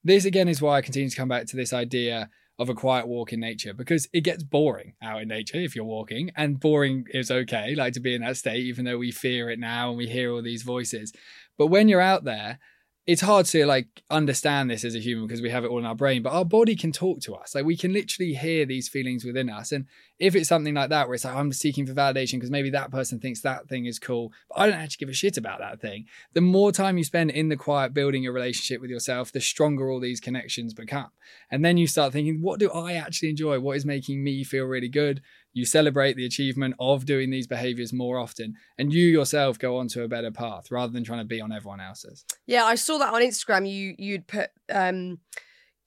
this 0.03 0.25
again 0.25 0.47
is 0.47 0.61
why 0.61 0.77
I 0.77 0.81
continue 0.81 1.09
to 1.09 1.15
come 1.15 1.29
back 1.29 1.45
to 1.47 1.55
this 1.55 1.71
idea 1.71 2.29
of 2.59 2.69
a 2.69 2.75
quiet 2.75 3.07
walk 3.07 3.33
in 3.33 3.39
nature 3.39 3.73
because 3.73 4.07
it 4.13 4.21
gets 4.21 4.43
boring 4.43 4.93
out 5.01 5.21
in 5.21 5.27
nature 5.27 5.57
if 5.57 5.75
you're 5.75 5.85
walking, 5.85 6.31
and 6.35 6.59
boring 6.59 7.05
is 7.13 7.31
okay, 7.31 7.73
like 7.75 7.93
to 7.93 7.99
be 7.99 8.13
in 8.13 8.21
that 8.21 8.37
state, 8.37 8.65
even 8.65 8.85
though 8.85 8.97
we 8.97 9.11
fear 9.11 9.49
it 9.49 9.59
now 9.59 9.89
and 9.89 9.97
we 9.97 10.07
hear 10.07 10.31
all 10.31 10.41
these 10.41 10.63
voices. 10.63 11.13
But 11.57 11.67
when 11.67 11.87
you're 11.87 12.01
out 12.01 12.23
there, 12.23 12.59
it's 13.07 13.21
hard 13.21 13.47
to 13.47 13.65
like 13.65 14.03
understand 14.11 14.69
this 14.69 14.85
as 14.85 14.93
a 14.93 14.99
human 14.99 15.25
because 15.25 15.41
we 15.41 15.49
have 15.49 15.65
it 15.65 15.69
all 15.69 15.79
in 15.79 15.85
our 15.85 15.95
brain, 15.95 16.21
but 16.21 16.33
our 16.33 16.45
body 16.45 16.75
can 16.75 16.91
talk 16.91 17.19
to 17.21 17.33
us. 17.33 17.55
Like 17.55 17.65
we 17.65 17.75
can 17.75 17.91
literally 17.91 18.35
hear 18.35 18.63
these 18.65 18.87
feelings 18.87 19.25
within 19.25 19.49
us. 19.49 19.71
And 19.71 19.87
if 20.19 20.35
it's 20.35 20.47
something 20.47 20.75
like 20.75 20.91
that, 20.91 21.07
where 21.07 21.15
it's 21.15 21.25
like, 21.25 21.35
I'm 21.35 21.51
seeking 21.51 21.87
for 21.87 21.93
validation 21.93 22.33
because 22.33 22.51
maybe 22.51 22.69
that 22.69 22.91
person 22.91 23.19
thinks 23.19 23.41
that 23.41 23.67
thing 23.67 23.85
is 23.85 23.97
cool, 23.97 24.31
but 24.49 24.59
I 24.59 24.65
don't 24.67 24.79
actually 24.79 25.05
give 25.05 25.09
a 25.09 25.13
shit 25.13 25.35
about 25.35 25.59
that 25.59 25.81
thing. 25.81 26.05
The 26.33 26.41
more 26.41 26.71
time 26.71 26.99
you 26.99 27.03
spend 27.03 27.31
in 27.31 27.49
the 27.49 27.57
quiet 27.57 27.93
building 27.93 28.21
your 28.21 28.33
relationship 28.33 28.81
with 28.81 28.91
yourself, 28.91 29.31
the 29.31 29.41
stronger 29.41 29.89
all 29.89 29.99
these 29.99 30.19
connections 30.19 30.75
become. 30.75 31.09
And 31.49 31.65
then 31.65 31.77
you 31.77 31.87
start 31.87 32.13
thinking, 32.13 32.41
what 32.41 32.59
do 32.59 32.69
I 32.69 32.93
actually 32.93 33.31
enjoy? 33.31 33.59
What 33.59 33.77
is 33.77 33.85
making 33.85 34.23
me 34.23 34.43
feel 34.43 34.65
really 34.65 34.89
good? 34.89 35.21
You 35.53 35.65
celebrate 35.65 36.15
the 36.15 36.25
achievement 36.25 36.75
of 36.79 37.05
doing 37.05 37.29
these 37.29 37.47
behaviors 37.47 37.91
more 37.91 38.17
often, 38.17 38.55
and 38.77 38.93
you 38.93 39.05
yourself 39.05 39.59
go 39.59 39.77
onto 39.77 40.01
a 40.01 40.07
better 40.07 40.31
path 40.31 40.71
rather 40.71 40.93
than 40.93 41.03
trying 41.03 41.19
to 41.19 41.25
be 41.25 41.41
on 41.41 41.51
everyone 41.51 41.81
else's. 41.81 42.25
Yeah, 42.45 42.63
I 42.63 42.75
saw 42.75 42.97
that 42.99 43.13
on 43.13 43.21
Instagram. 43.21 43.69
You 43.69 43.95
you'd 43.97 44.27
put 44.27 44.49
um, 44.71 45.19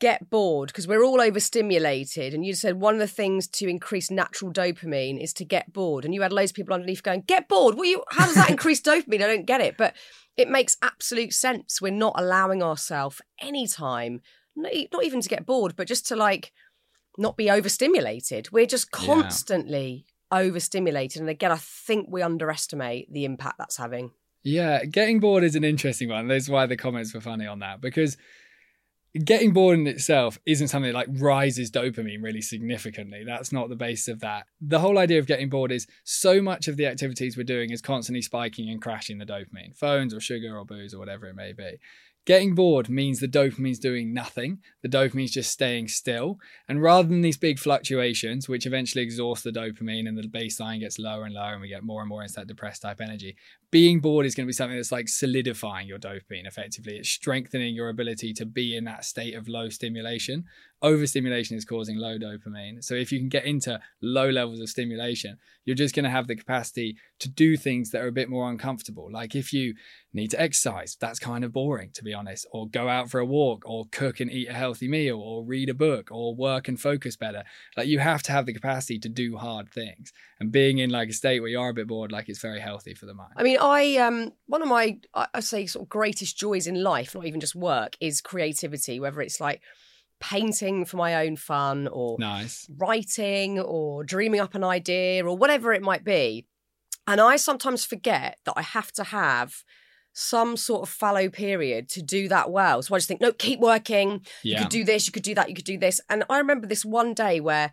get 0.00 0.28
bored 0.28 0.68
because 0.68 0.86
we're 0.86 1.02
all 1.02 1.20
overstimulated, 1.20 2.34
and 2.34 2.44
you 2.44 2.52
said 2.54 2.80
one 2.80 2.94
of 2.94 3.00
the 3.00 3.06
things 3.06 3.48
to 3.48 3.68
increase 3.68 4.10
natural 4.10 4.52
dopamine 4.52 5.22
is 5.22 5.32
to 5.34 5.44
get 5.44 5.72
bored, 5.72 6.04
and 6.04 6.12
you 6.12 6.20
had 6.20 6.32
loads 6.32 6.50
of 6.50 6.56
people 6.56 6.74
underneath 6.74 7.02
going, 7.02 7.22
"Get 7.22 7.48
bored? 7.48 7.76
What 7.76 7.88
you? 7.88 8.04
How 8.10 8.26
does 8.26 8.34
that 8.34 8.50
increase 8.50 8.80
dopamine? 8.82 9.22
I 9.22 9.26
don't 9.26 9.46
get 9.46 9.60
it." 9.60 9.76
But 9.78 9.94
it 10.36 10.50
makes 10.50 10.76
absolute 10.82 11.32
sense. 11.32 11.80
We're 11.80 11.92
not 11.92 12.14
allowing 12.16 12.62
ourselves 12.62 13.22
any 13.40 13.66
time, 13.66 14.20
not 14.54 14.72
not 14.92 15.04
even 15.04 15.22
to 15.22 15.28
get 15.28 15.46
bored, 15.46 15.74
but 15.76 15.88
just 15.88 16.06
to 16.08 16.16
like 16.16 16.52
not 17.18 17.36
be 17.36 17.50
overstimulated. 17.50 18.50
We're 18.52 18.66
just 18.66 18.88
Yeah. 18.92 19.06
constantly 19.06 20.06
overstimulated, 20.32 21.20
and 21.20 21.30
again, 21.30 21.52
I 21.52 21.56
think 21.58 22.08
we 22.10 22.22
underestimate 22.22 23.12
the 23.12 23.24
impact 23.24 23.58
that's 23.58 23.76
having. 23.76 24.10
Yeah, 24.42 24.84
getting 24.84 25.20
bored 25.20 25.44
is 25.44 25.54
an 25.56 25.64
interesting 25.64 26.08
one. 26.10 26.28
That's 26.28 26.48
why 26.48 26.66
the 26.66 26.76
comments 26.76 27.14
were 27.14 27.20
funny 27.20 27.46
on 27.46 27.60
that 27.60 27.80
because 27.80 28.16
getting 29.24 29.52
bored 29.52 29.78
in 29.78 29.86
itself 29.86 30.40
isn't 30.44 30.68
something 30.68 30.90
that 30.92 30.98
like 30.98 31.08
rises 31.22 31.70
dopamine 31.70 32.20
really 32.22 32.42
significantly. 32.42 33.22
That's 33.24 33.52
not 33.52 33.68
the 33.68 33.76
base 33.76 34.08
of 34.08 34.20
that. 34.20 34.46
The 34.60 34.80
whole 34.80 34.98
idea 34.98 35.20
of 35.20 35.26
getting 35.26 35.48
bored 35.48 35.70
is 35.70 35.86
so 36.02 36.42
much 36.42 36.66
of 36.66 36.76
the 36.76 36.86
activities 36.86 37.36
we're 37.36 37.44
doing 37.44 37.70
is 37.70 37.80
constantly 37.80 38.22
spiking 38.22 38.68
and 38.70 38.82
crashing 38.82 39.18
the 39.18 39.24
dopamine, 39.24 39.76
phones 39.76 40.12
or 40.12 40.20
sugar 40.20 40.58
or 40.58 40.64
booze 40.64 40.92
or 40.92 40.98
whatever 40.98 41.26
it 41.26 41.36
may 41.36 41.52
be. 41.52 41.78
Getting 42.26 42.54
bored 42.54 42.88
means 42.88 43.20
the 43.20 43.28
dopamine's 43.28 43.78
doing 43.78 44.14
nothing. 44.14 44.60
The 44.82 44.88
dopamine's 44.88 45.32
just 45.32 45.50
staying 45.50 45.88
still. 45.88 46.38
And 46.66 46.80
rather 46.80 47.06
than 47.06 47.20
these 47.20 47.36
big 47.36 47.58
fluctuations, 47.58 48.48
which 48.48 48.64
eventually 48.64 49.04
exhaust 49.04 49.44
the 49.44 49.50
dopamine 49.50 50.08
and 50.08 50.16
the 50.16 50.22
baseline 50.22 50.80
gets 50.80 50.98
lower 50.98 51.24
and 51.24 51.34
lower 51.34 51.52
and 51.52 51.60
we 51.60 51.68
get 51.68 51.84
more 51.84 52.00
and 52.00 52.08
more 52.08 52.22
into 52.22 52.34
that 52.34 52.46
depressed 52.46 52.80
type 52.80 53.02
energy, 53.02 53.36
being 53.70 54.00
bored 54.00 54.24
is 54.24 54.34
going 54.34 54.46
to 54.46 54.48
be 54.48 54.54
something 54.54 54.76
that's 54.76 54.92
like 54.92 55.08
solidifying 55.08 55.86
your 55.86 55.98
dopamine 55.98 56.46
effectively. 56.46 56.96
It's 56.96 57.10
strengthening 57.10 57.74
your 57.74 57.90
ability 57.90 58.32
to 58.34 58.46
be 58.46 58.74
in 58.74 58.84
that 58.84 59.04
state 59.04 59.34
of 59.34 59.46
low 59.46 59.68
stimulation. 59.68 60.44
Overstimulation 60.84 61.56
is 61.56 61.64
causing 61.64 61.96
low 61.96 62.18
dopamine. 62.18 62.84
So 62.84 62.94
if 62.94 63.10
you 63.10 63.18
can 63.18 63.30
get 63.30 63.46
into 63.46 63.80
low 64.02 64.28
levels 64.28 64.60
of 64.60 64.68
stimulation, 64.68 65.38
you're 65.64 65.74
just 65.74 65.94
going 65.94 66.04
to 66.04 66.10
have 66.10 66.26
the 66.26 66.36
capacity 66.36 66.98
to 67.20 67.28
do 67.30 67.56
things 67.56 67.90
that 67.90 68.02
are 68.02 68.08
a 68.08 68.12
bit 68.12 68.28
more 68.28 68.50
uncomfortable. 68.50 69.08
Like 69.10 69.34
if 69.34 69.50
you 69.50 69.74
need 70.12 70.30
to 70.32 70.40
exercise, 70.40 70.98
that's 71.00 71.18
kind 71.18 71.42
of 71.42 71.54
boring, 71.54 71.88
to 71.94 72.04
be 72.04 72.12
honest, 72.12 72.46
or 72.52 72.68
go 72.68 72.90
out 72.90 73.10
for 73.10 73.18
a 73.18 73.24
walk, 73.24 73.62
or 73.64 73.86
cook 73.92 74.20
and 74.20 74.30
eat 74.30 74.48
a 74.48 74.52
healthy 74.52 74.86
meal, 74.86 75.18
or 75.18 75.42
read 75.42 75.70
a 75.70 75.74
book, 75.74 76.10
or 76.10 76.34
work 76.34 76.68
and 76.68 76.78
focus 76.78 77.16
better. 77.16 77.44
Like 77.78 77.88
you 77.88 77.98
have 78.00 78.22
to 78.24 78.32
have 78.32 78.44
the 78.44 78.52
capacity 78.52 78.98
to 78.98 79.08
do 79.08 79.38
hard 79.38 79.70
things. 79.72 80.12
And 80.38 80.52
being 80.52 80.76
in 80.76 80.90
like 80.90 81.08
a 81.08 81.14
state 81.14 81.40
where 81.40 81.48
you 81.48 81.60
are 81.60 81.70
a 81.70 81.74
bit 81.74 81.88
bored, 81.88 82.12
like 82.12 82.28
it's 82.28 82.42
very 82.42 82.60
healthy 82.60 82.92
for 82.92 83.06
the 83.06 83.14
mind. 83.14 83.32
I 83.38 83.42
mean, 83.42 83.56
I 83.58 83.96
um 83.96 84.32
one 84.46 84.60
of 84.60 84.68
my 84.68 84.98
I 85.14 85.40
say 85.40 85.64
sort 85.64 85.84
of 85.84 85.88
greatest 85.88 86.38
joys 86.38 86.66
in 86.66 86.82
life, 86.82 87.14
not 87.14 87.24
even 87.24 87.40
just 87.40 87.54
work, 87.54 87.96
is 88.00 88.20
creativity. 88.20 89.00
Whether 89.00 89.22
it's 89.22 89.40
like 89.40 89.62
painting 90.30 90.84
for 90.84 90.96
my 90.96 91.26
own 91.26 91.36
fun, 91.36 91.88
or 91.88 92.16
Nice. 92.18 92.66
writing, 92.76 93.58
or 93.60 94.04
dreaming 94.04 94.40
up 94.40 94.54
an 94.54 94.64
idea, 94.64 95.24
or 95.24 95.36
whatever 95.36 95.72
it 95.72 95.82
might 95.82 96.04
be. 96.04 96.46
And 97.06 97.20
I 97.20 97.36
sometimes 97.36 97.84
forget 97.84 98.38
that 98.44 98.54
I 98.56 98.62
have 98.62 98.90
to 98.92 99.04
have 99.04 99.62
some 100.14 100.56
sort 100.56 100.82
of 100.82 100.88
fallow 100.88 101.28
period 101.28 101.88
to 101.90 102.00
do 102.02 102.28
that 102.28 102.50
well. 102.50 102.82
So 102.82 102.94
I 102.94 102.98
just 102.98 103.08
think, 103.08 103.20
no, 103.20 103.32
keep 103.32 103.60
working. 103.60 104.24
You 104.42 104.56
could 104.58 104.68
do 104.70 104.84
this, 104.84 105.06
you 105.06 105.12
could 105.12 105.24
do 105.24 105.34
that, 105.34 105.48
you 105.48 105.54
could 105.54 105.64
do 105.64 105.76
this. 105.78 106.00
And 106.08 106.24
I 106.30 106.38
remember 106.38 106.66
this 106.66 106.84
one 106.84 107.14
day 107.14 107.40
where 107.40 107.72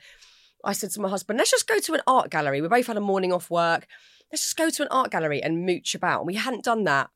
I 0.65 0.73
said 0.73 0.91
to 0.91 1.01
my 1.01 1.09
husband, 1.09 1.37
let's 1.37 1.51
just 1.51 1.67
go 1.67 1.79
to 1.79 1.93
an 1.93 2.01
art 2.07 2.29
gallery. 2.31 2.61
We 2.61 2.67
both 2.67 2.87
had 2.87 2.97
a 2.97 3.01
morning 3.01 3.31
off 3.31 3.49
work. 3.49 3.87
Let's 4.31 4.43
just 4.43 4.57
go 4.57 4.69
to 4.69 4.81
an 4.81 4.87
art 4.91 5.11
gallery 5.11 5.41
and 5.41 5.65
mooch 5.65 5.93
about. 5.95 6.21
And 6.21 6.27
we 6.27 6.35
hadn't 6.35 6.63
done 6.63 6.83
that 6.85 7.09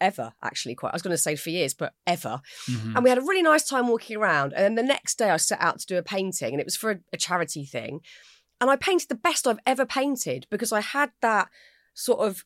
ever, 0.00 0.32
actually, 0.42 0.74
quite. 0.74 0.90
I 0.90 0.94
was 0.94 1.02
going 1.02 1.14
to 1.16 1.22
say 1.22 1.36
for 1.36 1.50
years, 1.50 1.74
but 1.74 1.92
ever. 2.06 2.40
Mhm. 2.68 2.94
And 2.96 3.04
we 3.04 3.10
had 3.10 3.18
a 3.18 3.22
really 3.22 3.42
nice 3.42 3.64
time 3.68 3.88
walking 3.88 4.16
around. 4.16 4.52
And 4.52 4.62
then 4.64 4.74
the 4.74 4.82
next 4.82 5.18
day, 5.18 5.30
I 5.30 5.36
set 5.36 5.60
out 5.60 5.78
to 5.80 5.86
do 5.86 5.96
a 5.98 6.02
painting, 6.02 6.52
and 6.54 6.60
it 6.60 6.66
was 6.66 6.76
for 6.76 6.90
a, 6.92 6.98
a 7.12 7.16
charity 7.16 7.64
thing. 7.64 8.00
And 8.60 8.70
I 8.70 8.76
painted 8.76 9.08
the 9.08 9.14
best 9.14 9.46
I've 9.46 9.58
ever 9.66 9.84
painted 9.84 10.46
because 10.50 10.72
I 10.72 10.80
had 10.80 11.10
that 11.20 11.48
sort 11.92 12.20
of, 12.20 12.44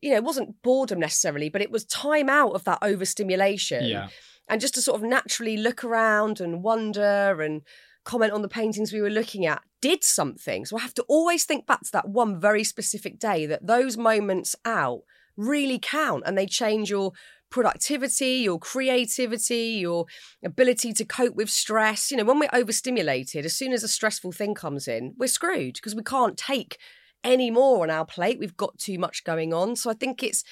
you 0.00 0.10
know, 0.10 0.16
it 0.16 0.24
wasn't 0.24 0.62
boredom 0.62 1.00
necessarily, 1.00 1.48
but 1.48 1.62
it 1.62 1.70
was 1.70 1.84
time 1.84 2.28
out 2.28 2.52
of 2.54 2.64
that 2.64 2.78
overstimulation 2.82 3.84
Yeah. 3.86 4.08
and 4.48 4.60
just 4.60 4.74
to 4.74 4.82
sort 4.82 5.00
of 5.00 5.08
naturally 5.08 5.56
look 5.56 5.82
around 5.84 6.40
and 6.40 6.62
wonder 6.62 7.42
and 7.42 7.62
comment 8.04 8.32
on 8.32 8.42
the 8.42 8.48
paintings 8.48 8.92
we 8.92 9.00
were 9.02 9.10
looking 9.10 9.44
at 9.46 9.62
did 9.82 10.04
something. 10.04 10.64
So 10.64 10.76
I 10.78 10.80
have 10.80 10.94
to 10.94 11.02
always 11.08 11.44
think 11.44 11.66
back 11.66 11.80
to 11.82 11.92
that 11.92 12.08
one 12.08 12.40
very 12.40 12.64
specific 12.64 13.18
day 13.18 13.44
that 13.46 13.66
those 13.66 13.96
moments 13.96 14.54
out 14.64 15.00
really 15.38 15.78
count 15.78 16.24
and 16.26 16.36
they 16.36 16.44
change 16.44 16.90
your 16.90 17.12
productivity, 17.50 18.36
your 18.36 18.58
creativity, 18.58 19.78
your 19.80 20.04
ability 20.44 20.92
to 20.92 21.04
cope 21.04 21.34
with 21.34 21.48
stress. 21.48 22.10
You 22.10 22.18
know, 22.18 22.24
when 22.24 22.38
we're 22.38 22.50
overstimulated, 22.52 23.46
as 23.46 23.54
soon 23.54 23.72
as 23.72 23.82
a 23.82 23.88
stressful 23.88 24.32
thing 24.32 24.54
comes 24.54 24.86
in, 24.86 25.14
we're 25.16 25.28
screwed 25.28 25.74
because 25.74 25.94
we 25.94 26.02
can't 26.02 26.36
take 26.36 26.78
any 27.24 27.50
more 27.50 27.82
on 27.82 27.90
our 27.90 28.04
plate. 28.04 28.38
We've 28.38 28.56
got 28.56 28.78
too 28.78 28.98
much 28.98 29.24
going 29.24 29.54
on. 29.54 29.76
So 29.76 29.90
I 29.90 29.94
think 29.94 30.22
it's 30.22 30.44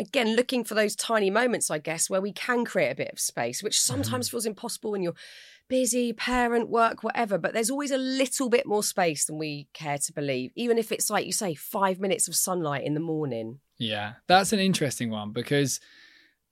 again 0.00 0.34
looking 0.34 0.64
for 0.64 0.74
those 0.74 0.96
tiny 0.96 1.30
moments 1.30 1.70
i 1.70 1.78
guess 1.78 2.10
where 2.10 2.20
we 2.20 2.32
can 2.32 2.64
create 2.64 2.90
a 2.90 2.96
bit 2.96 3.12
of 3.12 3.20
space 3.20 3.62
which 3.62 3.80
sometimes 3.80 4.26
mm-hmm. 4.26 4.34
feels 4.34 4.46
impossible 4.46 4.90
when 4.90 5.02
you're 5.02 5.14
busy 5.68 6.12
parent 6.12 6.68
work 6.68 7.02
whatever 7.02 7.38
but 7.38 7.52
there's 7.52 7.70
always 7.70 7.90
a 7.90 7.96
little 7.96 8.48
bit 8.48 8.66
more 8.66 8.82
space 8.82 9.24
than 9.24 9.38
we 9.38 9.68
care 9.72 9.98
to 9.98 10.12
believe 10.12 10.50
even 10.56 10.78
if 10.78 10.90
it's 10.92 11.10
like 11.10 11.24
you 11.24 11.32
say 11.32 11.54
five 11.54 12.00
minutes 12.00 12.28
of 12.28 12.34
sunlight 12.34 12.84
in 12.84 12.94
the 12.94 13.00
morning 13.00 13.60
Yeah, 13.78 14.14
that's 14.28 14.52
an 14.52 14.60
interesting 14.60 15.10
one 15.10 15.32
because 15.32 15.80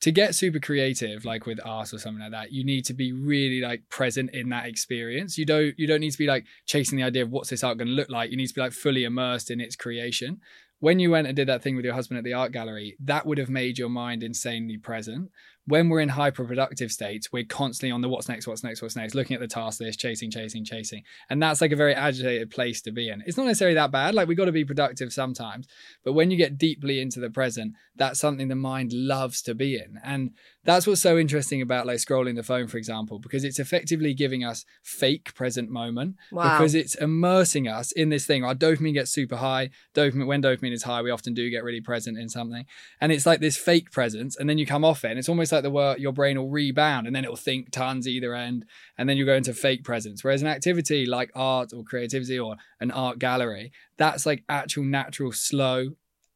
to 0.01 0.11
get 0.11 0.35
super 0.35 0.59
creative, 0.59 1.25
like 1.25 1.47
with 1.47 1.61
art 1.65 1.93
or 1.93 1.99
something 1.99 2.21
like 2.21 2.33
that, 2.33 2.53
you 2.53 2.65
need 2.65 2.85
to 2.87 2.95
be 2.95 3.13
really 3.13 3.61
like 3.61 3.89
present 3.89 4.31
in 4.33 4.49
that 4.49 4.67
experience. 4.67 5.39
You 5.39 5.47
don't 5.47 5.79
you 5.79 5.87
don't 5.87 6.01
need 6.01 6.11
to 6.11 6.19
be 6.19 6.27
like 6.27 6.45
chasing 6.67 6.99
the 6.99 7.05
idea 7.05 7.23
of 7.23 7.31
what's 7.31 7.51
this 7.51 7.63
art 7.63 7.79
going 7.79 7.89
to 7.89 7.95
look 7.95 8.11
like. 8.11 8.31
You 8.31 8.37
need 8.37 8.49
to 8.49 8.55
be 8.55 8.61
like 8.61 8.73
fully 8.73 9.05
immersed 9.05 9.51
in 9.51 9.61
its 9.61 9.77
creation. 9.77 10.41
when 10.81 10.99
you 10.99 11.13
went 11.13 11.29
and 11.29 11.37
did 11.37 11.47
that 11.47 11.63
thing 11.63 11.77
with 11.77 11.85
your 11.85 11.95
husband 11.95 12.19
at 12.19 12.25
the 12.25 12.33
art 12.33 12.51
gallery, 12.51 12.97
that 12.99 13.25
would 13.25 13.39
have 13.39 13.49
made 13.49 13.79
your 13.79 13.89
mind 13.89 14.25
insanely 14.25 14.77
present 14.77 15.31
when 15.67 15.89
we're 15.89 16.01
in 16.01 16.09
hyper 16.09 16.45
productive 16.45 16.91
states, 16.91 17.31
we're 17.33 17.45
constantly 17.45 17.93
on 17.93 18.01
the 18.01 18.09
what's 18.09 18.29
next, 18.29 18.47
what's 18.47 18.65
next, 18.65 18.83
what's 18.83 18.97
next, 18.97 19.15
looking 19.15 19.35
at 19.35 19.41
the 19.41 19.47
task 19.47 19.81
list, 19.81 20.01
chasing, 20.01 20.31
chasing, 20.31 20.65
chasing. 20.65 21.03
And 21.31 21.41
that's 21.41 21.61
like 21.61 21.71
a 21.71 21.77
very 21.77 21.95
agitated 21.95 22.51
place 22.51 22.83
to 22.83 22.93
be 22.93 23.09
in. 23.09 23.23
It's 23.27 23.37
not 23.37 23.47
necessarily 23.47 23.77
that 23.77 23.93
bad. 23.93 24.15
Like 24.15 24.27
we 24.27 24.35
got 24.35 24.47
to 24.47 24.53
be 24.53 24.65
productive 24.65 25.13
sometimes. 25.13 25.69
But 26.05 26.15
when 26.15 26.31
you 26.31 26.37
get 26.37 26.59
deeply 26.59 27.01
into 27.01 27.21
the 27.21 27.31
present, 27.31 27.75
that's 27.95 28.19
something 28.19 28.49
the 28.49 28.57
mind 28.57 28.93
loves 28.93 29.41
to 29.43 29.55
be 29.55 29.77
in. 29.77 30.01
And 30.03 30.33
that's 30.65 30.87
what's 30.87 31.01
so 31.03 31.19
interesting 31.19 31.61
about 31.61 31.87
like 31.87 31.97
scrolling 31.99 32.37
the 32.37 32.43
phone, 32.45 32.69
for 32.69 32.79
example, 32.79 33.19
because 33.19 33.43
it's 33.43 33.59
effectively 33.59 34.15
giving 34.15 34.45
us 34.45 34.65
fake 34.83 35.35
present 35.35 35.69
moment 35.71 36.17
Wow. 36.31 36.45
because 36.45 36.75
it's 36.77 36.95
immersing 36.95 37.67
us 37.67 37.91
in 37.93 38.11
this 38.11 38.27
thing. 38.27 38.45
Our 38.45 38.55
dopamine 38.55 38.95
gets 38.95 39.11
super 39.11 39.37
high. 39.37 39.71
Dopamine, 39.95 40.27
when 40.27 40.41
dopamine 40.41 40.73
is 40.73 40.85
high, 40.85 41.03
we 41.03 41.11
often 41.11 41.35
do 41.35 41.51
get 41.51 41.65
really 41.65 41.81
present 41.81 42.17
in 42.17 42.29
something. 42.29 42.65
And 43.01 43.11
it's 43.11 43.27
like 43.27 43.41
this 43.41 43.57
fake 43.57 43.91
presence. 43.91 44.37
And 44.37 44.49
then 44.49 44.57
you 44.57 44.65
come 44.65 44.85
off 44.85 45.05
it 45.05 45.11
and 45.11 45.19
it's 45.19 45.29
almost 45.29 45.51
like 45.51 45.63
the 45.65 45.71
word 45.71 45.99
your 45.99 46.13
brain 46.13 46.39
will 46.39 46.49
rebound 46.51 47.07
and 47.09 47.17
then 47.17 47.25
it'll 47.25 47.35
think 47.37 47.73
tons 47.73 48.07
either 48.07 48.33
end. 48.35 48.65
And 48.97 49.09
then 49.09 49.17
you 49.17 49.25
go 49.25 49.35
into 49.35 49.55
fake 49.55 49.83
presence. 49.83 50.23
Whereas 50.23 50.43
an 50.43 50.49
activity 50.49 51.07
like 51.07 51.33
art 51.35 51.73
or 51.73 51.83
creativity 51.83 52.39
or 52.39 52.55
an 52.81 52.93
art 52.93 53.19
gallery, 53.19 53.73
that's 53.97 54.27
like 54.27 54.45
actual, 54.49 54.85
natural, 54.85 55.33
slow, 55.33 55.91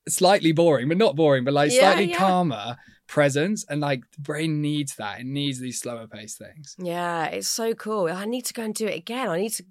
slightly 0.09 0.53
boring, 0.53 0.89
but 0.89 0.97
not 0.99 1.17
boring, 1.17 1.45
but 1.45 1.55
like 1.55 1.71
Yeah, 1.73 1.81
slightly 1.93 2.11
yeah. 2.11 2.19
calmer 2.19 2.77
presence. 3.07 3.65
And 3.69 3.81
like 3.81 4.03
the 4.13 4.23
brain 4.23 4.61
needs 4.61 4.97
that. 4.97 5.21
It 5.21 5.27
needs 5.27 5.59
these 5.59 5.81
slower 5.81 6.07
paced 6.07 6.39
things. 6.39 6.75
Yeah, 6.79 7.27
it's 7.27 7.49
so 7.49 7.75
cool. 7.75 8.09
I 8.09 8.25
need 8.25 8.45
to 8.47 8.55
go 8.55 8.63
and 8.63 8.75
do 8.75 8.87
it 8.87 8.97
again. 8.97 9.29
I 9.29 9.39
need 9.39 9.53
to 9.55 9.65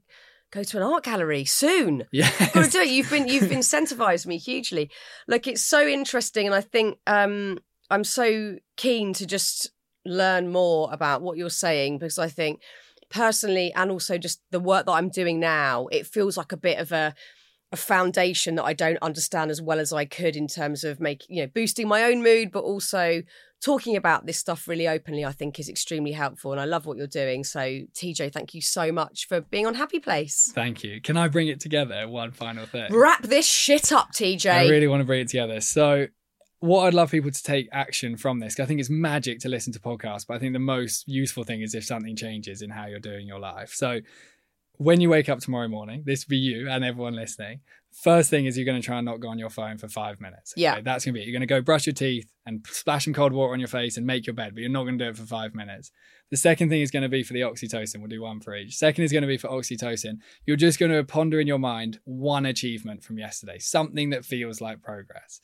go 0.51 0.63
to 0.63 0.77
an 0.77 0.83
art 0.83 1.03
gallery 1.03 1.45
soon. 1.45 2.05
Yeah. 2.11 2.31
Got 2.53 2.65
to 2.65 2.71
do 2.71 2.79
it. 2.79 2.89
You've 2.89 3.09
been 3.09 3.27
you've 3.27 3.51
incentivized 3.51 4.25
me 4.25 4.38
hugely. 4.38 4.89
Look, 5.27 5.47
it's 5.47 5.63
so 5.63 5.86
interesting, 5.86 6.45
and 6.45 6.55
I 6.55 6.61
think 6.61 6.97
um, 7.07 7.59
I'm 7.89 8.03
so 8.03 8.57
keen 8.77 9.13
to 9.13 9.25
just 9.25 9.71
learn 10.05 10.51
more 10.51 10.89
about 10.91 11.21
what 11.21 11.38
you're 11.38 11.49
saying 11.49 11.97
because 11.97 12.19
I 12.19 12.29
think 12.29 12.61
personally, 13.09 13.73
and 13.73 13.91
also 13.91 14.17
just 14.17 14.41
the 14.51 14.59
work 14.59 14.86
that 14.86 14.93
I'm 14.93 15.09
doing 15.09 15.39
now, 15.39 15.88
it 15.88 16.07
feels 16.07 16.38
like 16.38 16.51
a 16.51 16.57
bit 16.57 16.79
of 16.79 16.91
a 16.91 17.13
a 17.72 17.78
foundation 17.78 18.55
that 18.55 18.63
I 18.63 18.74
don't 18.74 18.97
understand 19.01 19.51
as 19.51 19.61
well 19.61 19.80
as 19.80 19.91
I 19.91 20.05
could 20.05 20.36
in 20.36 20.47
terms 20.47 20.84
of 20.84 20.99
making 20.99 21.36
you 21.36 21.43
know 21.43 21.51
boosting 21.53 21.88
my 21.88 22.03
own 22.03 22.24
mood, 22.24 22.51
but 22.51 22.63
also 22.63 23.24
talking 23.61 23.95
about 23.95 24.26
this 24.26 24.38
stuff 24.38 24.68
really 24.68 24.88
openly. 24.88 25.26
I 25.26 25.32
think 25.32 25.59
is 25.59 25.70
extremely 25.70 26.11
helpful, 26.11 26.51
and 26.51 26.61
I 26.61 26.66
love 26.66 26.86
what 26.86 26.97
you're 26.97 27.07
doing. 27.07 27.43
So, 27.43 27.59
TJ, 27.59 28.32
thank 28.32 28.53
you 28.53 28.61
so 28.61 28.91
much 28.91 29.28
for 29.28 29.41
being 29.41 29.66
on 29.66 29.76
Happy 29.76 29.99
Place. 29.99 30.51
Thank 30.53 30.84
you. 30.84 31.01
Can 31.01 31.18
I 31.18 31.28
bring 31.28 31.47
it 31.47 31.59
together? 31.59 32.07
One 32.07 32.32
final 32.32 32.66
thing. 32.66 32.93
Wrap 32.93 33.24
this 33.24 33.47
shit 33.47 33.91
up, 33.91 34.11
TJ. 34.13 34.51
I 34.51 34.70
really 34.70 34.88
want 34.88 35.01
to 35.01 35.05
bring 35.05 35.22
it 35.22 35.28
together. 35.30 35.59
So, 35.61 36.07
what 36.59 36.86
I'd 36.86 36.93
love 36.93 37.11
people 37.11 37.32
to 37.32 37.43
take 37.43 37.68
action 37.72 38.18
from 38.18 38.39
this, 38.39 38.59
I 38.59 38.66
think 38.66 38.80
it's 38.80 38.89
magic 38.89 39.39
to 39.39 39.49
listen 39.49 39.74
to 39.74 39.80
podcasts, 39.80 40.26
but 40.28 40.36
I 40.36 40.39
think 40.39 40.53
the 40.53 40.59
most 40.59 41.07
useful 41.07 41.43
thing 41.43 41.61
is 41.61 41.76
if 41.76 41.84
something 41.84 42.16
changes 42.16 42.61
in 42.61 42.70
how 42.70 42.86
you're 42.86 42.99
doing 42.99 43.28
your 43.28 43.39
life. 43.39 43.72
So, 43.74 43.99
when 44.78 45.01
you 45.01 45.09
wake 45.09 45.30
up 45.30 45.39
tomorrow 45.39 45.67
morning, 45.67 46.03
this 46.05 46.26
will 46.26 46.32
be 46.32 46.38
you 46.38 46.69
and 46.69 46.84
everyone 46.84 47.15
listening. 47.15 47.61
First 47.91 48.30
thing 48.30 48.45
is 48.45 48.57
you're 48.57 48.65
going 48.65 48.82
to 48.82 48.86
try 48.86 48.97
and 48.97 49.05
not 49.05 49.19
go 49.19 49.30
on 49.30 49.39
your 49.39 49.49
phone 49.49 49.78
for 49.78 49.88
five 49.88 50.19
minutes. 50.19 50.53
Yeah. 50.57 50.82
that's 50.82 51.05
going 51.05 51.13
to 51.13 51.19
be 51.19 51.21
it. 51.21 51.28
You're 51.28 51.34
going 51.34 51.41
to 51.41 51.45
go 51.47 51.61
brush 51.61 51.86
your 51.86 51.93
teeth 51.93 52.30
and 52.45 52.65
splash 52.69 53.05
some 53.05 53.13
cold 53.13 53.32
water 53.32 53.53
on 53.53 53.59
your 53.59 53.69
face 53.69 53.97
and 53.97 54.05
make 54.05 54.28
your 54.28 54.34
bed, 54.34 54.53
but 54.53 54.61
you're 54.61 54.69
not 54.69 54.84
going 54.84 54.97
to 54.97 55.05
do 55.05 55.09
it 55.09 55.17
for 55.17 55.26
five 55.26 55.55
minutes. 55.55 55.91
The 56.32 56.38
second 56.38 56.69
thing 56.69 56.82
is 56.82 56.91
going 56.91 57.03
to 57.03 57.09
be 57.09 57.23
for 57.23 57.34
the 57.34 57.41
oxytocin. 57.41 57.99
We'll 57.99 58.07
do 58.07 58.21
one 58.21 58.41
for 58.41 58.55
each. 58.55 58.76
Second 58.76 59.03
is 59.03 59.11
going 59.11 59.21
to 59.21 59.28
be 59.28 59.38
for 59.38 59.47
oxytocin. 59.47 60.17
You're 60.45 60.57
just 60.57 60.80
going 60.80 60.91
to 60.91 61.03
ponder 61.03 61.39
in 61.39 61.47
your 61.47 61.59
mind 61.59 61.99
one 62.03 62.45
achievement 62.45 63.03
from 63.03 63.17
yesterday, 63.17 63.59
something 63.59 64.09
that 64.09 64.26
feels 64.26 64.59
like 64.59 64.82
progress. 64.82 65.39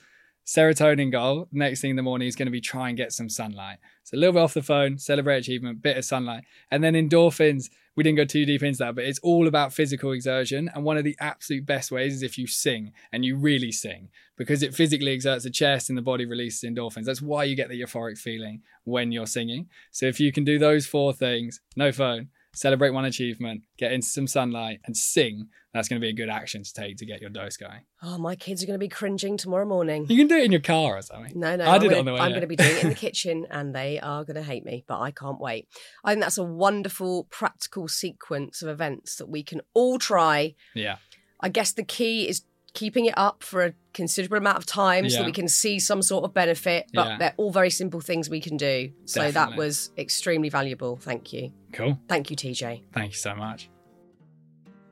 Serotonin 0.45 1.11
goal, 1.11 1.47
next 1.51 1.81
thing 1.81 1.91
in 1.91 1.95
the 1.95 2.01
morning 2.01 2.27
is 2.27 2.35
going 2.35 2.47
to 2.47 2.51
be 2.51 2.61
try 2.61 2.89
and 2.89 2.97
get 2.97 3.13
some 3.13 3.29
sunlight. 3.29 3.77
So 4.03 4.17
a 4.17 4.19
little 4.19 4.33
bit 4.33 4.41
off 4.41 4.53
the 4.53 4.61
phone, 4.61 4.97
celebrate 4.97 5.37
achievement, 5.37 5.81
bit 5.81 5.97
of 5.97 6.05
sunlight. 6.05 6.43
And 6.71 6.83
then 6.83 6.93
endorphins, 6.93 7.69
we 7.95 8.03
didn't 8.03 8.17
go 8.17 8.25
too 8.25 8.45
deep 8.45 8.63
into 8.63 8.79
that, 8.79 8.95
but 8.95 9.03
it's 9.03 9.19
all 9.19 9.47
about 9.47 9.73
physical 9.73 10.11
exertion. 10.11 10.69
And 10.73 10.83
one 10.83 10.97
of 10.97 11.03
the 11.03 11.15
absolute 11.19 11.65
best 11.65 11.91
ways 11.91 12.15
is 12.15 12.23
if 12.23 12.37
you 12.37 12.47
sing 12.47 12.91
and 13.11 13.23
you 13.23 13.37
really 13.37 13.71
sing 13.71 14.09
because 14.35 14.63
it 14.63 14.73
physically 14.73 15.13
exerts 15.13 15.43
the 15.43 15.51
chest 15.51 15.89
and 15.89 15.97
the 15.97 16.01
body 16.01 16.25
releases 16.25 16.67
endorphins. 16.67 17.05
That's 17.05 17.21
why 17.21 17.43
you 17.43 17.55
get 17.55 17.69
the 17.69 17.79
euphoric 17.79 18.17
feeling 18.17 18.63
when 18.83 19.11
you're 19.11 19.27
singing. 19.27 19.69
So 19.91 20.07
if 20.07 20.19
you 20.19 20.31
can 20.31 20.43
do 20.43 20.57
those 20.57 20.87
four 20.87 21.13
things, 21.13 21.61
no 21.75 21.91
phone, 21.91 22.29
celebrate 22.53 22.91
one 22.91 23.05
achievement, 23.05 23.61
get 23.77 23.91
into 23.91 24.07
some 24.07 24.27
sunlight 24.27 24.79
and 24.85 24.95
sing, 24.95 25.47
that's 25.73 25.87
going 25.87 26.01
to 26.01 26.05
be 26.05 26.09
a 26.09 26.13
good 26.13 26.29
action 26.29 26.63
to 26.63 26.73
take 26.73 26.97
to 26.97 27.05
get 27.05 27.21
your 27.21 27.29
dose 27.29 27.55
going. 27.55 27.81
Oh, 28.03 28.17
my 28.17 28.35
kids 28.35 28.61
are 28.61 28.65
going 28.65 28.79
to 28.79 28.83
be 28.83 28.89
cringing 28.89 29.37
tomorrow 29.37 29.65
morning. 29.65 30.05
You 30.09 30.17
can 30.17 30.27
do 30.27 30.35
it 30.35 30.43
in 30.43 30.51
your 30.51 30.61
car 30.61 30.97
or 30.97 31.01
something. 31.01 31.31
No, 31.39 31.55
no, 31.55 31.63
I 31.63 31.75
I'm 31.75 31.81
did 31.81 31.91
gonna, 31.91 31.95
it 31.95 31.99
on 31.99 32.05
the 32.05 32.13
way. 32.13 32.19
I'm 32.19 32.31
going 32.31 32.41
to 32.41 32.47
be 32.47 32.57
doing 32.57 32.75
it 32.75 32.83
in 32.83 32.89
the 32.89 32.95
kitchen, 33.07 33.47
and 33.49 33.73
they 33.73 33.99
are 33.99 34.25
going 34.25 34.35
to 34.35 34.43
hate 34.43 34.65
me, 34.65 34.83
but 34.87 34.99
I 34.99 35.11
can't 35.11 35.39
wait. 35.39 35.67
I 36.03 36.11
think 36.11 36.23
that's 36.23 36.37
a 36.37 36.43
wonderful, 36.43 37.25
practical 37.25 37.87
sequence 37.87 38.61
of 38.61 38.67
events 38.69 39.15
that 39.15 39.29
we 39.29 39.43
can 39.43 39.61
all 39.73 39.97
try. 39.97 40.55
Yeah. 40.75 40.97
I 41.39 41.49
guess 41.49 41.71
the 41.71 41.83
key 41.83 42.27
is 42.27 42.43
keeping 42.73 43.05
it 43.05 43.13
up 43.17 43.43
for 43.43 43.65
a 43.65 43.73
considerable 43.93 44.37
amount 44.37 44.57
of 44.57 44.65
time 44.65 45.09
so 45.09 45.17
that 45.19 45.25
we 45.25 45.31
can 45.33 45.47
see 45.49 45.77
some 45.79 46.01
sort 46.01 46.23
of 46.23 46.33
benefit. 46.33 46.85
But 46.93 47.07
Yeah. 47.07 47.17
they're 47.17 47.33
all 47.37 47.51
very 47.51 47.69
simple 47.69 47.99
things 47.99 48.29
we 48.29 48.39
can 48.39 48.55
do. 48.57 48.91
So 49.05 49.29
that 49.31 49.55
was 49.57 49.91
extremely 49.97 50.49
valuable. 50.49 50.95
Thank 50.95 51.33
you. 51.33 51.51
Cool. 51.73 51.99
Thank 52.07 52.29
you, 52.29 52.35
TJ. 52.37 52.83
Thank 52.93 53.11
you 53.11 53.17
so 53.17 53.35
much. 53.35 53.69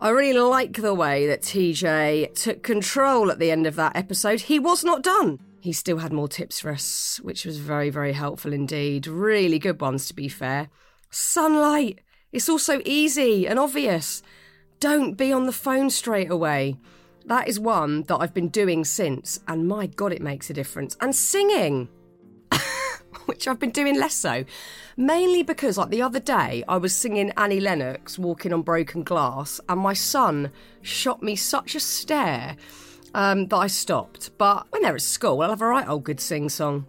I 0.02 0.10
really 0.10 0.40
like 0.40 0.82
the 0.82 0.94
way 0.94 1.28
that 1.28 1.42
TJ 1.42 2.34
took 2.34 2.64
control 2.64 3.32
at 3.32 3.40
the 3.40 3.52
end 3.52 3.68
of 3.68 3.76
that 3.76 3.96
episode. 3.98 4.42
He 4.42 4.58
was 4.60 4.84
not 4.84 5.02
done. 5.04 5.40
He 5.62 5.74
still 5.74 5.98
had 5.98 6.14
more 6.14 6.30
tips 6.30 6.62
for 6.62 6.72
us, 6.72 7.20
which 7.22 7.46
was 7.46 7.58
very, 7.58 7.90
very 7.90 8.14
helpful 8.14 8.54
indeed. 8.54 9.08
Really 9.08 9.60
good 9.60 9.82
ones, 9.82 10.08
to 10.08 10.14
be 10.14 10.30
fair. 10.30 10.70
Sunlight. 11.10 12.00
It's 12.32 12.48
all 12.48 12.60
so 12.60 12.82
easy 12.86 13.46
and 13.48 13.60
obvious. 13.60 14.22
Don't 14.80 15.16
be 15.16 15.34
on 15.34 15.46
the 15.48 15.52
phone 15.52 15.90
straight 15.90 16.32
away. 16.32 16.78
That 17.26 17.48
is 17.48 17.60
one 17.60 18.04
that 18.04 18.18
I've 18.18 18.34
been 18.34 18.50
doing 18.50 18.84
since, 18.86 19.40
and 19.48 19.68
my 19.68 19.88
God, 19.88 20.12
it 20.12 20.22
makes 20.22 20.50
a 20.50 20.54
difference. 20.54 20.98
And 21.00 21.16
singing 21.16 21.90
which 23.26 23.48
I've 23.48 23.60
been 23.60 23.72
doing 23.72 24.00
less 24.00 24.16
so. 24.16 24.46
Mainly 24.98 25.44
because, 25.44 25.78
like 25.78 25.90
the 25.90 26.02
other 26.02 26.20
day, 26.20 26.64
I 26.68 26.78
was 26.78 26.96
singing 26.96 27.32
Annie 27.38 27.60
Lennox, 27.60 28.20
Walking 28.20 28.54
on 28.54 28.64
Broken 28.64 29.04
Glass, 29.04 29.62
and 29.70 29.80
my 29.80 29.94
son 29.94 30.52
shot 30.82 31.24
me 31.24 31.36
such 31.36 31.76
a 31.76 31.80
stare 31.80 32.58
um, 33.14 33.48
that 33.48 33.58
I 33.58 33.68
stopped. 33.68 34.32
But 34.38 34.68
when 34.72 34.82
they're 34.82 34.96
at 34.96 35.02
school, 35.02 35.42
I'll 35.42 35.50
have 35.50 35.62
a 35.62 35.68
right 35.68 35.88
old 35.88 36.04
good 36.04 36.20
sing 36.20 36.50
song. 36.50 36.86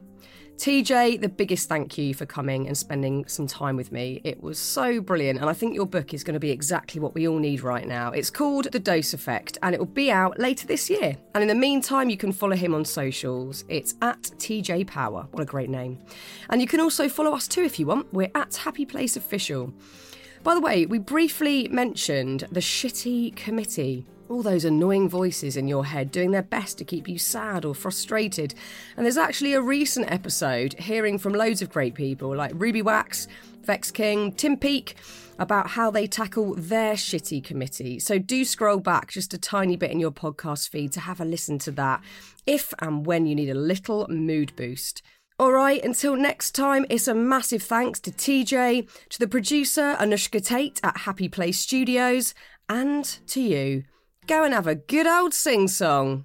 TJ, 0.60 1.22
the 1.22 1.28
biggest 1.30 1.70
thank 1.70 1.96
you 1.96 2.12
for 2.12 2.26
coming 2.26 2.66
and 2.66 2.76
spending 2.76 3.26
some 3.26 3.46
time 3.46 3.76
with 3.76 3.92
me. 3.92 4.20
It 4.24 4.42
was 4.42 4.58
so 4.58 5.00
brilliant, 5.00 5.40
and 5.40 5.48
I 5.48 5.54
think 5.54 5.74
your 5.74 5.86
book 5.86 6.12
is 6.12 6.22
going 6.22 6.34
to 6.34 6.38
be 6.38 6.50
exactly 6.50 7.00
what 7.00 7.14
we 7.14 7.26
all 7.26 7.38
need 7.38 7.62
right 7.62 7.88
now. 7.88 8.12
It's 8.12 8.28
called 8.28 8.70
The 8.70 8.78
Dose 8.78 9.14
Effect, 9.14 9.56
and 9.62 9.74
it 9.74 9.78
will 9.78 9.86
be 9.86 10.10
out 10.10 10.38
later 10.38 10.66
this 10.66 10.90
year. 10.90 11.16
And 11.34 11.40
in 11.40 11.48
the 11.48 11.54
meantime, 11.54 12.10
you 12.10 12.18
can 12.18 12.30
follow 12.30 12.56
him 12.56 12.74
on 12.74 12.84
socials. 12.84 13.64
It's 13.70 13.94
at 14.02 14.20
TJ 14.20 14.86
Power. 14.86 15.26
What 15.30 15.42
a 15.42 15.46
great 15.46 15.70
name. 15.70 15.98
And 16.50 16.60
you 16.60 16.66
can 16.66 16.80
also 16.80 17.08
follow 17.08 17.32
us 17.32 17.48
too 17.48 17.62
if 17.62 17.78
you 17.78 17.86
want. 17.86 18.12
We're 18.12 18.30
at 18.34 18.56
Happy 18.56 18.84
Place 18.84 19.16
Official. 19.16 19.72
By 20.42 20.54
the 20.54 20.60
way, 20.60 20.84
we 20.84 20.98
briefly 20.98 21.68
mentioned 21.68 22.46
the 22.52 22.60
shitty 22.60 23.34
committee. 23.34 24.04
All 24.30 24.42
those 24.42 24.64
annoying 24.64 25.08
voices 25.08 25.56
in 25.56 25.66
your 25.66 25.84
head 25.84 26.12
doing 26.12 26.30
their 26.30 26.44
best 26.44 26.78
to 26.78 26.84
keep 26.84 27.08
you 27.08 27.18
sad 27.18 27.64
or 27.64 27.74
frustrated. 27.74 28.54
And 28.96 29.04
there's 29.04 29.16
actually 29.16 29.54
a 29.54 29.60
recent 29.60 30.08
episode 30.08 30.74
hearing 30.74 31.18
from 31.18 31.32
loads 31.32 31.62
of 31.62 31.72
great 31.72 31.94
people 31.94 32.36
like 32.36 32.52
Ruby 32.54 32.80
Wax, 32.80 33.26
Vex 33.64 33.90
King, 33.90 34.30
Tim 34.30 34.56
Peake 34.56 34.94
about 35.40 35.70
how 35.70 35.90
they 35.90 36.06
tackle 36.06 36.54
their 36.54 36.94
shitty 36.94 37.42
committee. 37.42 37.98
So 37.98 38.20
do 38.20 38.44
scroll 38.44 38.78
back 38.78 39.10
just 39.10 39.34
a 39.34 39.38
tiny 39.38 39.74
bit 39.74 39.90
in 39.90 39.98
your 39.98 40.12
podcast 40.12 40.68
feed 40.68 40.92
to 40.92 41.00
have 41.00 41.20
a 41.20 41.24
listen 41.24 41.58
to 41.60 41.72
that 41.72 42.00
if 42.46 42.72
and 42.78 43.04
when 43.04 43.26
you 43.26 43.34
need 43.34 43.50
a 43.50 43.54
little 43.54 44.06
mood 44.08 44.54
boost. 44.54 45.02
All 45.40 45.50
right, 45.50 45.84
until 45.84 46.14
next 46.14 46.54
time, 46.54 46.86
it's 46.88 47.08
a 47.08 47.14
massive 47.14 47.64
thanks 47.64 47.98
to 48.00 48.12
TJ, 48.12 48.88
to 49.08 49.18
the 49.18 49.26
producer 49.26 49.96
Anushka 49.98 50.44
Tate 50.44 50.78
at 50.84 50.98
Happy 50.98 51.28
Place 51.28 51.58
Studios, 51.58 52.32
and 52.68 53.04
to 53.26 53.40
you. 53.40 53.84
Go 54.30 54.44
and 54.44 54.54
have 54.54 54.68
a 54.68 54.76
good 54.76 55.08
old 55.08 55.34
sing 55.34 55.66
song. 55.66 56.24